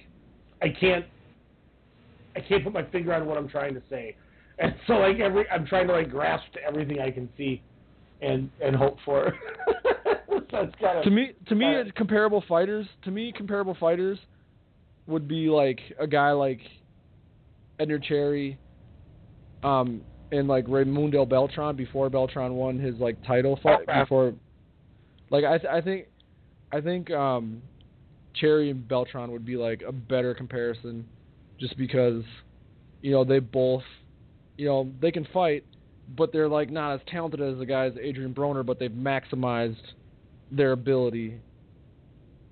[0.61, 1.05] I can't,
[2.35, 4.15] I can't put my finger on what I'm trying to say,
[4.59, 7.61] and so like every, I'm trying to like grasp to everything I can see,
[8.21, 9.33] and and hope for.
[10.51, 14.19] so kind of to me to me comparable fighters to me comparable fighters
[15.07, 16.59] would be like a guy like
[17.79, 18.59] Edner Cherry
[19.63, 20.01] um
[20.31, 24.33] and like Raymundo Beltran before Beltran won his like title fight before
[25.29, 26.07] like I th- I think
[26.71, 27.61] I think um
[28.35, 31.05] Cherry and Beltran would be like a better comparison
[31.59, 32.23] just because
[33.01, 33.83] you know they both
[34.57, 35.65] you know they can fight
[36.17, 39.81] but they're like not as talented as the guys Adrian Broner but they've maximized
[40.51, 41.39] their ability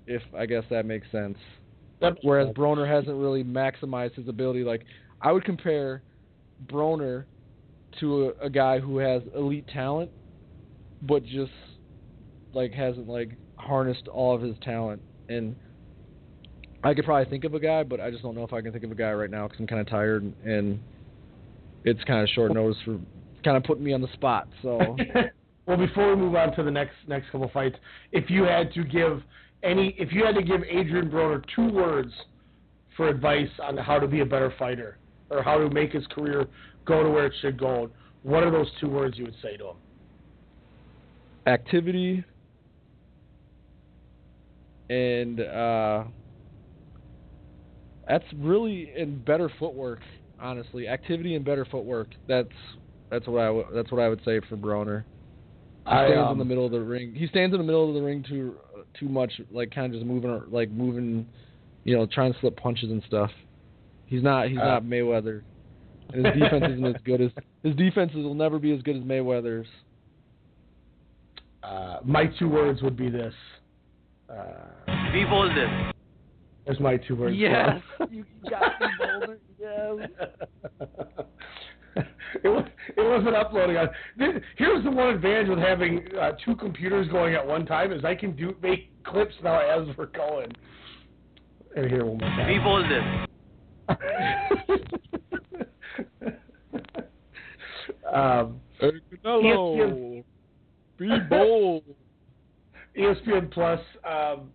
[0.08, 1.38] if I guess that makes sense.
[2.24, 4.64] Whereas Broner hasn't really maximized his ability.
[4.64, 4.84] Like
[5.22, 6.02] I would compare
[6.68, 7.26] Broner
[8.00, 10.12] to a, a guy who has elite talent,
[11.02, 11.52] but just
[12.54, 15.02] like hasn't like harnessed all of his talent.
[15.28, 15.56] And
[16.84, 18.72] I could probably think of a guy, but I just don't know if I can
[18.72, 20.80] think of a guy right now because I'm kind of tired and
[21.84, 23.00] it's kind of short notice for
[23.44, 24.48] kind of putting me on the spot.
[24.62, 24.98] So
[25.66, 27.76] well, before we move on to the next next couple fights,
[28.12, 29.22] if you had to give
[29.64, 32.12] any, if you had to give Adrian Broner two words
[32.96, 34.98] for advice on how to be a better fighter
[35.30, 36.48] or how to make his career
[36.86, 37.90] go to where it should go,
[38.24, 39.76] what are those two words you would say to him?
[41.48, 42.24] activity
[44.90, 46.04] and uh
[48.08, 50.02] that's really in better footwork
[50.40, 50.88] honestly.
[50.88, 52.10] Activity and better footwork.
[52.28, 52.50] That's
[53.12, 55.06] that's what I w- that's what I would say for Broner.
[55.86, 57.14] He I, stands in um, the middle of the ring.
[57.16, 58.56] He stands in the middle of the ring too
[59.00, 61.28] too much like kind of just moving like moving
[61.84, 63.32] you know trying to slip punches and stuff.
[64.06, 65.44] He's not he's Uh, not Mayweather
[66.14, 67.32] and his defense isn't as good as
[67.64, 69.68] his defenses will never be as good as Mayweather's
[71.64, 73.34] Uh, my two words would be this.
[74.30, 75.92] Uh, Be bolder.
[76.66, 77.36] There's my two words.
[77.36, 77.82] Yes,
[78.12, 79.40] you got me, Boulder.
[79.60, 80.10] Yes.
[82.44, 82.66] it, was,
[82.96, 83.90] it wasn't uploading on.
[84.18, 88.06] This, here's the one advantage with having uh, two computers going at one time is
[88.06, 90.52] I can do make clips now as we're going.
[91.76, 92.48] And here one more time.
[92.48, 93.26] Be bolder.
[98.14, 98.60] um,
[99.24, 99.44] Canelo,
[99.78, 100.24] ESPN
[100.98, 101.84] be bold.
[102.98, 104.50] ESPN Plus um,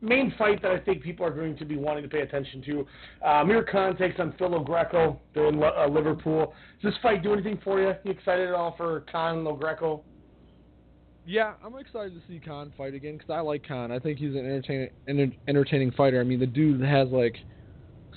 [0.00, 2.86] main fight that I think people are going to be wanting to pay attention to.
[3.24, 6.54] Uh, Amir Khan takes on Phil Greco in uh, Liverpool.
[6.82, 7.92] Does this fight do anything for you?
[8.04, 10.02] You excited at all for Khan and Greco?
[11.26, 13.92] Yeah, I'm excited to see Khan fight again because I like Khan.
[13.92, 16.20] I think he's an entertaining, enter- entertaining fighter.
[16.20, 17.36] I mean, the dude has like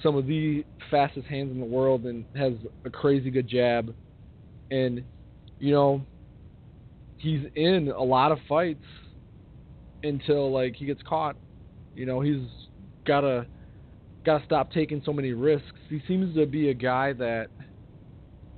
[0.02, 2.54] some of the fastest hands in the world and has
[2.86, 3.94] a crazy good jab,
[4.72, 5.04] and
[5.60, 6.06] you know,
[7.18, 8.84] he's in a lot of fights
[10.04, 11.36] until like he gets caught.
[11.96, 12.42] You know, he's
[13.08, 13.48] gotta
[14.26, 15.68] gotta stop taking so many risks.
[15.90, 17.50] He seems to be a guy that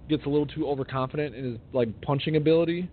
[0.10, 2.90] gets a little too overconfident in his like punching ability,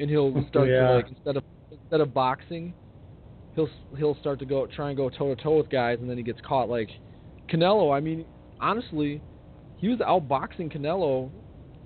[0.00, 0.88] and he'll start Yeah.
[0.88, 2.74] to like instead of instead of boxing,
[3.54, 6.16] he'll he'll start to go try and go toe to toe with guys, and then
[6.16, 6.68] he gets caught.
[6.68, 6.90] Like
[7.50, 8.24] Canelo, I mean,
[8.60, 9.20] honestly,
[9.76, 11.30] he was outboxing Canelo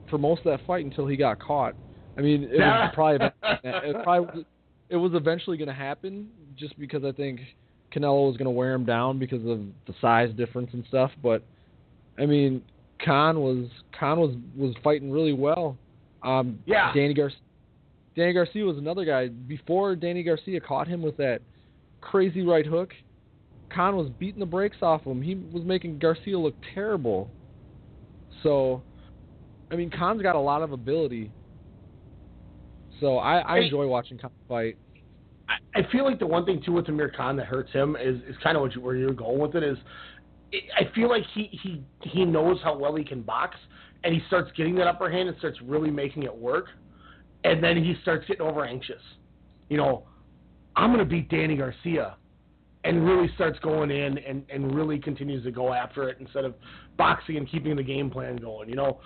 [0.08, 1.74] for most of that fight until he got caught.
[2.16, 3.30] I mean, it was probably
[3.64, 4.46] it probably
[4.88, 7.40] it was eventually going to happen just because I think
[7.94, 11.10] Canelo was going to wear him down because of the size difference and stuff.
[11.22, 11.42] But
[12.18, 12.62] I mean,
[13.04, 13.68] Khan was
[13.98, 15.76] Khan was was fighting really well.
[16.22, 16.92] Um, Yeah.
[16.94, 17.38] Danny Garcia.
[18.16, 19.28] Danny Garcia was another guy.
[19.28, 21.40] Before Danny Garcia caught him with that
[22.00, 22.92] crazy right hook,
[23.70, 25.22] Khan was beating the brakes off him.
[25.22, 27.30] He was making Garcia look terrible.
[28.42, 28.82] So,
[29.70, 31.30] I mean, Khan's got a lot of ability.
[33.00, 34.76] So I, I enjoy watching Khan fight.
[35.74, 38.36] I feel like the one thing too with Amir Khan that hurts him is, is
[38.42, 39.78] kind of what you, where you're going with it is.
[40.52, 43.56] I feel like he, he he knows how well he can box,
[44.02, 46.66] and he starts getting that upper hand and starts really making it work,
[47.44, 49.02] and then he starts getting over anxious.
[49.68, 50.06] You know,
[50.74, 52.16] I'm gonna beat Danny Garcia,
[52.88, 56.54] and really starts going in and and really continues to go after it instead of
[56.96, 58.68] boxing and keeping the game plan going.
[58.68, 59.00] You know,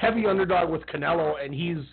[0.00, 1.84] heavy underdog with Canelo, and he's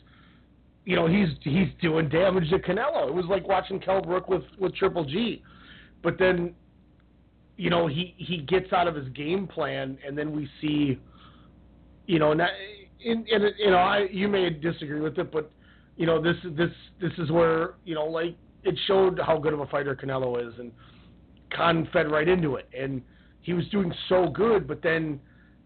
[0.83, 3.07] you know, he's he's doing damage to Canelo.
[3.07, 5.41] It was like watching Kell Brook with with Triple G,
[6.03, 6.53] but then,
[7.57, 10.99] you know, he he gets out of his game plan, and then we see,
[12.07, 12.49] you know, not,
[13.03, 15.49] in, in you know, I you may disagree with it, but
[15.95, 16.71] you know, this this
[17.01, 20.53] this is where you know, like it showed how good of a fighter Canelo is,
[20.59, 20.71] and
[21.56, 23.02] Khan fed right into it, and
[23.41, 25.19] he was doing so good, but then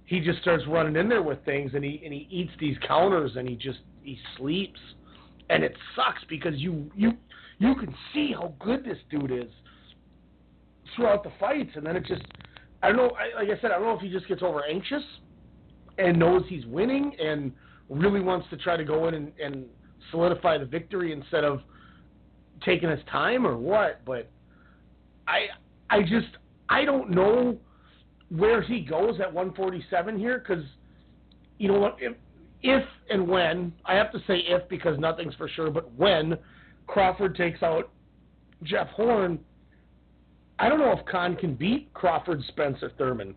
[0.05, 3.31] he just starts running in there with things, and he and he eats these counters,
[3.35, 4.79] and he just he sleeps
[5.49, 7.13] and it sucks because you you
[7.57, 9.51] you can see how good this dude is
[10.95, 12.21] throughout the fights, and then it just
[12.81, 13.11] I don't know.
[13.11, 15.03] I, like I said, I don't know if he just gets over anxious
[15.97, 17.51] and knows he's winning and
[17.89, 19.65] really wants to try to go in and, and
[20.11, 21.61] solidify the victory instead of
[22.63, 24.05] taking his time or what.
[24.05, 24.29] But
[25.27, 25.47] I
[25.89, 26.27] I just
[26.69, 27.57] I don't know
[28.29, 30.63] where he goes at 147 here because
[31.57, 32.13] you know what if,
[32.61, 36.37] if and when I have to say if because nothing's for sure, but when
[36.87, 37.89] Crawford takes out
[38.63, 39.39] Jeff Horn,
[40.59, 43.33] I don't know if Khan can beat Crawford Spencer Thurman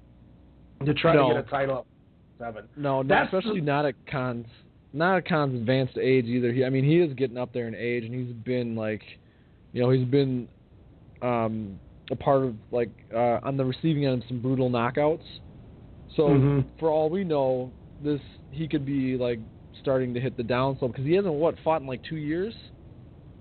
[0.85, 1.29] to try No.
[1.29, 1.87] to get a title up
[2.39, 2.65] seven.
[2.77, 4.47] No, That's especially the- not at Khan's
[4.95, 6.53] not at Khan's advanced age either.
[6.53, 9.01] He, I mean, he is getting up there in age, and he's been like,
[9.73, 10.47] you know, he's been
[11.23, 11.79] um,
[12.11, 15.23] a part of like uh, on the receiving end of some brutal knockouts.
[16.17, 16.65] So Mhm.
[16.79, 18.21] for all we know, this
[18.51, 19.39] he could be like
[19.81, 22.55] starting to hit the downslope because he hasn't what fought in like two years.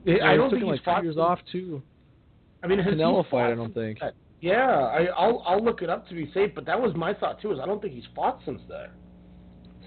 [0.07, 1.81] I Yeah, don't think taken, he's like fought two years off too.
[2.63, 3.99] I mean, Canelo fight, I don't think.
[3.99, 4.15] that?
[4.41, 7.41] Yeah, I, I'll I'll look it up to be safe, but that was my thought
[7.41, 7.51] too.
[7.51, 8.87] Is I don't think he's fought since then.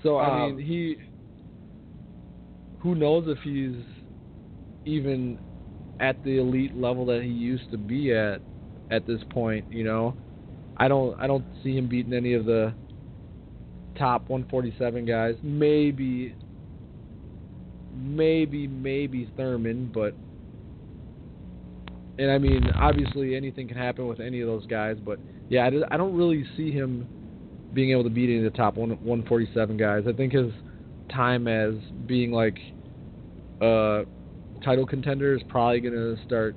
[0.02, 0.96] So I Um, mean, he.
[2.80, 3.82] Who knows if he's
[4.84, 5.38] even
[6.00, 8.42] at the elite level that he used to be at
[8.94, 9.72] at this point?
[9.72, 10.16] You know,
[10.76, 11.18] I don't.
[11.20, 12.74] I don't see him beating any of the
[13.98, 15.34] top 147 guys.
[15.42, 16.34] Maybe.
[17.96, 20.14] Maybe, maybe Thurman, but.
[22.16, 25.18] And I mean, obviously, anything can happen with any of those guys, but
[25.48, 27.08] yeah, I don't really see him
[27.72, 30.04] being able to beat any of the top one, 147 guys.
[30.08, 30.52] I think his
[31.10, 31.74] time as
[32.06, 32.56] being like
[33.60, 34.04] a
[34.64, 36.54] title contender is probably going to start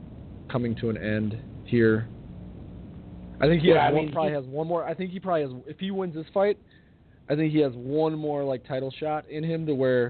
[0.49, 2.07] coming to an end here.
[3.39, 4.83] I think he Yeah, has I one, mean, probably has one more.
[4.85, 5.51] I think he probably has.
[5.67, 6.57] If he wins this fight,
[7.29, 10.07] I think he has one more like title shot in him to where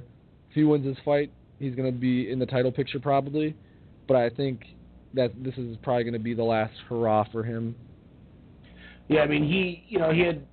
[0.50, 3.56] if he wins this fight, he's going to be in the title picture probably.
[4.08, 4.62] But I think
[5.14, 7.76] that this is probably going to be the last hurrah for him.
[9.10, 10.46] Yeah, I mean he you know he had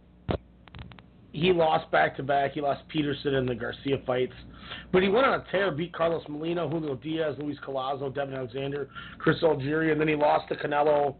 [1.32, 2.52] he lost back to back.
[2.52, 4.32] He lost Peterson in the Garcia fights,
[4.92, 8.88] but he went on a tear, beat Carlos Molina, Julio Diaz, Luis Colazo, Devon Alexander,
[9.18, 11.16] Chris Algieri, and then he lost to Canelo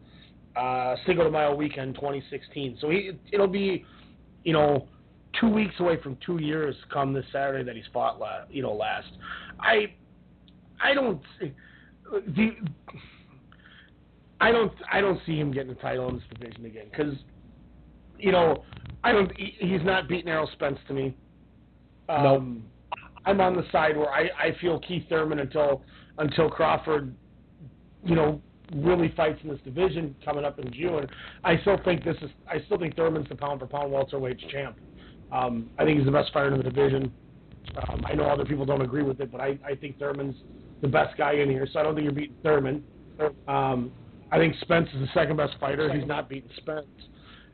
[0.56, 2.78] uh, Cinco de Mayo weekend 2016.
[2.80, 3.84] So he it'll be
[4.44, 4.86] you know
[5.40, 8.50] two weeks away from two years come this Saturday that he's fought last.
[8.50, 9.08] You know last.
[9.60, 9.92] I
[10.82, 11.20] I don't.
[12.10, 12.50] The,
[14.40, 17.14] I don't I don't see him getting a title in this division again because
[18.18, 18.64] you know
[19.02, 21.16] I don't he, he's not beating Errol Spence to me.
[22.08, 22.64] Um,
[23.24, 25.82] I'm on the side where I I feel Keith Thurman until
[26.18, 27.14] until Crawford,
[28.04, 28.40] you know,
[28.74, 31.06] really fights in this division coming up in June.
[31.42, 34.76] I still think this is I still think Thurman's the pound for pound welterweight champ.
[35.32, 37.12] Um, I think he's the best fighter in the division.
[37.88, 40.36] Um, I know other people don't agree with it, but I, I think Thurman's
[40.82, 42.84] the best guy in here, so I don't think you're beating Thurman.
[43.48, 43.90] Um,
[44.30, 45.92] I think Spence is the second best fighter.
[45.92, 46.86] He's not beating Spence,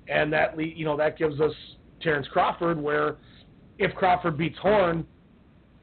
[0.08, 1.52] and that le- you know that gives us
[2.02, 2.80] Terence Crawford.
[2.80, 3.16] Where
[3.78, 5.06] if Crawford beats Horn,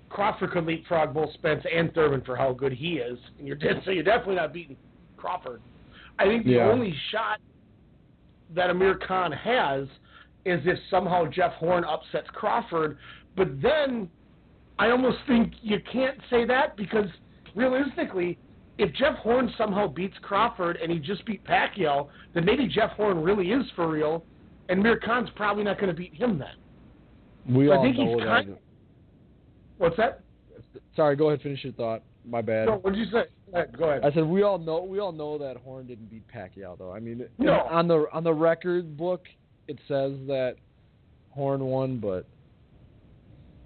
[0.09, 3.81] Crawford could leapfrog both Spence and Thurman for how good he is, and you're dead,
[3.85, 4.77] so you're definitely not beating
[5.17, 5.61] Crawford.
[6.19, 6.69] I think the Yeah.
[6.69, 7.39] only shot
[8.53, 9.87] that Amir Khan has
[10.45, 12.97] is if somehow Jeff Horn upsets Crawford,
[13.35, 14.09] but then
[14.79, 17.09] I almost think you can't say that because
[17.55, 18.37] realistically,
[18.77, 23.21] if Jeff Horn somehow beats Crawford and he just beat Pacquiao, then maybe Jeff Horn
[23.21, 24.23] really is for real,
[24.69, 26.55] and Amir Khan's probably not going to beat him then.
[27.53, 28.25] We So I all think know he's that.
[28.25, 28.57] kind-
[29.77, 30.21] What's that?
[30.95, 31.41] Sorry, go ahead.
[31.41, 32.01] Finish your thought.
[32.25, 32.67] My bad.
[32.67, 33.25] No, what did you say?
[33.51, 34.03] Go ahead, Go ahead.
[34.05, 36.91] I said we all know we all know that Horn didn't beat Pacquiao though.
[36.91, 37.61] I mean, No.
[37.69, 39.25] on the on the record book
[39.67, 40.55] it says that
[41.31, 42.25] Horn won, but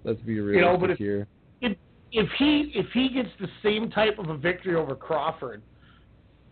[0.04, 1.26] let's be realistic You know, but if- here.
[1.60, 1.76] if
[2.12, 5.62] if he if he gets the same type of a victory over Crawford,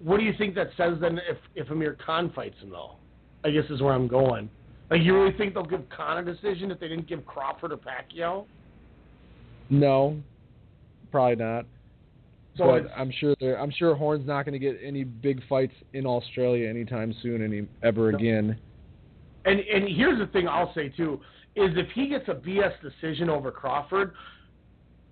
[0.02, 2.96] what do you think that says then if if Amir Khan fights him though?
[3.44, 4.50] I guess is where I'm going.
[4.90, 7.76] Like you really think they'll give Khan a decision if they didn't give Crawford or
[7.76, 8.44] Pacquiao?
[9.70, 10.20] No,
[11.12, 11.64] probably not.
[12.56, 15.74] So but I'm sure they're, I'm sure Horn's not going to get any big fights
[15.92, 18.18] in Australia anytime soon, any ever No.
[18.18, 18.58] again.
[19.44, 21.20] And and here's the thing I'll say too
[21.56, 24.12] is if he gets a BS decision over Crawford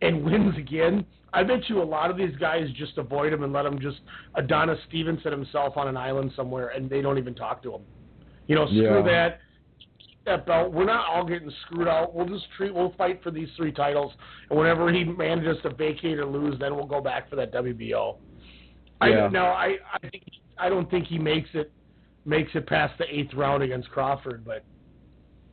[0.03, 3.53] and wins again, I bet you a lot of these guys just avoid him and
[3.53, 3.99] let him just
[4.35, 7.83] Adonis Stevenson himself on an island somewhere and they don't even talk to him.
[8.47, 9.03] You know, screw Yeah.
[9.03, 9.41] that.
[10.29, 10.73] That belt.
[10.73, 12.15] We're not all getting screwed out.
[12.15, 12.75] We'll just treat.
[12.75, 14.13] We'll fight for these three titles,
[14.51, 18.17] and whenever he manages to vacate or lose, then we'll go back for that WBO.
[19.01, 19.07] Yeah.
[19.07, 20.25] I, now, I I think
[20.59, 21.73] I don't think he makes it
[22.27, 24.65] makes it past the eighth round against Crawford, but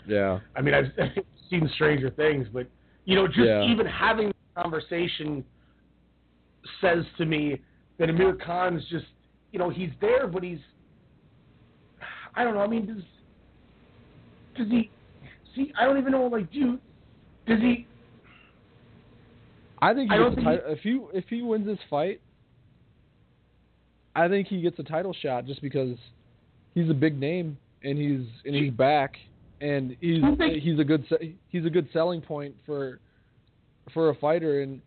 [0.06, 0.40] Yeah.
[0.58, 0.92] I mean, I've
[1.50, 2.68] seen stranger things, but
[3.06, 3.64] you know, just Yeah.
[3.64, 5.46] even having the conversation
[6.82, 7.62] says to me
[7.98, 9.06] that Amir Khan's just,
[9.54, 10.60] you know, he's there, but he's,
[12.36, 12.62] I don't know.
[12.62, 13.06] I mean,
[14.58, 14.90] does he?
[15.56, 16.22] See, I don't even know.
[16.22, 16.78] What like, do
[17.48, 17.88] does he?
[19.82, 21.80] I think he I don't gets a think tit- if he if he wins this
[21.90, 22.20] fight,
[24.16, 25.98] I think he gets a title shot just because
[26.74, 29.16] he's a big name and he's and he's back
[29.62, 30.22] and he's
[30.62, 31.06] he's a good
[31.50, 33.00] he's a good selling point for
[33.94, 34.82] for a fighter and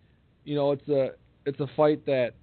[0.44, 1.10] you know it's a
[1.46, 2.34] it's a fight that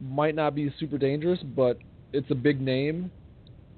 [0.00, 1.78] might not be super dangerous but
[2.12, 3.10] it's a big name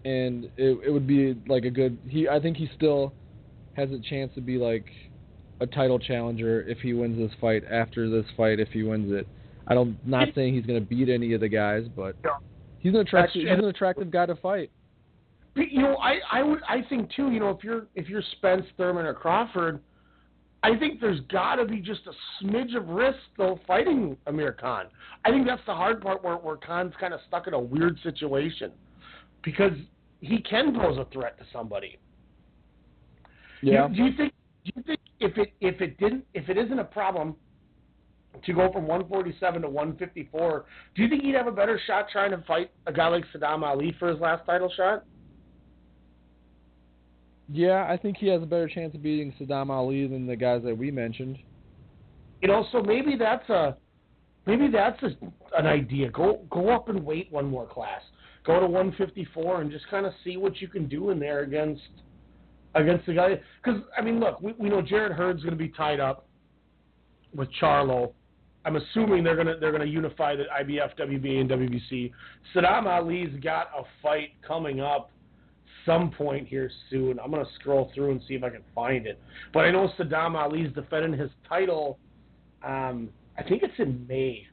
[0.06, 3.12] and it it would be like a good he I think he still
[3.76, 4.86] has a chance to be like
[5.60, 9.26] a title challenger if he wins this fight after this fight if he wins it.
[9.66, 12.14] I don't not saying he's going to beat any of the guys, but
[12.78, 14.70] he's an attractive he's an attractive guy to fight.
[15.56, 17.32] But, you know, I I would I think too.
[17.32, 19.80] You know, if you're if you're Spence, Thurman, or Crawford,
[20.62, 24.86] I think there's got to be just a smidge of risk though fighting Amir Khan.
[25.24, 27.98] I think that's the hard part where where Khan's kind of stuck in a weird
[28.04, 28.70] situation
[29.42, 29.72] because
[30.26, 31.98] he can pose a threat to somebody.
[33.62, 33.88] Do you- Yeah.
[33.88, 34.32] Do you think?
[34.64, 37.36] Do you think if it if it didn't if it isn't a problem
[38.44, 42.30] to go from 147 to 154, do you think he'd have a better shot trying
[42.32, 45.04] to fight a guy like Sadam Ali for his last title shot?
[47.48, 50.62] Yeah, I think he has a better chance of beating Sadam Ali than the guys
[50.64, 51.38] that we mentioned.
[52.42, 53.76] You know, so maybe that's a
[54.46, 55.16] maybe that's a,
[55.56, 56.10] an idea.
[56.10, 58.02] Go go up and wait one more class.
[58.46, 61.82] Go to 154 and just kind of see what you can do in there against
[62.74, 63.40] against the guy.
[63.62, 66.26] Because I mean, look, we, we know Jarrett Hurd's going to be tied up
[67.34, 68.12] with Charlo.
[68.64, 72.12] I'm assuming they're gonna they're gonna unify the IBF, WBA, and WBC.
[72.54, 75.10] Sadam Ali's got a fight coming up
[75.84, 77.20] some point here soon.
[77.20, 79.20] I'm gonna scroll through and see if I can find it.
[79.54, 81.98] But I know Sadam Ali's defending his title.
[82.64, 84.48] Um, I think it's in May.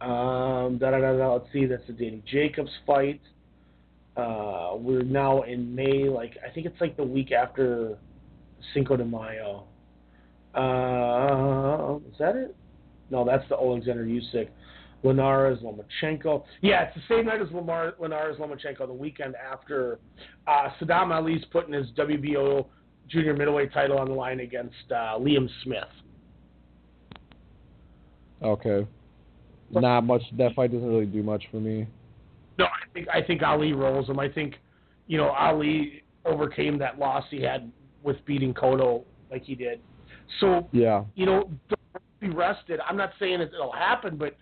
[0.00, 1.32] Um, da da da da.
[1.34, 1.66] Let's see.
[1.66, 3.20] That's the Danny Jacobs fight.
[4.16, 6.08] Uh, we're now in May.
[6.08, 7.98] Like I think it's like the week after
[8.74, 9.64] Cinco de Mayo.
[10.54, 12.56] Uh, is that it?
[13.10, 14.48] No, that's the Alexander Usyk.
[15.02, 16.44] Linares Lomachenko.
[16.60, 20.00] Yeah, it's the same night as Lamar, Linares Lomachenko, the weekend after
[20.46, 22.66] uh, Sadam Ali's putting his WBO
[23.08, 25.84] junior middleweight title on the line against uh, Liam Smith.
[28.42, 28.86] Okay.
[29.70, 30.22] Not much.
[30.36, 31.86] That fight doesn't really do much for me.
[32.58, 34.18] No, I think I think Ali rolls him.
[34.18, 34.56] I think,
[35.06, 37.70] you know, Ali overcame that loss he had
[38.02, 39.80] with beating Cotto like he did.
[40.40, 41.04] So Yeah.
[41.14, 42.80] you know, don't be rested.
[42.86, 44.36] I'm not saying it, it'll happen, but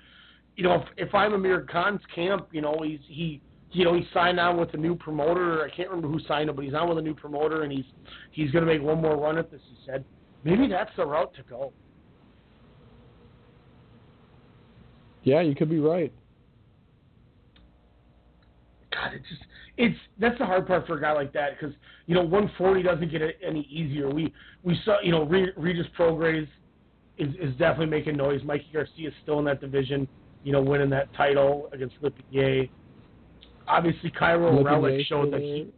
[0.56, 3.42] you know, if, if I'm Amir Khan's camp, you know, he's he
[3.72, 5.62] you know, he signed on with a new promoter.
[5.64, 7.84] I can't remember who signed him, but he's on with a new promoter and he's
[8.30, 10.04] he's gonna make one more run at this, he said.
[10.44, 11.72] Maybe that's the route to go.
[15.26, 16.12] Yeah, you could be right.
[18.92, 19.42] God, it just
[19.76, 21.74] it's that's the hard part for a guy like that because
[22.06, 24.08] you know 140 doesn't get it any easier.
[24.08, 24.32] We
[24.62, 26.46] we saw you know Re- Regis Prograis
[27.18, 28.40] is is definitely making noise.
[28.44, 30.06] Mikey Garcia is still in that division,
[30.44, 32.70] you know, winning that title against Lipinets.
[33.66, 35.72] Obviously, Kiryl Relikh showed that he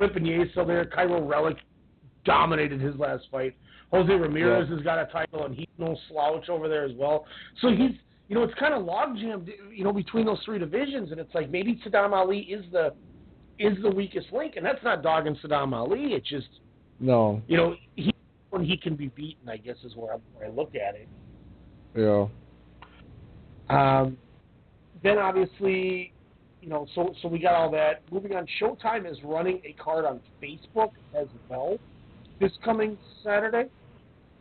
[0.00, 0.84] Lipinets is still there.
[0.84, 1.58] Kiryl Relikh
[2.24, 3.54] dominated his last fight.
[3.92, 4.74] Jose Ramirez Yeah.
[4.74, 7.26] has got a title, and he's no slouch over there as well.
[7.60, 7.92] So he's,
[8.30, 11.34] you know, it's kind of log jammed, you know, between those three divisions, and it's
[11.34, 12.94] like maybe Sadam Ali is the
[13.58, 16.14] is the weakest link, and that's not dogging Sadam Ali.
[16.14, 16.46] It's just,
[17.00, 17.42] No.
[17.48, 18.14] you know, he
[18.50, 21.08] when he can be beaten, I guess is where I, where I look at it.
[21.96, 22.28] Yeah.
[23.68, 24.16] Um,
[25.02, 26.12] then obviously,
[26.62, 28.02] you know, so so we got all that.
[28.12, 31.78] Moving on, Showtime is running a card on Facebook as well
[32.40, 33.68] this coming Saturday.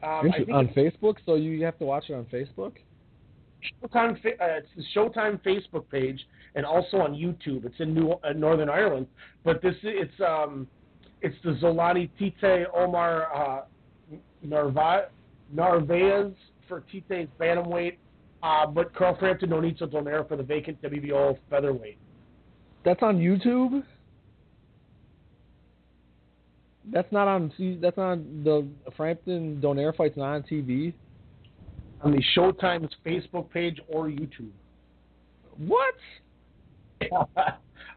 [0.03, 2.73] Um, on Facebook, so you have to watch it on Facebook.
[3.83, 4.15] Showtime.
[4.15, 6.19] Uh, it's the Showtime Facebook page
[6.55, 7.65] and also on YouTube.
[7.65, 9.07] It's in New uh, Northern Ireland,
[9.43, 10.67] but this it's um
[11.21, 13.61] it's the Zolani Tete Omar uh,
[14.41, 15.09] Narva-
[15.51, 16.31] Narvaez
[16.67, 17.97] for Tete's bantamweight,
[18.43, 21.97] uh, but Carl Frampton Nonito Donaire for the vacant WBO featherweight.
[22.85, 23.83] That's on YouTube.
[26.91, 27.51] That's not on.
[27.81, 30.93] That's not on the Frampton Donaire fight's not on TV.
[32.01, 34.51] On the Showtime's Facebook page or YouTube.
[35.57, 35.95] What?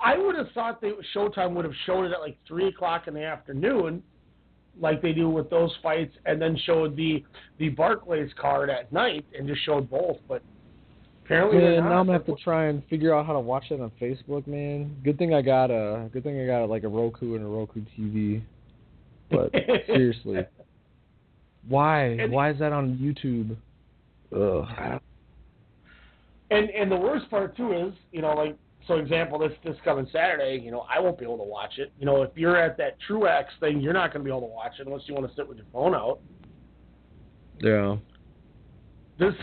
[0.00, 3.14] I would have thought that Showtime would have showed it at like three o'clock in
[3.14, 4.02] the afternoon,
[4.80, 7.22] like they do with those fights, and then showed the
[7.58, 10.16] the Barclays card at night and just showed both.
[10.28, 10.42] But
[11.24, 11.88] apparently, not.
[11.88, 14.46] now I'm gonna have to try and figure out how to watch it on Facebook,
[14.48, 14.96] man.
[15.04, 17.82] Good thing I got a good thing I got like a Roku and a Roku
[17.96, 18.42] TV.
[19.30, 19.52] But
[19.86, 20.44] seriously,
[21.68, 22.04] why?
[22.04, 23.56] And- Why is that on YouTube?
[24.34, 25.00] Ugh.
[26.50, 28.56] And and the worst part too is, you know, like
[28.86, 31.92] so example, this this coming Saturday, you know, I won't be able to watch it.
[31.98, 34.54] You know, if you're at that Truex thing, you're not going to be able to
[34.54, 36.20] watch it unless you want to sit with your phone out.
[37.60, 37.96] Yeah.
[39.18, 39.34] this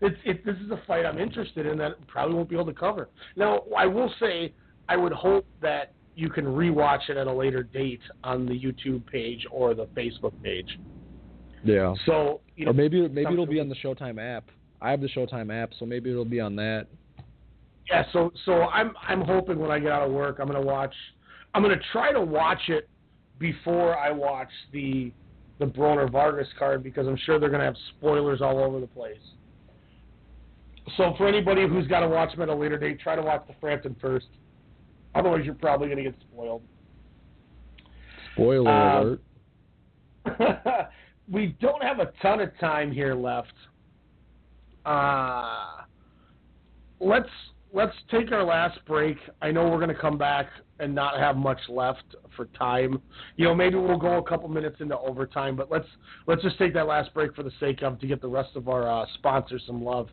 [0.00, 2.72] it's it, this is a fight I'm interested in that probably won't be able to
[2.72, 3.08] cover.
[3.36, 4.52] Now, I will say
[4.88, 9.06] I would hope that you can rewatch it at a later date on the YouTube
[9.06, 10.78] page or the Facebook page.
[11.64, 11.94] Yeah.
[12.06, 14.44] So you know, or maybe maybe it'll be on the Showtime app.
[14.82, 16.86] I have the Showtime app, so maybe it'll be on that.
[17.88, 20.94] Yeah, so so I'm I'm hoping when I get out of work, I'm gonna watch.
[21.54, 22.88] I'm gonna try to watch it
[23.38, 25.12] before I watch the
[25.60, 29.16] the Broner Vargas card because I'm sure they're gonna have spoilers all over the place.
[30.96, 33.44] So for anybody who's got to watch them at a later date, try to watch
[33.46, 34.26] the Frampton first.
[35.14, 36.62] Otherwise, you're probably gonna get spoiled.
[38.34, 39.20] Spoiler Um,
[40.26, 40.88] alert.
[41.30, 43.52] we don't have a ton of time here left.
[44.84, 45.82] Uh,
[47.00, 47.28] let's
[47.72, 49.18] let's take our last break.
[49.42, 50.46] I know we're going to come back
[50.80, 52.04] and not have much left
[52.36, 53.02] for time.
[53.36, 55.88] You know, maybe we'll go a couple minutes into overtime, but let's
[56.26, 58.68] let's just take that last break for the sake of to get the rest of
[58.68, 60.08] our uh, sponsors some love.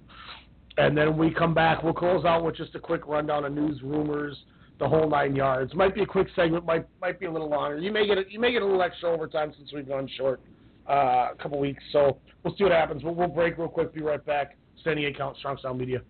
[0.77, 3.81] And then we come back, we'll close out with just a quick rundown of news,
[3.81, 4.35] rumors,
[4.77, 5.73] the whole nine yards.
[5.73, 7.77] Might be a quick segment, might might be a little longer.
[7.77, 10.41] You may get a, you may get a little extra overtime since we've gone short
[10.89, 11.83] uh, a couple weeks.
[11.91, 13.03] So we'll see what happens.
[13.03, 13.93] We'll, break real quick.
[13.93, 14.57] Be right back.
[14.81, 16.01] Standing account, Strong Style Media.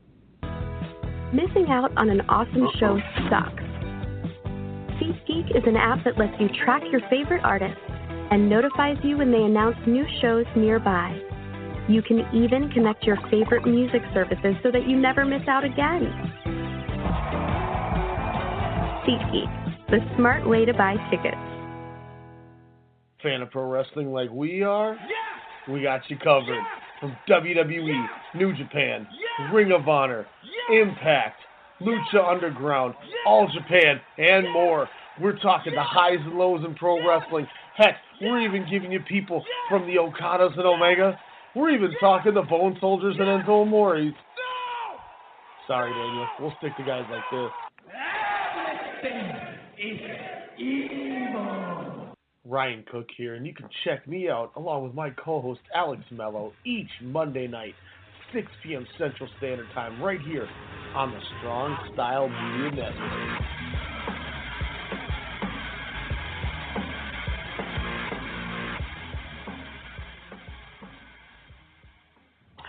[1.33, 2.99] Missing out on an awesome show
[3.29, 3.63] sucks.
[4.99, 7.79] SeatGeek is an app that lets you track your favorite artists
[8.31, 11.17] and notifies you when they announce new shows nearby.
[11.87, 16.09] You can even connect your favorite music services so that you never miss out again.
[19.05, 21.44] SeatGeek, the smart way to buy tickets.
[23.25, 24.95] Fan of pro wrestling like we are?
[25.67, 26.61] We got you covered.
[26.99, 29.07] From WWE, New Japan,
[29.51, 30.27] Ring of Honor,
[30.71, 31.41] Impact,
[31.81, 32.93] Lucha Underground,
[33.25, 34.87] All Japan, and more.
[35.19, 37.47] We're talking the highs and lows in pro wrestling.
[37.75, 41.19] Heck, we're even giving you people from the Okadas and Omega.
[41.55, 44.13] We're even talking the Bone Soldiers and Enzo Amores.
[45.65, 46.27] Sorry, Daniel.
[46.39, 47.49] We'll stick to guys like this.
[52.45, 56.53] Ryan Cook here, and you can check me out along with my co-host Alex Mello
[56.63, 57.73] each Monday night,
[58.33, 58.85] 6 p.m.
[58.99, 60.47] Central Standard Time, right here
[60.93, 63.41] on the Strong Style Media Network.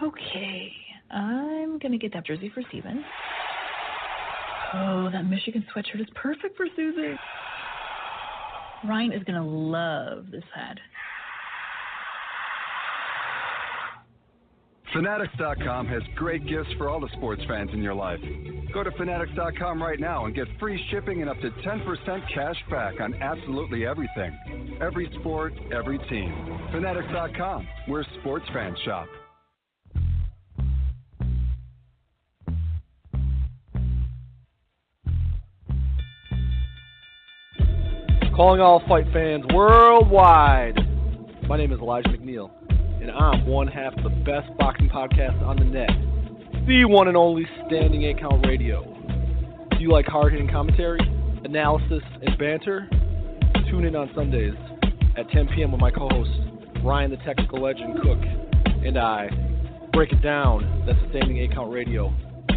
[0.03, 0.73] Okay,
[1.11, 3.05] I'm gonna get that jersey for Steven.
[4.75, 7.17] Oh, that Michigan sweatshirt is perfect for Susie.
[8.85, 10.79] Ryan is gonna love this hat.
[14.93, 18.21] Fanatics.com has great gifts for all the sports fans in your life.
[18.73, 23.01] Go to Fanatics.com right now and get free shipping and up to 10% cash back
[23.01, 24.79] on absolutely everything.
[24.81, 26.33] Every sport, every team.
[26.73, 29.07] Fanatics.com, where sports fans shop.
[38.37, 40.77] Calling all fight fans worldwide.
[41.49, 42.51] My name is Elijah McNeil,
[43.01, 45.89] and I'm one half of the best boxing podcast on the net,
[46.67, 48.85] the one and only Standing 8 Count Radio.
[49.71, 51.01] Do you like hard hitting commentary,
[51.45, 52.87] analysis, and banter?
[53.71, 54.53] Tune in on Sundays
[55.17, 55.73] at 10 p.m.
[55.73, 56.31] with my co host,
[56.85, 58.19] Ryan the Technical Legend Cook,
[58.85, 59.31] and I.
[59.95, 60.85] Break it down.
[60.87, 62.13] That's the Standing 8 Count Radio,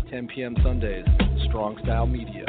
[0.10, 0.58] 10 p.m.
[0.62, 1.06] Sundays,
[1.48, 2.49] Strong Style Media.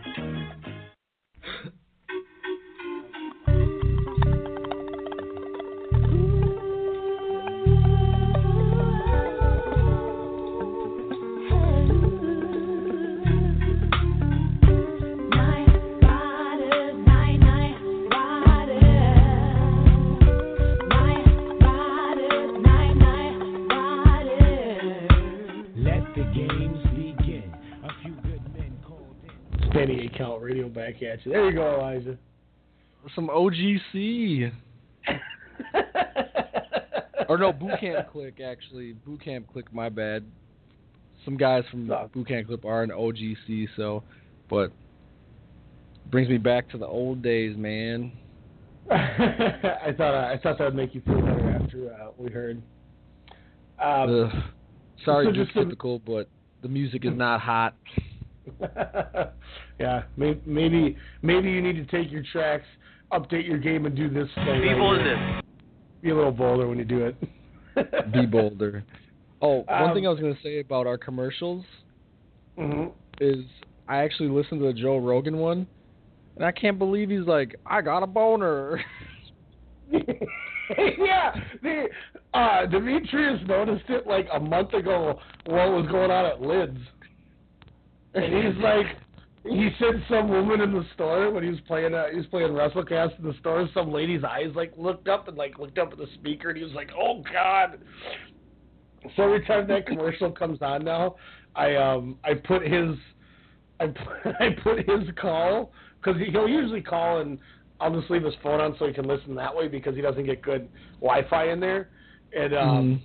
[30.93, 31.31] Back at you.
[31.31, 32.17] There you go, Elijah.
[33.15, 34.51] Some OGC.
[37.27, 38.93] or no, Boot Camp Click actually.
[38.93, 40.23] Boot Camp Click, my bad.
[41.25, 44.03] Some guys from Boot Camp Click are an OGC, so
[44.49, 44.71] but
[46.09, 48.11] brings me back to the old days, man.
[48.91, 52.61] I thought I thought that would make you feel better after uh, we heard.
[53.79, 54.43] Um, Ugh.
[55.05, 56.27] Sorry, so just some- typical, but
[56.61, 57.75] the music is not hot.
[59.81, 62.65] yeah, may, maybe maybe you need to take your tracks,
[63.11, 64.61] update your game, and do this thing.
[64.61, 65.41] Be right bold here.
[66.01, 68.11] Be a little bolder when you do it.
[68.11, 68.83] Be bolder.
[69.43, 71.65] Oh, one Um, thing I was gonna say about our commercials
[72.59, 72.91] Mhm.
[73.19, 73.43] is
[73.87, 75.65] I actually listened to the Joe Rogan one,
[76.35, 78.79] and I can't believe he's like, I got a boner.
[79.91, 81.89] yeah, the,
[82.35, 85.19] uh, Demetrius noticed it like a month ago.
[85.47, 86.77] What was going on at Lids?
[88.13, 88.85] And he's like,
[89.43, 92.49] he said some woman in the store when he was playing, uh, he was playing
[92.49, 93.67] WrestleCast in the store.
[93.73, 96.63] Some lady's eyes like looked up and like looked up at the speaker, and he
[96.63, 97.79] was like, "Oh God."
[99.15, 101.15] So every time that commercial comes on now,
[101.55, 102.95] I um I put his
[103.79, 107.39] I put, I put his call because he'll usually call and
[107.79, 110.25] I'll just leave his phone on so he can listen that way because he doesn't
[110.25, 110.69] get good
[110.99, 111.89] Wi-Fi in there,
[112.37, 113.03] and um,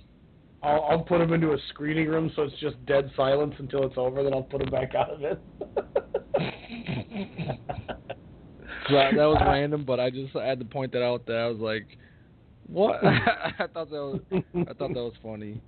[0.67, 3.97] I'll, I'll put him into a screening room so it's just dead silence until it's
[3.97, 4.21] over.
[4.21, 5.41] Then I'll put him back out of it.
[8.89, 11.25] So that, that was random, but I just had to point that out.
[11.25, 11.85] That I was like,
[12.67, 12.95] what?
[13.03, 15.61] I thought that was I thought that was funny.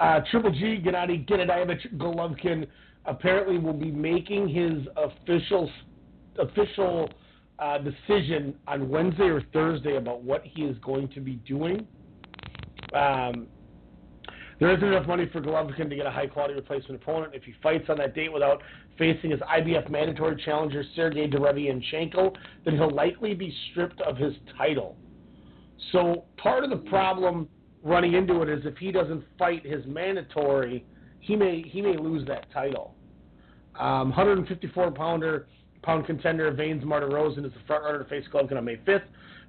[0.00, 2.66] Uh, Triple G Gennady Gennadiyevich Golovkin
[3.04, 5.70] apparently will be making his official
[6.38, 7.10] official
[7.58, 11.86] uh, decision on Wednesday or Thursday about what he is going to be doing.
[12.94, 13.46] Um,
[14.58, 17.34] there isn't enough money for Golovkin to get a high quality replacement opponent.
[17.34, 18.62] If he fights on that date without
[18.98, 22.34] facing his IBF mandatory challenger Sergey Derevyanchenko,
[22.64, 24.96] then he'll likely be stripped of his title.
[25.92, 27.48] So part of the problem
[27.82, 30.84] running into it is if he doesn't fight his mandatory,
[31.20, 32.94] he may he may lose that title.
[33.78, 35.48] Um, 154 pounder
[35.82, 39.02] pound contender Vanes Martirosyan is the front runner to face Golovkin on May 5th.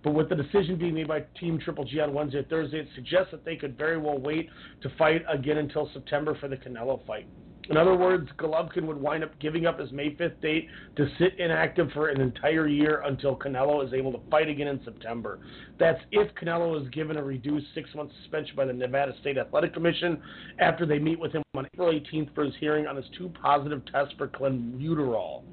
[0.03, 2.87] But with the decision being made by Team Triple G on Wednesday or Thursday, it
[2.95, 4.49] suggests that they could very well wait
[4.81, 7.27] to fight again until September for the Canelo fight.
[7.69, 11.37] In other words, Golovkin would wind up giving up his May 5th date to sit
[11.37, 15.39] inactive for an entire year until Canelo is able to fight again in September.
[15.77, 19.73] That's if Canelo is given a reduced six month suspension by the Nevada State Athletic
[19.73, 20.21] Commission
[20.59, 23.81] after they meet with him on April 18th for his hearing on his two positive
[23.91, 25.43] tests for clenbuterol.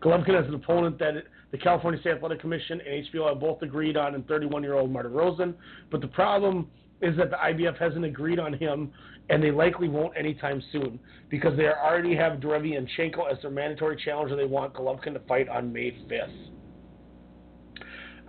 [0.00, 3.96] Golovkin has an opponent that the California State Athletic Commission and HBO have both agreed
[3.96, 5.54] on in 31 year old Martirosyan,
[5.90, 6.68] but the problem
[7.02, 8.90] is that the IBF hasn't agreed on him,
[9.28, 10.98] and they likely won't anytime soon
[11.28, 14.36] because they already have Derevyanchenko as their mandatory challenger.
[14.36, 16.30] They want Golovkin to fight on May 5th.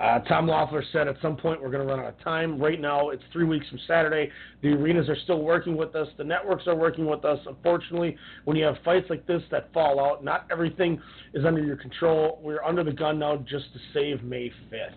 [0.03, 2.61] Uh, Tom Loeffler said at some point we're going to run out of time.
[2.61, 4.29] Right now, it's three weeks from Saturday.
[4.61, 6.09] The arenas are still working with us.
[6.17, 7.39] The networks are working with us.
[7.47, 11.01] Unfortunately, when you have fights like this that fall out, not everything
[11.33, 12.41] is under your control.
[12.43, 14.91] We're under the gun now just to save May 5th.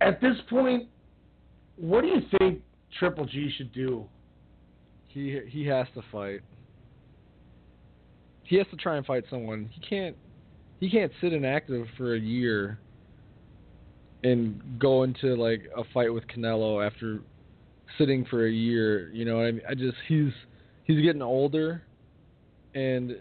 [0.00, 0.88] At this point,
[1.76, 2.62] what do you think
[2.98, 4.06] Triple G should do?
[5.06, 6.40] He he has to fight.
[8.42, 9.70] He has to try and fight someone.
[9.70, 10.16] He can't
[10.80, 12.80] he can't sit inactive for a year
[14.24, 17.20] and go into like a fight with Canelo after
[17.96, 19.10] sitting for a year.
[19.10, 20.32] You know, I mean, I just he's
[20.84, 21.82] he's getting older,
[22.74, 23.16] and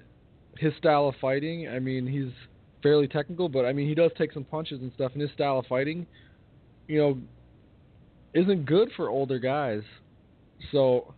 [0.58, 1.68] his style of fighting.
[1.70, 2.32] I mean, he's
[2.82, 5.12] fairly technical, but I mean, he does take some punches and stuff.
[5.14, 6.06] And his style of fighting,
[6.88, 7.18] you know,
[8.34, 9.82] isn't good for older guys.
[10.72, 11.14] So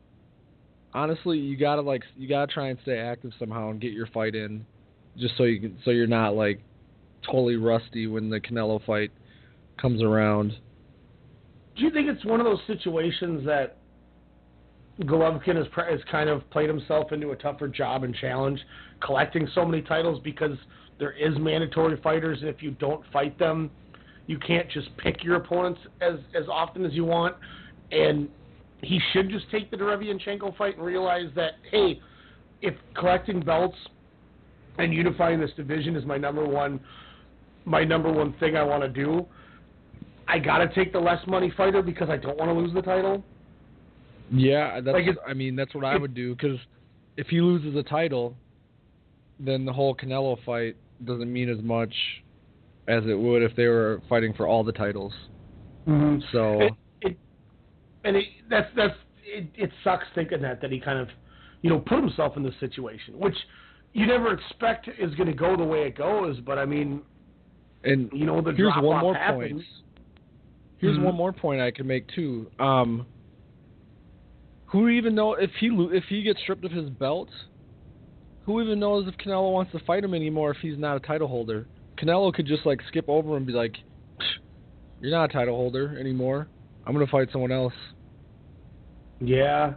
[0.93, 4.35] honestly, you gotta like you gotta try and stay active somehow and get your fight
[4.35, 4.65] in,
[5.18, 6.61] just so you can so you're not like
[7.26, 9.11] totally rusty when the Canelo fight
[9.81, 10.53] comes around.
[11.76, 13.77] Do you think it's one of those situations that
[15.03, 18.60] Golovkin has, has kind of played himself into a tougher job and challenge,
[19.01, 20.57] collecting so many titles because
[20.99, 23.72] there is mandatory fighters, and if you don't fight them,
[24.27, 27.35] you can't just pick your opponents as as often as you want,
[27.91, 28.27] and
[28.81, 31.99] he should just take the Derevyanchenko fight and realize that hey,
[32.61, 33.77] if collecting belts
[34.77, 36.80] and unifying this division is my number one
[37.65, 39.26] my number one thing I want to do,
[40.30, 42.84] I got to take the less money fighter because I don't want to lose the
[42.84, 43.23] title.
[44.31, 44.93] Yeah, that's.
[44.93, 46.60] Like it- I mean, that's what I would do because
[47.18, 48.35] if he loses a title,
[49.39, 51.93] then the whole Canelo fight doesn't mean as much
[52.88, 55.14] as it would if they were fighting for all the titles.
[55.88, 56.22] Mhm.
[56.31, 57.18] So It, it,
[58.03, 58.95] and it, that's that's
[59.26, 61.10] it, it sucks thinking that that he kind of,
[61.64, 63.35] you know, put himself in this situation, which
[63.93, 66.39] you never expect is going to go the way it goes.
[66.41, 67.01] But I mean,
[67.84, 69.51] and you know, the here's one more happens.
[69.53, 69.64] point.
[70.80, 71.03] Here's Mhm.
[71.03, 72.49] one more point I could make too.
[72.60, 73.06] Um,
[74.68, 77.30] who even know if he if he gets stripped of his belt?
[78.45, 81.27] Who even knows if Canelo wants to fight him anymore if he's not a title
[81.27, 81.68] holder?
[81.97, 83.77] Canelo could just like skip over and be like,
[85.01, 86.47] "You're not a title holder anymore.
[86.85, 87.73] I'm gonna fight someone else."
[89.19, 89.76] Yeah.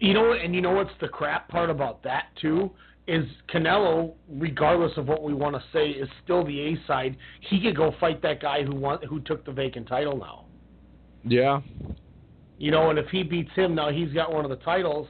[0.00, 2.70] You know, and you know what's the crap part about that too
[3.08, 7.16] is Canelo, regardless of what we want to say, is still the A side.
[7.40, 10.41] He could go fight that guy who won, who took the vacant title now.
[11.24, 11.60] Yeah.
[12.58, 15.08] You know, and if he beats him now, he's got one of the titles.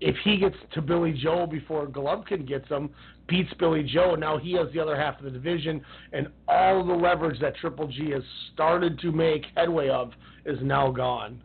[0.00, 2.90] If he gets to Billy Joe before Golovkin gets him,
[3.28, 5.80] beats Billy Joe, now he has the other half of the division,
[6.12, 10.12] and all the leverage that Triple G has started to make headway of
[10.44, 11.42] is now gone.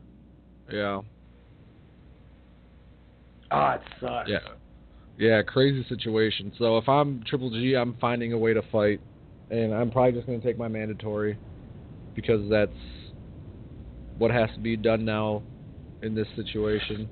[0.69, 1.01] Yeah.
[3.51, 4.29] Ah, it sucks.
[4.29, 4.39] Yeah.
[5.17, 6.51] Yeah, crazy situation.
[6.57, 8.99] So if I'm Triple G, I'm finding a way to fight,
[9.49, 11.37] and I'm probably just going to take my mandatory
[12.15, 12.71] because that's
[14.22, 15.41] what has to be done now
[16.03, 17.10] in this situation.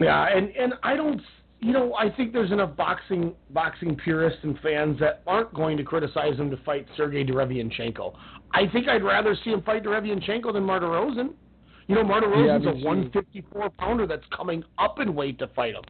[0.00, 1.20] Yeah, and and I don't,
[1.60, 5.84] you know, I think there's enough boxing boxing purists and fans that aren't going to
[5.84, 8.12] criticize him to fight Sergey Derevyanchenko.
[8.52, 11.30] I think I'd rather see him fight Derevyanchenko than Martirosyan.
[11.86, 15.46] You know, Marta Yeah, Rosen's me a 154 pounder that's coming up in weight to
[15.48, 15.84] fight him.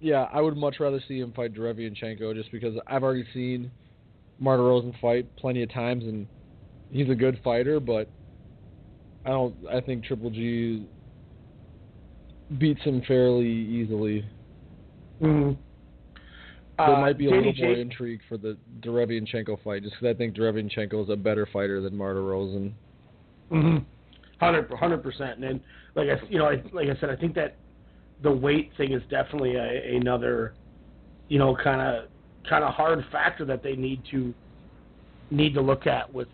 [0.00, 3.72] Yeah, I would much rather see him fight Derevyanchenko just because I've already seen
[4.40, 6.28] Martirosyan fight plenty of times, and
[6.92, 7.80] he's a good fighter.
[7.80, 8.08] But
[9.28, 9.54] I don't.
[9.70, 10.86] I think Triple G
[12.56, 14.24] beats him fairly easily.
[15.20, 15.60] Mm-hmm.
[16.78, 20.16] There Uh, might be a little more intrigue for the Derevyanchenko fight, just because I
[20.16, 22.72] think Derevyanchenko is a better fighter than Martirosyan.
[23.52, 23.78] Mm-hmm.
[24.40, 25.44] Hundred hundred percent.
[25.44, 25.60] And
[25.94, 27.56] like I, you know, I, like I said, I think that
[28.22, 30.54] the weight thing is definitely a, another,
[31.28, 32.08] you know, kind of
[32.48, 34.32] kind of hard factor that they need to
[35.30, 36.28] need to look at with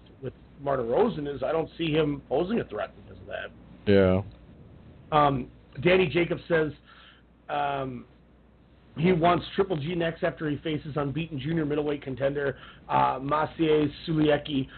[0.64, 1.32] Martirosyan.
[1.34, 3.92] Is I don't see him posing a threat because of that.
[3.92, 4.22] Yeah.
[5.12, 5.48] Um,
[5.82, 6.72] Danny Jacobs says
[7.48, 8.04] um,
[8.96, 12.56] he wants Triple G next after he faces unbeaten junior middleweight contender
[12.88, 14.68] uh, Maciej Sulecki.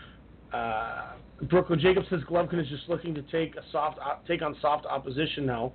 [0.53, 1.13] Uh,
[1.51, 4.87] Brooklyn Jacobs says Golovkin is just looking to take a soft op- take on soft
[4.87, 5.73] opposition now.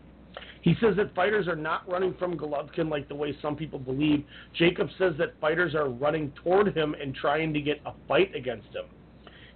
[0.62, 4.24] He says that fighters are not running from Golovkin like the way some people believe.
[4.58, 8.68] Jacob says that fighters are running toward him and trying to get a fight against
[8.68, 8.86] him.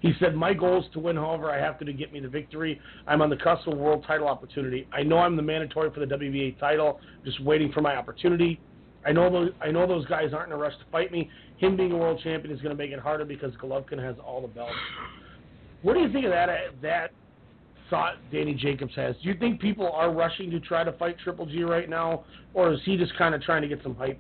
[0.06, 2.28] He said, My goal is to win, however, I have to to get me the
[2.28, 2.80] victory.
[3.08, 4.88] I'm on the cusp of a world title opportunity.
[4.94, 8.60] I know I'm the mandatory for the WBA title, just waiting for my opportunity.
[9.04, 11.32] I know those I know those guys aren't in a rush to fight me.
[11.58, 14.42] Him being a world champion is going to make it harder because Golovkin has all
[14.42, 14.74] the belts.
[15.82, 16.50] What do you think of that
[16.84, 17.10] that
[17.90, 19.16] thought Danny Jacobs has?
[19.24, 22.74] Do you think people are rushing to try to fight Triple G right now, or
[22.74, 24.20] is he just kind of trying to get some hype?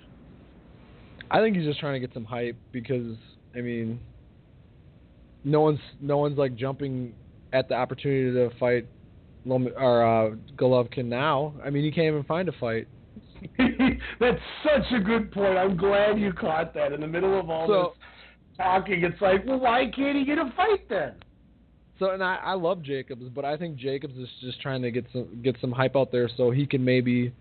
[1.29, 3.15] I think he's just trying to get some hype because
[3.55, 3.99] I mean,
[5.45, 7.13] no one's no one's like jumping
[7.53, 8.87] at the opportunity to fight
[9.45, 11.53] Lom- or uh, Golovkin now.
[11.63, 12.87] I mean, he can't even find a fight.
[14.19, 15.55] That's such a good point.
[15.57, 19.03] I'm glad you caught that in the middle of all So- this talking.
[19.03, 21.13] It's like, well, why can't he get a fight then?
[21.99, 25.05] So and I, I love Jacobs, but I think Jacobs is just trying to get
[25.13, 27.31] some get some hype out there so he can maybe,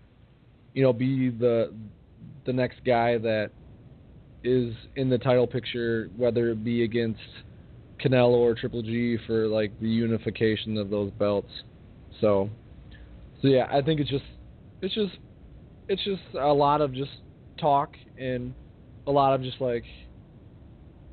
[0.73, 1.73] you know, be the
[2.45, 3.49] the next guy that
[4.43, 7.19] is in the title picture, whether it be against
[8.03, 11.51] Canelo or Triple G for like the unification of those belts.
[12.21, 12.49] So,
[13.41, 14.25] so yeah, I think it's just
[14.81, 15.17] it's just
[15.87, 17.11] it's just a lot of just
[17.59, 18.53] talk and
[19.07, 19.83] a lot of just like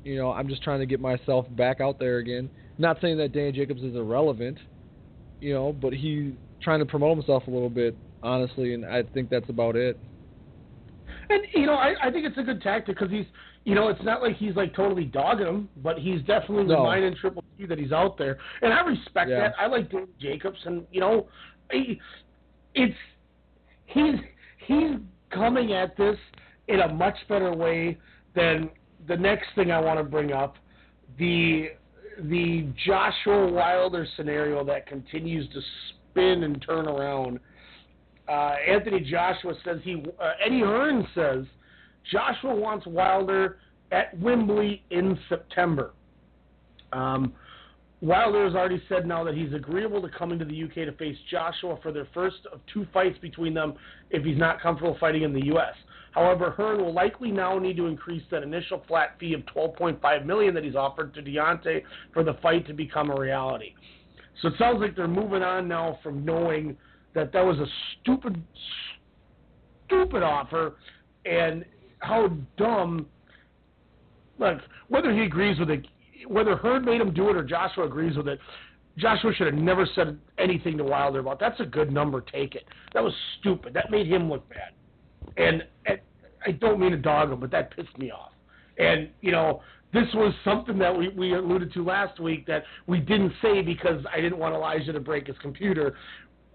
[0.03, 2.49] you know, I'm just trying to get myself back out there again.
[2.77, 4.57] Not saying that Danny Jacobs is irrelevant,
[5.39, 9.29] you know, but he trying to promote himself a little bit, honestly, and I think
[9.29, 9.97] that's about it.
[11.29, 13.25] And you know, I, I think it's a good tactic because he's,
[13.65, 16.79] you know, it's not like he's like totally dogging him, but he's definitely No.
[16.79, 19.39] reminding Triple G that he's out there, and I respect Yeah.
[19.39, 19.55] that.
[19.57, 21.27] I like Dave Jacobs, and you know,
[21.71, 21.99] he,
[22.75, 22.97] it's
[23.85, 24.15] he's
[24.57, 24.95] he's
[25.29, 26.17] coming at this
[26.67, 27.97] in a much better way
[28.35, 28.69] than
[29.07, 30.57] the next thing I want to bring up,
[31.17, 31.71] the
[32.19, 35.61] the Joshua Wilder scenario that continues to
[36.11, 37.39] spin and turn around.
[38.27, 40.03] Uh, Anthony Joshua says he.
[40.19, 41.45] Uh, Eddie Hearn says
[42.11, 43.59] Joshua wants Wilder
[43.91, 45.93] at Wembley in September.
[46.91, 47.33] Um,
[48.01, 51.15] Wilder has already said now that he's agreeable to coming to the UK to face
[51.31, 53.75] Joshua for their first of two fights between them
[54.09, 55.73] if he's not comfortable fighting in the US.
[56.11, 60.53] However, Hearn will likely now need to increase that initial flat fee of 12.5 million
[60.53, 61.81] that he's offered to Deontay
[62.13, 63.73] for the fight to become a reality.
[64.41, 66.75] So it sounds like they're moving on now from knowing
[67.15, 67.65] that that was a
[68.01, 68.43] stupid,
[69.87, 70.75] stupid offer,
[71.25, 71.63] and
[72.03, 73.07] how dumb.
[74.39, 74.59] Look,
[74.89, 75.85] whether he agrees with it,
[76.27, 78.39] whether Hearn made him do it or Joshua agrees with it,
[78.97, 82.65] Joshua should have never said anything to Wilder about that's a good number, take it.
[82.93, 83.73] That was stupid.
[83.73, 84.73] That made him look bad.
[85.37, 85.99] And, and
[86.45, 88.31] I don't mean to dog him, but that pissed me off.
[88.77, 89.61] And you know,
[89.93, 94.03] this was something that we, we alluded to last week that we didn't say because
[94.11, 95.95] I didn't want Elijah to break his computer,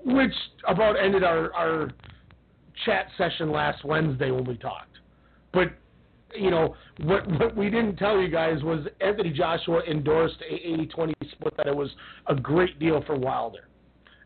[0.05, 0.35] which
[0.67, 1.91] about ended our our
[2.85, 4.99] chat session last Wednesday when we talked.
[5.59, 10.55] But you know what what we didn't tell you guys was Anthony Joshua endorsed a
[10.55, 11.91] 80-20 split that it was
[12.29, 13.69] a great deal for Wilder.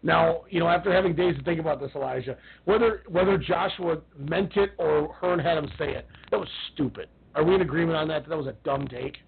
[0.03, 4.57] Now, you know, after having days to think about this, Elijah, whether whether Joshua meant
[4.57, 7.09] it or Hearn had him say it, that was stupid.
[7.35, 8.29] Are we in agreement on that?
[8.29, 9.19] That was a dumb take.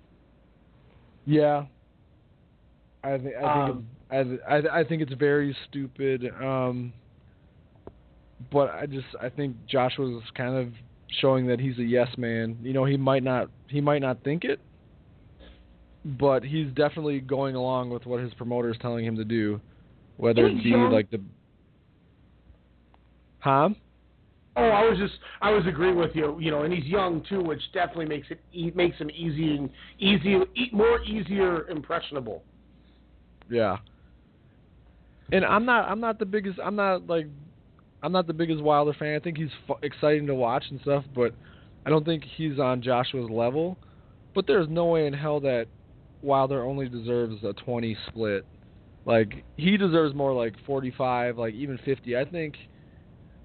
[1.25, 1.65] Yeah.
[3.03, 6.31] I think I think Um, it's, I, I I think it's very stupid.
[6.43, 6.93] Um,
[8.51, 10.69] but I just I think Joshua's kind of
[11.21, 12.57] showing that he's a yes man.
[12.63, 14.61] You know, he might not he might not think it,
[16.05, 19.61] but he's definitely going along with what his promoter is telling him to do,
[20.17, 21.21] whether it be like the.
[23.41, 23.71] Huh?
[24.57, 26.39] Oh, I was just I was agreeing with you.
[26.39, 29.71] You know, and he's young too, which definitely makes it e- makes him easy and
[29.99, 32.43] easy e- more easier impressionable.
[33.51, 33.79] Yeah.
[35.33, 37.27] And I'm not I'm not the biggest I'm not like
[38.05, 39.17] I'm not the biggest Wilder fan.
[39.17, 41.35] I think he's fu- exciting to watch and stuff, but
[41.87, 43.79] I don't think he's on Joshua's level.
[44.35, 45.69] But there's no way in hell that
[46.21, 48.45] Wilder only deserves a 20 split.
[49.07, 52.15] Like he deserves more like 45, like even 50.
[52.15, 52.57] I think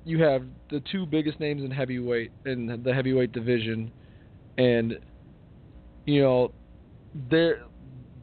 [0.03, 3.91] you have the two biggest names in heavyweight in the heavyweight division
[4.57, 4.97] and
[6.05, 6.51] you know
[7.29, 7.63] they're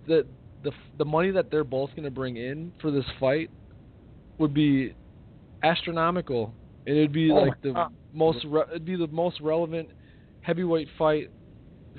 [0.07, 0.27] the
[0.65, 3.51] the the money that they're both going to bring in for this fight
[4.39, 4.95] would be
[5.63, 6.55] astronomical,
[6.87, 7.93] and it'd be Oh like the God.
[8.13, 9.89] most re- it'd be the most relevant
[10.43, 11.31] heavyweight fight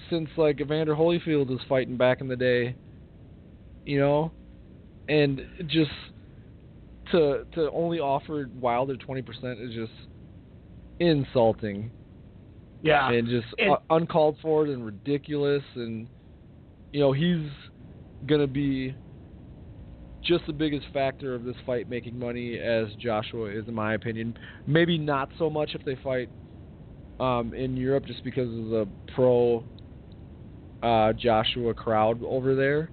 [0.10, 2.76] since like Evander Holyfield was fighting back in the day,
[3.86, 4.32] you know,
[5.10, 5.92] and just
[7.12, 9.92] to to only offer Wilder twenty percent is just
[11.00, 11.92] insulting
[12.82, 13.10] Yeah.
[13.12, 16.08] and just And- uh, uncalled for and ridiculous and
[16.92, 17.50] you know he's
[18.26, 18.94] gonna be
[20.28, 24.36] just the biggest factor of this fight making money as Joshua is, in my opinion.
[24.66, 26.30] Maybe not so much if they fight
[27.20, 29.64] um, in Europe, just because of the pro
[30.84, 32.91] uh, Joshua crowd over there.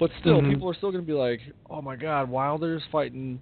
[0.00, 0.52] But still, Mhm.
[0.54, 3.40] people are still going to be like, "Oh my God, Wilder's fighting,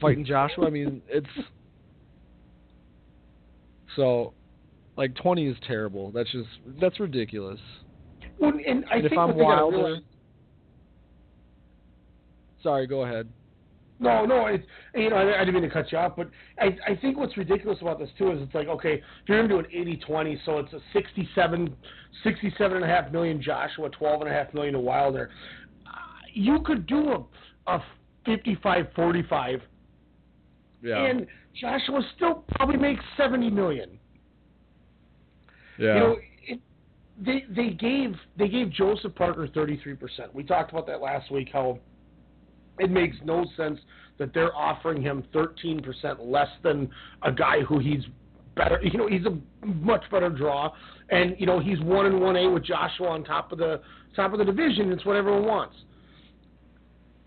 [0.00, 1.26] fighting Joshua." I mean, it's
[3.96, 4.32] so
[4.96, 6.10] like twenty is terrible.
[6.12, 6.48] That's just
[6.80, 7.60] that's ridiculous.
[8.38, 10.00] Well, and I And if think I'm what they gotta Wilder,
[12.62, 13.28] sorry, go ahead.
[13.98, 14.64] No, no, it's
[14.94, 16.28] you know I, I didn't mean to cut you off, but
[16.58, 19.48] I I think what's ridiculous about this too is it's like okay, if you're gonna
[19.48, 19.66] do an
[20.06, 21.76] 80-20, so it's a 67,
[22.24, 25.20] 67 and a half million Joshua, twelve and a half million a half million to
[25.20, 25.30] Wilder.
[25.86, 25.90] Uh,
[26.34, 27.24] you could do a
[27.72, 27.80] a
[28.26, 29.60] 55-45,
[30.82, 31.04] Yeah.
[31.04, 31.26] and
[31.60, 33.98] Joshua still probably makes 70 million.
[35.78, 35.94] yeah.
[35.94, 36.16] You know,
[36.48, 36.60] it,
[37.24, 39.96] they they gave they gave Joseph Parker 33%.
[40.32, 41.78] We talked about that last week how
[42.78, 43.78] it makes no sense
[44.18, 45.84] that they're offering him 13%
[46.20, 46.90] less than
[47.22, 48.02] a guy who he's
[48.54, 50.70] better, you know, he's a much better draw
[51.10, 53.80] and you know, he's 1 and 1A with Joshua on top of the
[54.14, 54.92] top of the division.
[54.92, 55.76] It's what everyone wants.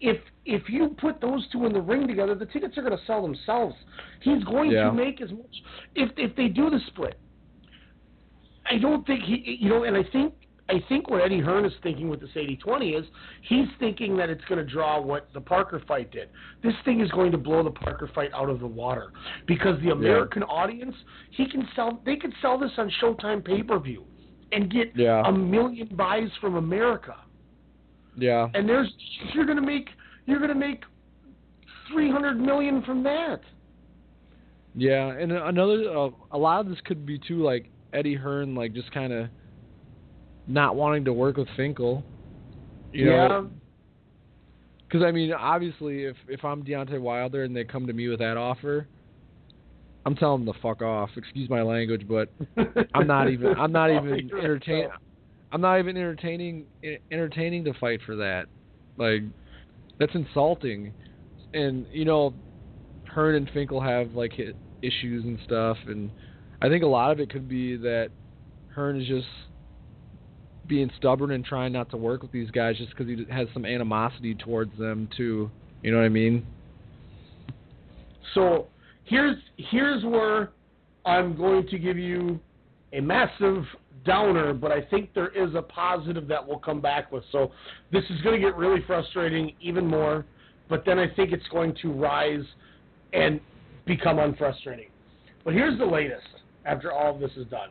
[0.01, 3.05] If if you put those two in the ring together, the tickets are going to
[3.05, 3.75] sell themselves.
[4.21, 4.85] He's going Yeah.
[4.85, 5.63] to make as much
[5.95, 7.17] if if they do the split.
[8.69, 10.33] I don't think he, you know, and I think
[10.67, 13.05] I think what Eddie Hearn is thinking with this 80-20 is
[13.43, 16.29] he's thinking that it's going to draw what the Parker fight did.
[16.63, 19.11] This thing is going to blow the Parker fight out of the water
[19.45, 20.95] because the American audience,
[21.31, 24.03] he can sell, they could sell this on Showtime pay-per-view
[24.51, 25.21] and get Yeah.
[25.27, 27.15] a million buys from America.
[28.17, 28.47] Yeah.
[28.53, 28.91] And there's
[29.33, 29.89] you're going to make
[30.25, 30.83] you're going to make
[31.91, 33.41] 300 million from that.
[34.75, 38.73] Yeah, and another uh, a lot of this could be too like Eddie Hearn like
[38.73, 39.27] just kind of
[40.47, 42.03] not wanting to work with Finkel.
[42.91, 43.27] You yeah.
[43.27, 43.49] know,
[44.87, 48.19] because I mean, obviously, if if I'm Deontay Wilder and they come to me with
[48.19, 48.87] that offer,
[50.05, 51.09] I'm telling them to fuck off.
[51.17, 52.29] Excuse my language, but
[52.93, 54.87] I'm not even I'm not even You're entertain
[55.51, 56.65] I'm not even entertaining
[57.11, 58.45] entertaining to fight for that.
[58.97, 59.23] Like
[59.99, 60.93] that's insulting.
[61.53, 62.33] And you know,
[63.07, 64.33] Hearn and Finkel have like
[64.81, 66.11] issues and stuff, and
[66.61, 68.09] I think a lot of it could be that
[68.73, 69.27] Hearn is just
[70.67, 73.65] being stubborn and trying not to work with these guys just because he has some
[73.65, 75.49] animosity towards them too.
[75.81, 76.45] You know what I mean?
[78.33, 78.67] So
[79.05, 80.51] here's here's where
[81.05, 82.39] I'm going to give you
[82.93, 83.63] a massive
[84.05, 87.23] downer, but I think there is a positive that we'll come back with.
[87.31, 87.51] So
[87.91, 90.25] this is going to get really frustrating even more,
[90.69, 92.43] but then I think it's going to rise
[93.13, 93.39] and
[93.85, 94.89] become unfrustrating.
[95.43, 96.25] But here's the latest
[96.65, 97.69] after all of this is done.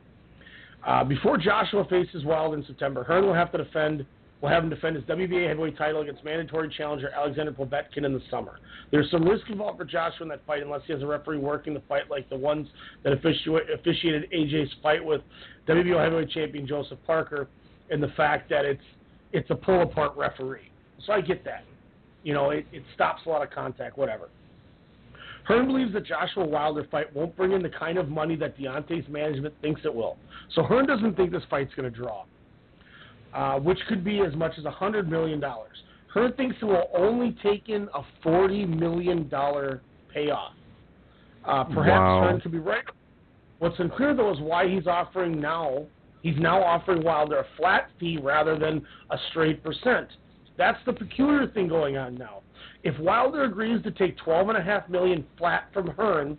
[0.87, 4.05] Uh, before Joshua faces Wild in September, Hearn will have to defend
[4.41, 8.21] will have him defend his WBA heavyweight title against mandatory challenger Alexander Povetkin in the
[8.31, 8.59] summer.
[8.91, 11.73] There's some risk involved for Joshua in that fight unless he has a referee working
[11.73, 12.69] the fight like the ones
[13.05, 15.23] that offici- officiated AJ's fight with
[15.67, 17.49] WBO heavyweight champion Joseph Parker,
[17.91, 18.83] and the fact that it's
[19.33, 20.71] it's a pull apart referee.
[21.07, 21.65] So I get that.
[22.23, 24.29] You know, it, it stops a lot of contact, whatever.
[25.45, 29.09] Hearn believes that Joshua Wilder fight won't bring in the kind of money that Deontay's
[29.09, 30.17] management thinks it will.
[30.55, 32.25] So Hearn doesn't think this fight's going to draw,
[33.35, 35.43] uh, which could be as much as $100 million.
[36.13, 39.31] Hearn thinks it will only take in a $40 million
[40.13, 40.53] payoff.
[41.45, 42.23] Uh, perhaps Wow.
[42.23, 42.85] Hearn could be right.
[43.59, 45.85] What's unclear, though, is why he's offering now,
[46.23, 50.09] he's now offering Wilder a flat fee rather than a straight percent.
[50.57, 52.41] That's the peculiar thing going on now.
[52.85, 56.39] If Wilder agrees to take twelve and a half million flat from Hearn,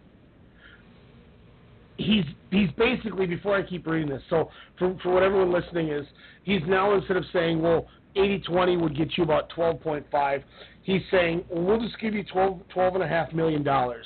[1.97, 4.21] he's he's basically before I keep reading this.
[4.29, 6.05] So for for what everyone listening is,
[6.43, 10.43] he's now instead of saying, well, 80-20 would get you about twelve point five,
[10.83, 14.05] he's saying, well, we'll just give you twelve twelve and a half million dollars,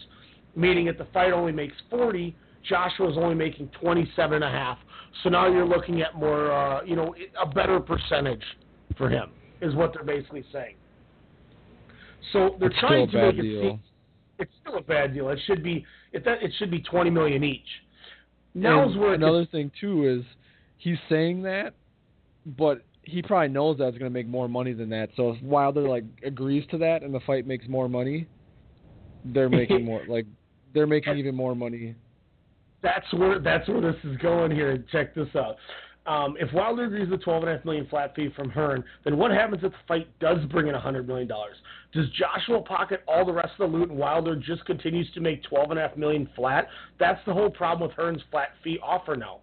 [0.55, 2.35] meaning if the fight only makes forty,
[2.67, 4.77] Joshua's only making twenty seven and a half.
[5.23, 8.43] So now you're looking at more, uh, you know, a better percentage
[8.97, 10.75] for him is what they're basically saying.
[12.33, 13.61] So they're It's trying to make it deal.
[13.61, 13.79] seem
[14.39, 15.29] it's still a bad deal.
[15.29, 17.61] It should be it that it should be twenty million each.
[18.53, 20.23] Now's And where another gets- thing too is
[20.77, 21.73] he's saying that,
[22.57, 25.09] but he probably knows that it's going to make more money than that.
[25.15, 28.27] So if Wilder like agrees to that and the fight makes more money,
[29.25, 30.25] they're making more like
[30.73, 31.95] they're making even more money.
[32.81, 34.83] that's where that's where this is going here.
[34.91, 35.57] Check this out.
[36.05, 39.17] Um, if Wilder agrees to twelve and a half million flat fee from Hearn, then
[39.17, 41.55] what happens if the fight does bring in a hundred million dollars?
[41.91, 45.43] Does Joshua pocket all the rest of the loot and Wilder just continues to make
[45.43, 46.67] twelve and a half million flat?
[46.99, 49.39] That's the whole problem with Hearn's flat fee offer now.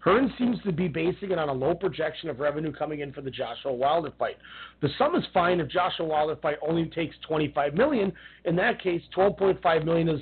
[0.00, 3.22] Hearn seems to be basing it on a low projection of revenue coming in for
[3.22, 4.36] the Joshua Wilder fight.
[4.80, 8.12] The sum is fine if Joshua Wilder fight only takes 25 million.
[8.44, 10.20] In that case, 12.5 million is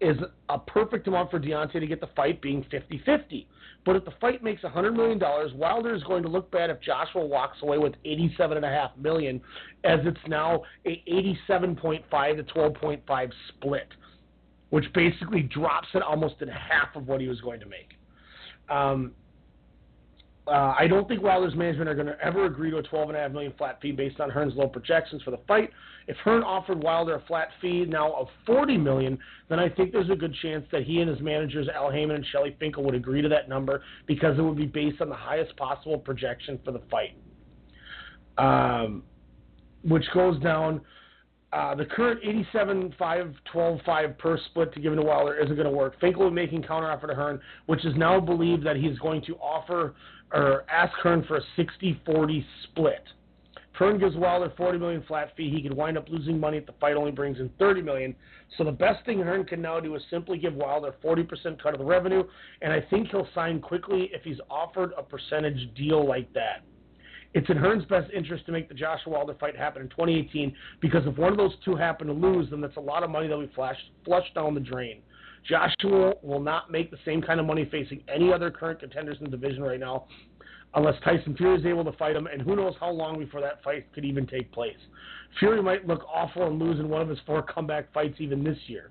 [0.00, 0.16] is
[0.50, 3.46] a perfect amount for Deontay to get the fight being 50-50.
[3.86, 5.20] But if the fight makes $100 million,
[5.56, 9.40] Wilder is going to look bad if Joshua walks away with 87.5 million,
[9.84, 13.86] as it's now a 87.5 to 12.5 split,
[14.70, 17.92] which basically drops it almost in half of what he was going to make.
[18.68, 19.12] Um,
[20.48, 23.18] uh, I don't think Wilder's management are going to ever agree to a twelve and
[23.18, 25.70] a half million flat fee based on Hearn's low projections for the fight.
[26.06, 29.18] If Hearn offered Wilder a flat fee now of forty million,
[29.48, 32.26] then I think there's a good chance that he and his managers Al Haymon and
[32.26, 35.56] Shelly Finkel would agree to that number because it would be based on the highest
[35.56, 37.16] possible projection for the fight,
[38.38, 39.02] um,
[39.82, 40.80] which goes down.
[41.52, 45.68] Uh, the current 87 5 12 5 per split to give to Wilder isn't going
[45.68, 45.98] to work.
[46.00, 49.94] Finkel is making counteroffer to Hearn, which is now believed that he's going to offer
[50.32, 53.02] or ask Hearn for a 60-40 split.
[53.72, 55.50] Hearn gives Wilder 40 million flat fee.
[55.50, 58.14] He could wind up losing money if the fight only brings in 30 million.
[58.56, 61.78] So the best thing Hearn can now do is simply give Wilder 40% cut of
[61.78, 62.24] the revenue,
[62.62, 66.62] and I think he'll sign quickly if he's offered a percentage deal like that.
[67.36, 71.02] It's in Hearn's best interest to make the Joshua Wilder fight happen in 2018 because
[71.04, 73.36] if one of those two happen to lose, then that's a lot of money that
[73.36, 73.76] we flash,
[74.06, 75.02] flush down the drain.
[75.46, 79.24] Joshua will not make the same kind of money facing any other current contenders in
[79.24, 80.06] the division right now
[80.76, 83.62] unless Tyson Fury is able to fight him, and who knows how long before that
[83.62, 84.78] fight could even take place.
[85.38, 88.58] Fury might look awful and lose in one of his four comeback fights even this
[88.66, 88.90] year.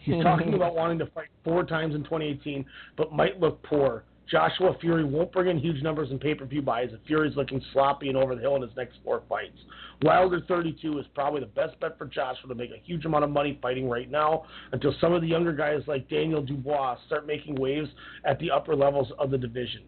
[0.00, 2.64] He's talking about wanting to fight four times in 2018,
[2.96, 4.04] but might look poor.
[4.32, 8.16] Joshua Fury won't bring in huge numbers in pay-per-view buys if Fury's looking sloppy and
[8.16, 9.58] over the hill in his next four fights.
[10.00, 13.30] Wilder 32 is probably the best bet for Joshua to make a huge amount of
[13.30, 17.56] money fighting right now until some of the younger guys like Daniel Dubois start making
[17.56, 17.90] waves
[18.24, 19.82] at the upper levels of the division.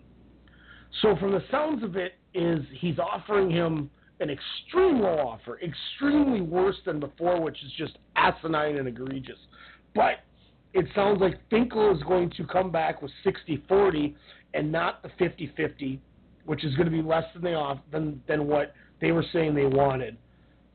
[1.01, 3.89] So from the sounds of it is he's offering him
[4.21, 9.39] an extreme low offer, extremely worse than before, which is just asinine and egregious.
[9.95, 10.19] But
[10.75, 14.15] it sounds like Finkel is going to come back with 60-40
[14.55, 15.99] and not the 50-50,
[16.45, 19.55] which is going to be less than they off than than what they were saying
[19.55, 20.17] they wanted.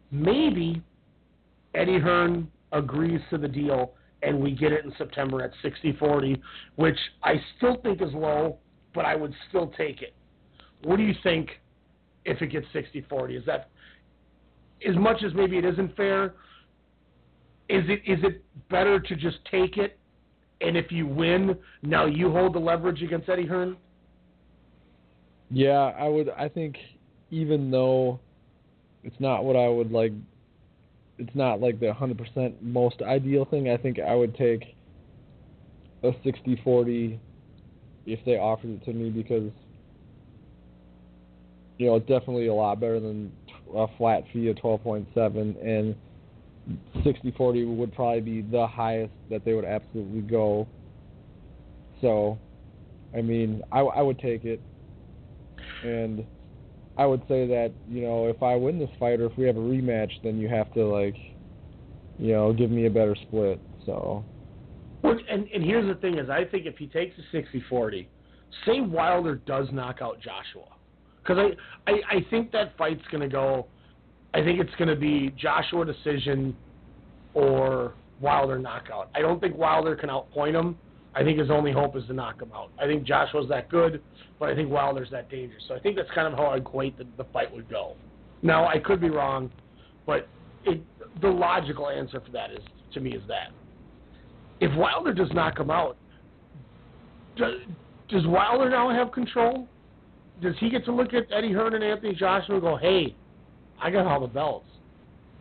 [0.10, 0.82] Maybe
[1.76, 3.94] Eddie Hearn agrees to the deal
[4.24, 6.42] and we get it in September at 60-40,
[6.76, 8.58] which I still think is low,
[8.94, 10.14] but I would still take it.
[10.84, 11.50] What do you think
[12.26, 13.38] if it gets 60-40?
[13.38, 13.70] Is that
[14.88, 16.34] as much as maybe it isn't fair?
[17.70, 20.00] Is it is it better to just take it,
[20.62, 23.78] and if you win, now you hold the leverage against Eddie Hearn?
[25.52, 26.30] Yeah, I would.
[26.30, 26.78] I think
[27.30, 28.20] even though
[29.04, 30.14] it's not what I would like,
[31.20, 33.70] it's not like the 100% most ideal thing.
[33.70, 34.76] I think I would take
[36.04, 37.20] a 60-40
[38.06, 39.52] if they offered it to me because
[41.78, 43.32] you know it's definitely a lot better than
[43.76, 45.06] a flat fee of 12.7
[45.64, 45.96] and
[46.98, 50.68] 60-40 would probably be the highest that they would absolutely go.
[52.02, 52.38] So,
[53.16, 54.62] I mean, I, I would take it,
[55.84, 56.26] and
[56.98, 59.58] I would say that you know if I win this fight or if we have
[59.58, 61.16] a rematch, then you have to like,
[62.18, 63.60] you know, give me a better split.
[63.86, 64.24] So.
[65.02, 68.08] Well, and and here's the thing: is I think if he takes a 60-40,
[68.66, 70.68] say Wilder does knock out Joshua,
[71.22, 73.68] because I, I I think that fight's going to go.
[74.34, 76.56] I think it's going to be Joshua decision
[77.34, 79.10] or Wilder knockout.
[79.16, 80.78] I don't think Wilder can outpoint him.
[81.16, 82.70] I think his only hope is to knock him out.
[82.80, 84.02] I think Joshua's that good,
[84.40, 85.64] but I think Wilder's that dangerous.
[85.68, 87.96] So I think that's kind of how I equate the, the fight would go.
[88.42, 89.50] Now I could be wrong,
[90.06, 90.28] but
[90.66, 90.82] it,
[91.22, 92.60] the logical answer for that is
[92.94, 93.52] to me is that
[94.60, 95.98] if Wilder does knock him out,
[97.36, 97.56] does,
[98.10, 99.68] does Wilder now have control?
[100.42, 103.16] Does he get to look at Eddie Hearn and Anthony Joshua and go, "Hey,
[103.82, 104.66] I got all the belts.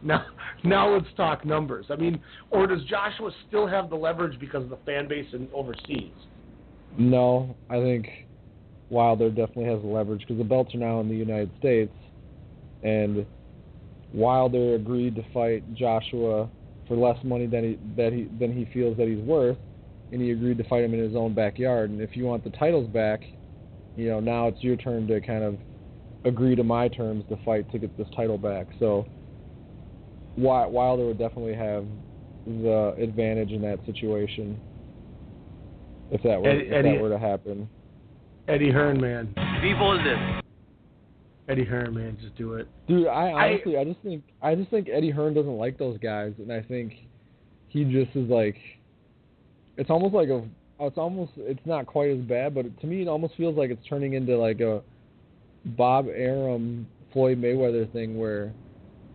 [0.03, 0.27] Now,
[0.65, 4.71] now let's talk numbers." I mean, or does Joshua still have the leverage because of
[4.71, 6.13] the fan base and overseas?
[6.97, 8.09] No, I think
[8.91, 11.93] Wilder definitely has the leverage because the belts are now in the United States,
[12.83, 13.27] and
[14.13, 16.49] Wilder agreed to fight Joshua
[16.87, 19.59] for less money than he that he than he feels that he's worth,
[20.11, 21.91] and he agreed to fight him in his own backyard.
[21.91, 23.21] And if you want the titles back,
[23.97, 25.59] you know now it's your turn to kind of
[26.29, 28.67] agree to my terms to fight to get this title back.
[28.79, 29.07] So
[30.37, 31.87] Wilder would definitely have
[32.47, 34.59] the advantage in that situation
[36.11, 37.69] if that were Eddie, if that were to happen.
[38.49, 39.35] Eddie Hearn, man.
[39.61, 40.19] Be bolded.
[41.49, 42.69] Eddie Hearn, man, just do it.
[42.87, 45.99] Dude, I honestly, I, I just think, I just think Eddie Hearn doesn't like those
[45.99, 46.95] guys, and I think
[47.69, 48.57] he just is like,
[49.77, 50.43] it's almost like a
[50.81, 53.85] it's almost it's not quite as bad, but to me it almost feels like it's
[53.89, 54.83] turning into like a
[55.77, 58.53] Bob Arum Floyd Mayweather thing where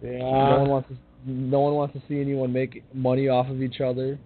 [0.01, 0.19] yeah.
[0.19, 3.80] no one wants to no one wants to see anyone make money off of each
[3.80, 4.19] other,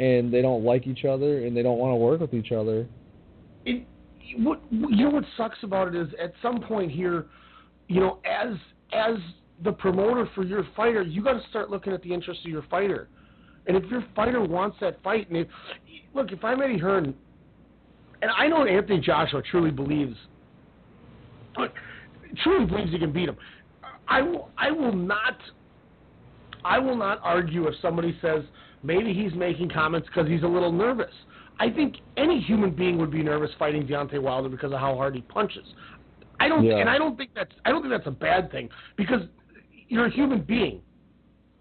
[0.00, 2.86] and they don't like each other, and they don't want to work with each other.
[3.64, 3.86] It,
[4.36, 7.26] what you know what sucks about it is at some point here,
[7.88, 8.54] you know, as
[8.92, 9.16] as
[9.64, 12.64] the promoter for your fighter, you got to start looking at the interests of your
[12.70, 13.08] fighter.
[13.66, 15.48] And if your fighter wants that fight, and if,
[16.14, 17.14] look, if I'm Eddie Hearn,
[18.22, 20.16] and I know Anthony Joshua truly believes,
[22.42, 23.36] truly believes he can beat him,
[24.08, 25.38] I will, I will not,
[26.64, 28.42] I will not argue if somebody says
[28.82, 31.12] maybe he's making comments because he's a little nervous.
[31.58, 35.14] I think any human being would be nervous fighting Deontay Wilder because of how hard
[35.14, 35.66] he punches.
[36.40, 36.78] I don't, Yeah.
[36.78, 39.22] and I don't think that's, I don't think that's a bad thing because
[39.88, 40.80] you're a human being.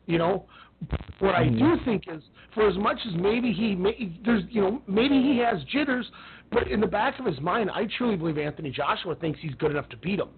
[0.06, 0.46] You know,
[1.20, 1.78] what I mm-hmm.
[1.78, 2.24] do think is,
[2.56, 6.10] for as much as maybe he may, there's, you know, maybe he has jitters,
[6.52, 9.72] but in the back of his mind, I truly believe Anthony Joshua thinks he's good
[9.72, 10.30] enough to beat him.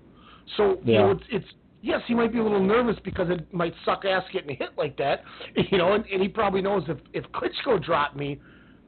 [0.58, 1.46] So you know, it's it's
[1.82, 4.98] yes, he might be a little nervous because it might suck ass getting hit like
[4.98, 5.24] that,
[5.72, 8.40] you know, and, and he probably knows if if Klitschko dropped me,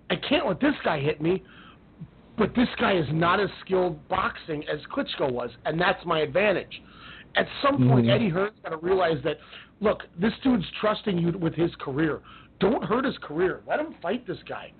[0.09, 1.43] I can't let this guy hit me.
[2.35, 6.81] But this guy is not as skilled boxing as Klitschko was, and that's my advantage.
[7.35, 8.15] At some point, Mhm.
[8.15, 9.37] Eddie Hearn's got to realize that,
[9.81, 12.21] look, this dude's trusting you with his career.
[12.59, 13.61] Don't hurt his career.
[13.67, 14.71] Let him fight this guy.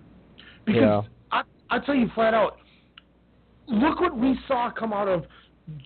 [0.66, 1.02] Because Yeah.
[1.74, 2.58] I'll tell you flat out,
[3.66, 5.26] look what we saw come out of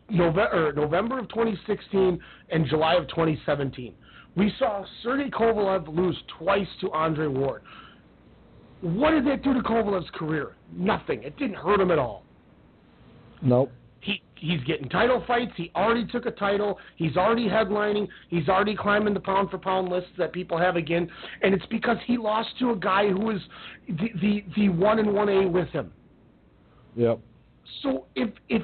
[0.09, 3.93] November, November of 2016 and July of 2017.
[4.35, 7.61] We saw Sergey Kovalev lose twice to Andre Ward.
[8.81, 10.57] What did that do to Kovalev's career?
[10.75, 11.23] Nothing.
[11.23, 12.25] It didn't hurt him at all.
[13.41, 13.71] Nope.
[14.39, 15.51] He he's getting title fights.
[15.55, 16.79] He already took a title.
[16.95, 18.07] He's already headlining.
[18.29, 21.09] He's already climbing the pound for pound lists that people have again.
[21.41, 23.41] And it's because he lost to a guy who was
[23.87, 25.91] the the, the one and one A with him.
[26.95, 27.19] Yep.
[27.83, 28.63] So if if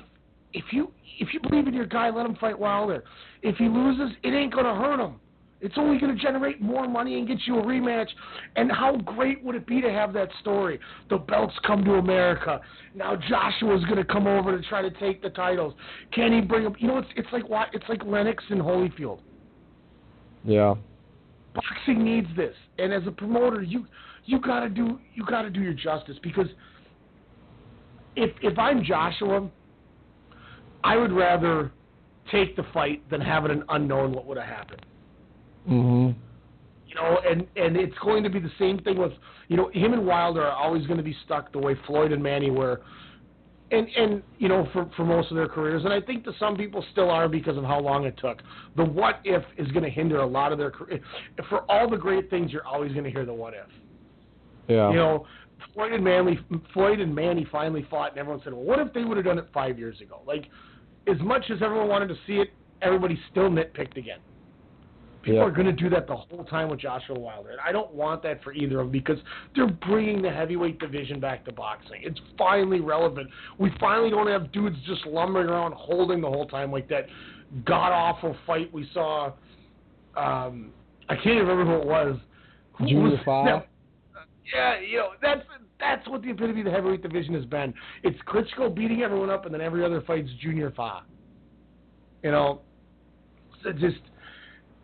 [0.53, 3.03] if you if you believe in your guy, let him fight Wilder.
[3.41, 5.19] If he loses, it ain't gonna hurt him.
[5.63, 8.09] It's only going to generate more money and get you a rematch.
[8.57, 10.77] And how great would it be to have that story?
[11.09, 12.59] The belts come to America.
[12.93, 15.73] Now Joshua's going to come over to try to take the titles.
[16.11, 16.75] Can he bring him?
[16.79, 19.19] You know, it's it's like it's like Lennox and Holyfield.
[20.43, 20.75] Yeah.
[21.55, 23.87] Boxing needs this, and as a promoter, you
[24.25, 26.47] you got to do you got to do your justice because
[28.17, 29.49] if if I'm Joshua,
[30.83, 31.71] I would rather
[32.31, 34.85] take the fight than have it an unknown what would have happened.
[35.69, 36.15] Mhm.
[36.87, 39.13] You know, and and it's going to be the same thing with
[39.47, 42.21] you know him and Wilder are always going to be stuck the way Floyd and
[42.21, 42.81] Manny were,
[43.71, 46.55] and and you know for for most of their careers, and I think that some
[46.55, 48.41] people still are because of how long it took.
[48.75, 50.99] The what if is going to hinder a lot of their career.
[51.49, 53.69] For all the great things, you're always going to hear the what if.
[54.67, 54.89] Yeah.
[54.91, 55.25] You know,
[55.73, 56.39] Floyd and Manly,
[56.73, 59.39] Floyd and Manny finally fought, and everyone said, "Well, what if they would have done
[59.39, 60.45] it five years ago?" Like,
[61.07, 62.49] as much as everyone wanted to see it,
[62.81, 64.19] everybody still nitpicked again.
[65.23, 65.45] People Yeah.
[65.45, 68.21] are going to do that the whole time with Joshua Wilder, and I don't want
[68.23, 69.17] that for either of them because
[69.55, 72.01] they're bringing the heavyweight division back to boxing.
[72.03, 73.29] It's finally relevant.
[73.57, 77.07] We finally don't have dudes just lumbering around holding the whole time like that
[77.65, 79.31] god awful fight we saw.
[80.17, 80.71] Um,
[81.07, 82.17] I can't even remember who it was.
[82.87, 83.63] Junior no,
[84.53, 85.41] yeah, you know that's
[85.79, 87.73] that's what the epitome of the heavyweight division has been.
[88.03, 91.03] It's Klitschko beating everyone up, and then every other fight's Junior Fa.
[92.23, 92.61] You know,
[93.63, 93.97] so just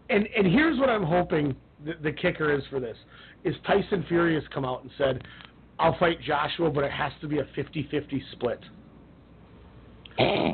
[0.10, 1.56] and and here's what I'm hoping
[1.86, 2.98] the, the kicker is for this
[3.44, 5.24] is Tyson Fury has come out and said,
[5.80, 8.60] "I'll fight Joshua, but it has to be a 50-50 split."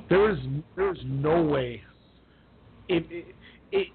[0.10, 0.38] there is
[0.76, 1.82] there is no way.
[2.88, 3.36] It, it,
[3.72, 3.88] it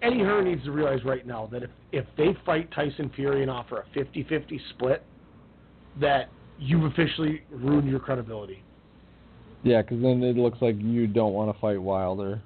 [0.00, 3.50] Eddie Hearn needs to realize right now that if if they fight Tyson Fury and
[3.50, 5.02] offer a 50-50 split,
[6.00, 8.62] that you've officially ruined your credibility.
[9.64, 12.40] Yeah, because then it looks like you don't want to fight Wilder.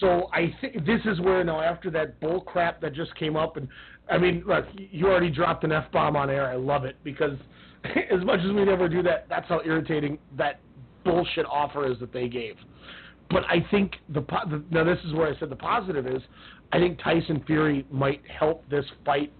[0.00, 3.56] So I think this is where now after that bull crap that just came up,
[3.56, 3.68] and
[4.10, 6.46] I mean, look, you already dropped an f bomb on air.
[6.46, 7.38] I love it because
[7.84, 10.60] as much as we never do that, that's how irritating that
[11.04, 12.56] bullshit offer is that they gave.
[13.30, 16.22] But I think the, the now this is where I said the positive is,
[16.72, 19.32] I think Tyson Fury might help this fight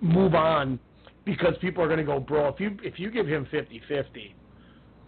[0.00, 0.78] move on
[1.24, 4.34] because people are going to go, bro, if you if you give him 50-50,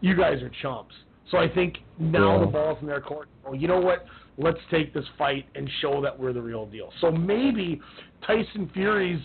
[0.01, 0.95] you guys are chumps.
[1.31, 2.41] So I think now Yeah.
[2.41, 3.29] the ball's in their court.
[3.45, 4.07] Oh, you know what?
[4.37, 6.93] Let's take this fight and show that we're the real deal.
[7.01, 7.81] So maybe
[8.23, 9.21] Tyson Fury's,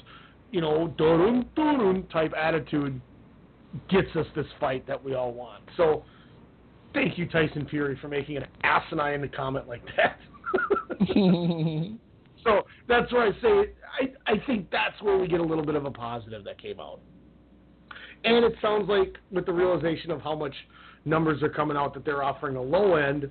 [0.51, 3.01] you know, dun dun type attitude
[3.89, 5.63] gets us this fight that we all want.
[5.77, 6.03] So
[6.93, 10.19] thank you, Tyson Fury, for making an asinine comment like that.
[12.43, 15.75] so that's where I say I I think that's where we get a little bit
[15.75, 16.99] of a positive that came out.
[18.23, 20.53] And it sounds like with the realization of how much
[21.05, 23.29] numbers are coming out that they're offering a low end,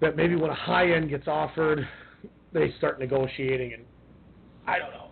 [0.00, 1.86] that maybe when a high end gets offered,
[2.52, 3.82] they start negotiating and
[4.66, 5.08] I don't know.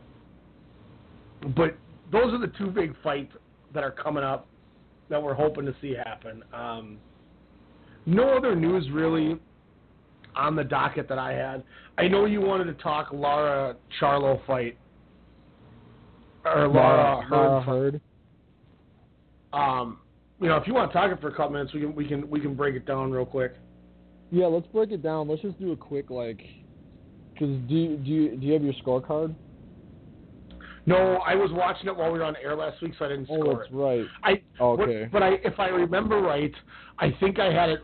[1.56, 1.76] But
[2.10, 3.32] those are the two big fights
[3.74, 4.46] that are coming up
[5.08, 6.44] that we're hoping to see happen.
[6.52, 6.98] Um,
[8.06, 9.38] no other news really
[10.34, 11.62] on the docket that I had.
[11.98, 14.76] I know you wanted to talk Lara Charlo fight
[16.44, 17.64] or Lara, Lara Hurd.
[17.64, 18.00] Hurd.
[19.52, 19.98] Um,
[20.42, 22.06] you know, if you want to talk it for a couple minutes, we can we
[22.06, 23.54] can we can break it down real quick.
[24.30, 25.28] Yeah, let's break it down.
[25.28, 26.42] Let's just do a quick like,
[27.32, 29.34] because do you, do you do you have your scorecard?
[30.84, 33.28] No, I was watching it while we were on air last week, so I didn't
[33.30, 33.76] Oh, score that's it.
[33.76, 34.06] right.
[34.24, 35.08] I Okay.
[35.12, 36.52] But, but I, if I remember right,
[36.98, 37.80] I think I had it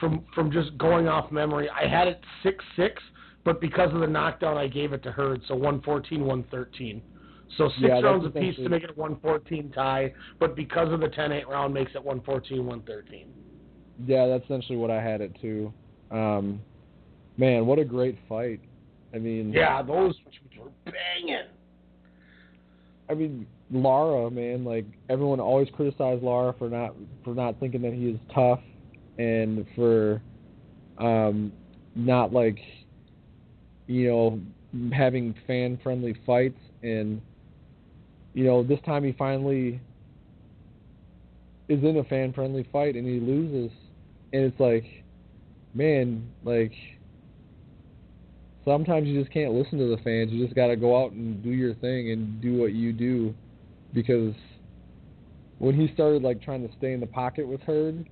[0.00, 1.68] from from just going off memory.
[1.70, 3.00] I had it six six,
[3.44, 7.02] but because of the knockdown, I gave it to Hurd, so one fourteen, one thirteen.
[7.58, 11.00] So six Yeah, rounds apiece to make it a one fourteen tie, but because of
[11.00, 13.26] the 10-8 round, makes it one fourteen, one thirteen.
[14.06, 15.72] Yeah, that's essentially what I had it too.
[16.10, 16.60] Um,
[17.36, 18.60] man, what a great fight!
[19.14, 20.14] I mean, Yeah, those
[20.58, 21.48] were banging.
[23.08, 27.92] I mean, Lara, man, like everyone always criticized Lara for not for not thinking that
[27.92, 28.60] he is tough
[29.18, 30.22] and for
[30.98, 31.52] um
[31.96, 32.58] not like
[33.86, 34.40] you know
[34.92, 37.20] having fan friendly fights and
[38.34, 39.80] you know this time he finally
[41.68, 43.70] is in a fan friendly fight and he loses
[44.32, 44.84] and it's like
[45.74, 46.72] man like
[48.64, 50.30] sometimes you just can't listen to the fans.
[50.30, 53.34] You just got to go out and do your thing and do what you do
[53.94, 54.34] because
[55.58, 58.08] when he started like trying to stay in the pocket with Hurd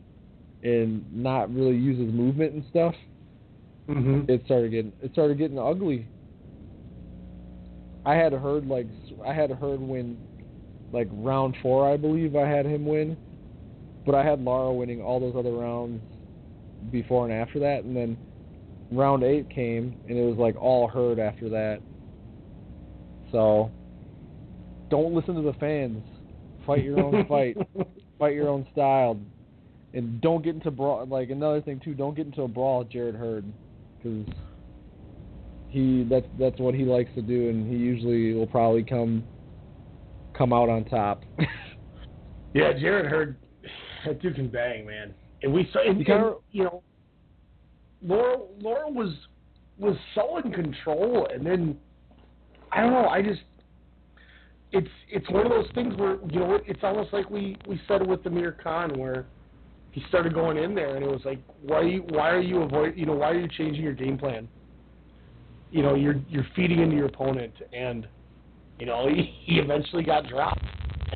[0.63, 2.95] and not really use his movement and stuff,
[3.89, 4.31] Mm-hmm.
[4.31, 6.07] it started getting it started getting ugly.
[8.09, 8.87] I had heard like
[9.27, 10.17] I had heard when
[10.95, 13.19] like round 4 I believe I had him win,
[14.07, 16.01] but I had Lara winning all those other rounds
[16.91, 18.17] before and after that and then
[18.91, 21.83] round eight came and it was like all Hurd after that.
[23.31, 23.71] So
[24.89, 26.03] don't listen to the fans.
[26.65, 27.59] Fight your own fight.
[28.19, 29.21] Fight your own style.
[29.93, 31.05] And don't get into brawl.
[31.05, 33.45] Like another thing too, don't get into a brawl with Jarrett Hurd
[33.99, 34.35] because
[35.69, 39.25] he that's that's what he likes to do, and he usually will probably come
[40.37, 41.25] come out on top.
[42.55, 43.37] Yeah, Jarrett Hurd,
[44.07, 45.15] that dude can bang, man.
[45.43, 46.83] And we saw, and, You and, you know,
[48.03, 49.15] Lara Lara was
[49.79, 51.77] was so in control, and then
[52.73, 53.07] I don't know.
[53.09, 53.41] I just
[54.73, 58.07] it's it's one of those things where you know it's almost like we we said
[58.07, 59.27] with Amir Khan where
[59.93, 62.63] he started going in there, and it was like why are you why are you
[62.63, 64.49] avoid you know why are you changing your game plan?
[65.71, 68.09] You know you're you're feeding into your opponent, and
[68.79, 70.65] you know he, he eventually got dropped,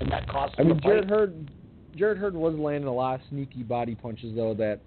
[0.01, 0.81] and that cost I mean.
[0.83, 1.51] Jarrett Hurd,
[1.97, 4.81] Jarrett Hurd was landing a lot of sneaky body punches though that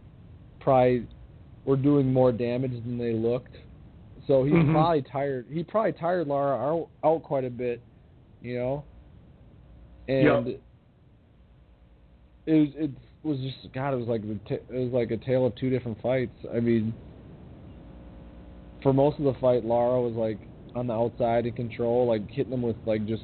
[0.59, 1.07] probably
[1.65, 3.55] were doing more damage than they looked.
[4.27, 4.71] So he Mhm.
[4.71, 5.47] probably tired.
[5.49, 7.81] He probably tired Lara out, out quite a bit,
[8.41, 8.85] you know.
[10.07, 10.61] And Yep.
[12.47, 12.91] it was it
[13.23, 13.93] was just God.
[13.93, 16.37] It was like the t- it was like a tale of two different fights.
[16.53, 16.93] I mean,
[18.85, 20.37] for most of the fight, Lara was like
[20.75, 23.23] on the outside in control, like hitting them with like just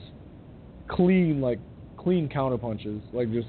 [0.89, 1.59] clean like
[1.99, 3.47] clean counter punches, like just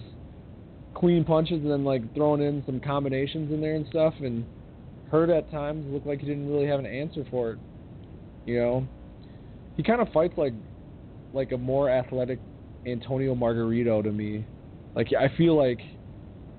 [0.95, 4.13] clean punches, and then like throwing in some combinations in there and stuff.
[4.21, 4.45] And
[5.11, 7.59] Hurd at times looked like he didn't really have an answer for it.
[8.45, 8.87] You know,
[9.79, 10.53] he kind of fights like
[11.33, 12.39] like a more athletic
[12.87, 14.45] Antonio Margarito to me.
[14.95, 15.81] Like I feel like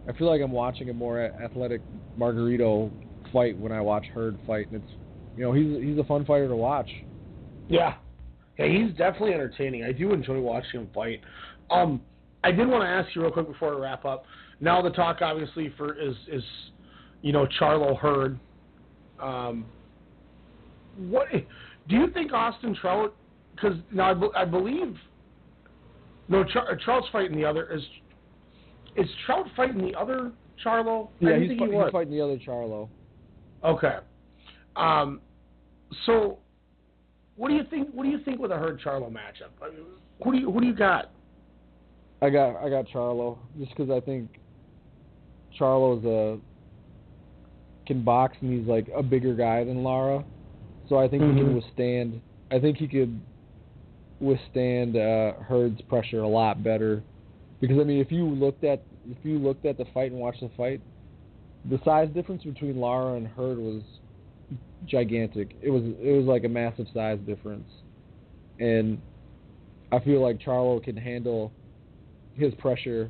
[0.10, 1.82] I feel like I'm watching a more athletic
[2.18, 2.90] Margarito
[3.32, 4.94] fight when I watch Hurd fight, and it's
[5.36, 6.90] you know he's he's a fun fighter to watch.
[7.70, 7.96] Yeah.
[8.60, 9.84] Yeah, he's definitely entertaining.
[9.84, 11.22] I do enjoy watching him fight.
[11.72, 12.02] Um,
[12.44, 14.26] I did want to ask you real quick before we wrap up.
[14.60, 16.44] Now the talk obviously for is is
[17.22, 18.40] you know Charlo Hurd.
[19.20, 19.66] Um,
[20.98, 23.16] what do you think Austin Trout?
[23.56, 24.96] Because now I, be- I believe
[26.28, 27.82] no Char, Trout's fighting the other is
[28.96, 30.32] is Trout fighting the other
[30.64, 31.10] Charlo?
[31.22, 31.92] I Yeah, he's, think fi- he he's was.
[31.92, 32.88] fighting the other Charlo.
[33.64, 33.98] Okay.
[34.76, 35.22] Um,
[36.06, 36.40] so,
[37.36, 37.90] what do you think?
[37.94, 39.52] What do you think with a Hurd Charlo matchup?
[40.24, 41.12] Who do you who do you got?
[42.22, 44.30] I got I got Charlo just because I think
[45.60, 46.40] Charlo's a
[47.86, 50.24] can box and he's like a bigger guy than Lara,
[50.88, 51.38] so I think he Mhm.
[51.38, 52.22] can withstand.
[52.50, 53.20] I think he could
[54.22, 57.04] withstand uh, Hurd's pressure a lot better.
[57.60, 60.40] Because I mean, if you looked at if you looked at the fight and watched
[60.42, 60.80] the fight,
[61.70, 63.82] the size difference between Lara and Hurd was
[64.88, 65.56] gigantic.
[65.62, 67.68] It was it was like a massive size difference,
[68.60, 69.00] and
[69.92, 71.52] I feel like Charlo can handle
[72.36, 73.10] his pressure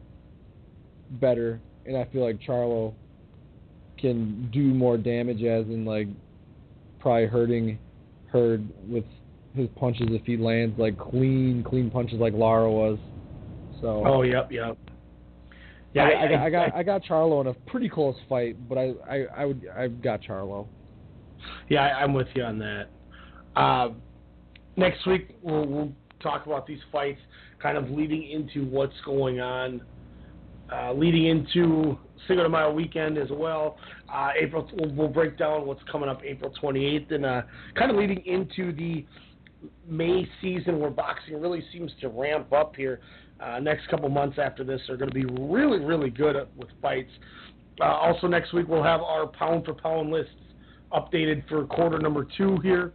[1.22, 2.94] better, and I feel like Charlo
[4.00, 6.08] can do more damage, as in like
[7.00, 7.78] probably hurting
[8.28, 9.06] Hurd with
[9.56, 12.98] his punches if he lands like clean, clean punches like Lara was.
[13.82, 14.04] So.
[14.06, 14.78] Oh, yep, yep.
[15.94, 18.94] Yeah, I, I- I got I got Charlo in a pretty close fight, but I
[19.08, 20.66] I, I would I've got Charlo.
[21.70, 22.90] Yeah, I, I'm with you on that.
[23.56, 23.90] Uh,
[24.76, 25.92] next week we'll, we'll
[26.22, 27.20] talk about these fights,
[27.62, 29.82] kind of leading into what's going on,
[30.72, 31.98] uh, leading into
[32.28, 33.78] Cinco de Mayo weekend as well.
[34.12, 37.42] Uh, April, we'll, we'll break down what's coming up April 28th, and uh,
[37.76, 39.06] kind of leading into the
[39.88, 43.00] May season where boxing really seems to ramp up here.
[43.40, 47.12] Uh, next couple months after this are going to be really, really good with fights.
[47.82, 50.32] Uh, also, next week we'll have our pound for pound lists
[50.94, 52.94] updated for quarter number two here.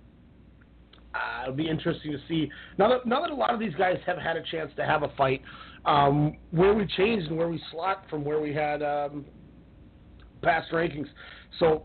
[1.14, 3.96] Uh, it'll be interesting to see now that now that a lot of these guys
[4.06, 5.42] have had a chance to have a fight,
[5.84, 9.24] um, where we changed and where we slot from where we had um,
[10.42, 11.06] past rankings.
[11.58, 11.84] So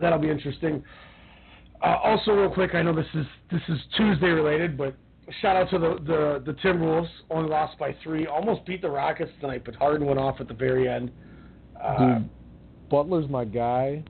[0.00, 0.82] that'll be interesting.
[1.82, 4.94] Uh, also, real quick, I know this is this is Tuesday related, but
[5.42, 7.08] shout out to the the, the Timberwolves.
[7.30, 8.26] Only lost by three.
[8.26, 11.10] Almost beat the Rockets tonight, but Harden went off at the very end.
[11.80, 12.30] Uh, Dude,
[12.88, 14.02] Butler's my guy.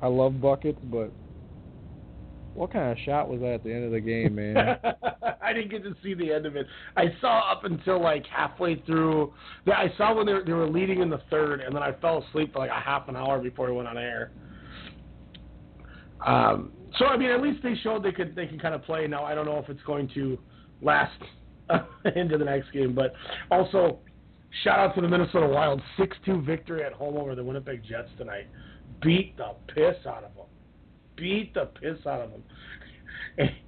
[0.00, 1.10] I love buckets, but
[2.54, 4.78] what kind of shot was that at the end of the game, man?
[5.42, 6.66] I didn't get to see the end of it.
[6.96, 9.32] I saw up until like halfway through.
[9.66, 12.24] I saw when they were, they were leading in the third, and then I fell
[12.28, 14.32] asleep for like a half an hour before it went on air.
[16.26, 19.06] Um, so I mean, at least they showed they could they can kind of play.
[19.06, 20.38] Now I don't know if it's going to
[20.82, 21.20] last
[22.16, 23.14] into the next game, but
[23.50, 24.00] also
[24.64, 28.48] shout out to the Minnesota Wild, six-two victory at home over the Winnipeg Jets tonight.
[29.02, 30.46] Beat the piss out of them.
[31.16, 32.42] Beat the piss out of them.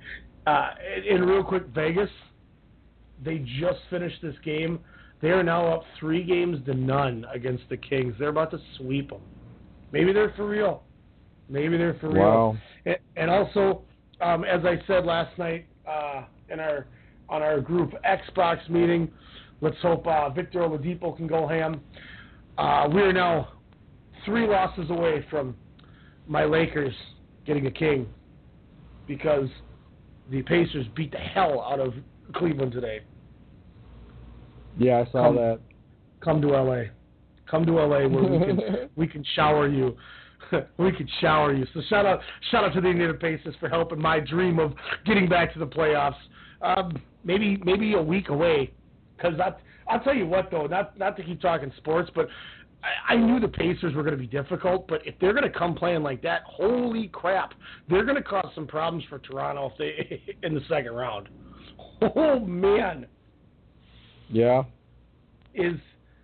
[0.47, 2.09] Uh, and, and real quick, Vegas,
[3.23, 4.81] they just finished this game.
[5.20, 8.15] They are now up three games to none against the Kings.
[8.18, 9.20] They're about to sweep them.
[9.92, 10.83] Maybe they're for real.
[11.49, 12.23] Maybe they're for real.
[12.23, 12.57] Wow.
[12.86, 13.83] And, and also,
[14.20, 16.86] um, as I said last night uh, in our
[17.28, 19.10] on our group Xbox meeting,
[19.60, 21.81] let's hope uh, Victor Oladipo can go ham.
[22.59, 23.52] Uh, we are now
[24.24, 25.57] three losses away from
[26.26, 26.94] my Lakers
[27.47, 28.07] getting a king
[29.07, 29.49] because
[30.31, 31.94] the Pacers beat the hell out of
[32.34, 33.00] Cleveland today.
[34.78, 35.60] Yeah, I saw Come- that.
[36.20, 36.82] Come to LA.
[37.50, 38.60] Come to LA where we can
[38.97, 39.97] we can shower you.
[40.78, 41.66] we can shower you.
[41.74, 44.74] So shout out shout out to the Indiana Pacers for helping my dream of
[45.07, 46.15] getting back to the playoffs.
[46.62, 48.73] Um, maybe maybe a week away.
[49.16, 49.34] Because
[49.89, 52.28] I'll tell you what though, not not to keep talking sports, but
[52.83, 54.89] I, I knew the Pacers were going to be difficult.
[54.89, 57.52] But if they're going to come playing like that, holy crap,
[57.89, 61.28] they're going to cause some problems for Toronto if they in the second round.
[62.17, 63.07] Oh man
[64.31, 64.65] Yeah.
[65.55, 65.75] is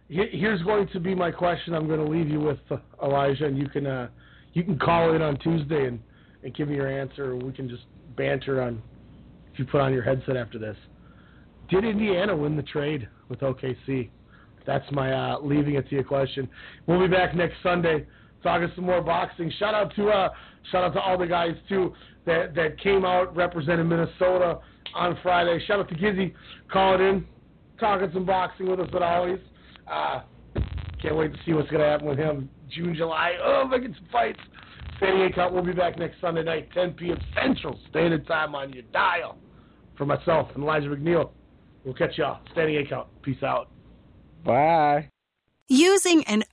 [0.08, 1.74] here's going to be my question.
[1.74, 4.08] I'm going to leave you with uh, Elijah, and you can uh,
[4.52, 6.00] you can call in on Tuesday and,
[6.42, 7.82] and give me your answer, or we can just
[8.16, 8.80] banter on
[9.52, 10.76] if you put on your headset after this.
[11.68, 14.08] Did Indiana win the trade with OKC?
[14.66, 16.48] That's my uh, leaving it to you question.
[16.86, 18.06] We'll be back next Sunday
[18.42, 19.52] talking some more boxing.
[19.58, 20.28] Shout out to uh,
[20.70, 21.92] shout out to all the guys too
[22.26, 24.58] that that came out representing Minnesota
[24.94, 25.58] on Friday.
[25.66, 26.34] Shout out to Gizzy
[26.70, 27.26] calling in,
[27.78, 29.40] talking some boxing with us as always.
[29.90, 30.20] Uh,
[31.00, 33.32] can't wait to see what's to happen with him June, July.
[33.42, 34.40] Oh, making some fights.
[34.96, 35.52] Standing Cup.
[35.52, 37.18] We'll be back next Sunday night, 10 p.m.
[37.34, 39.36] Central Standard Time on your dial.
[39.98, 41.30] For myself and Elijah McNeil,
[41.84, 42.40] we'll catch y'all.
[42.52, 43.10] Standing Cup.
[43.22, 43.70] Peace out.
[44.46, 45.10] Bye.
[45.68, 46.44] Using an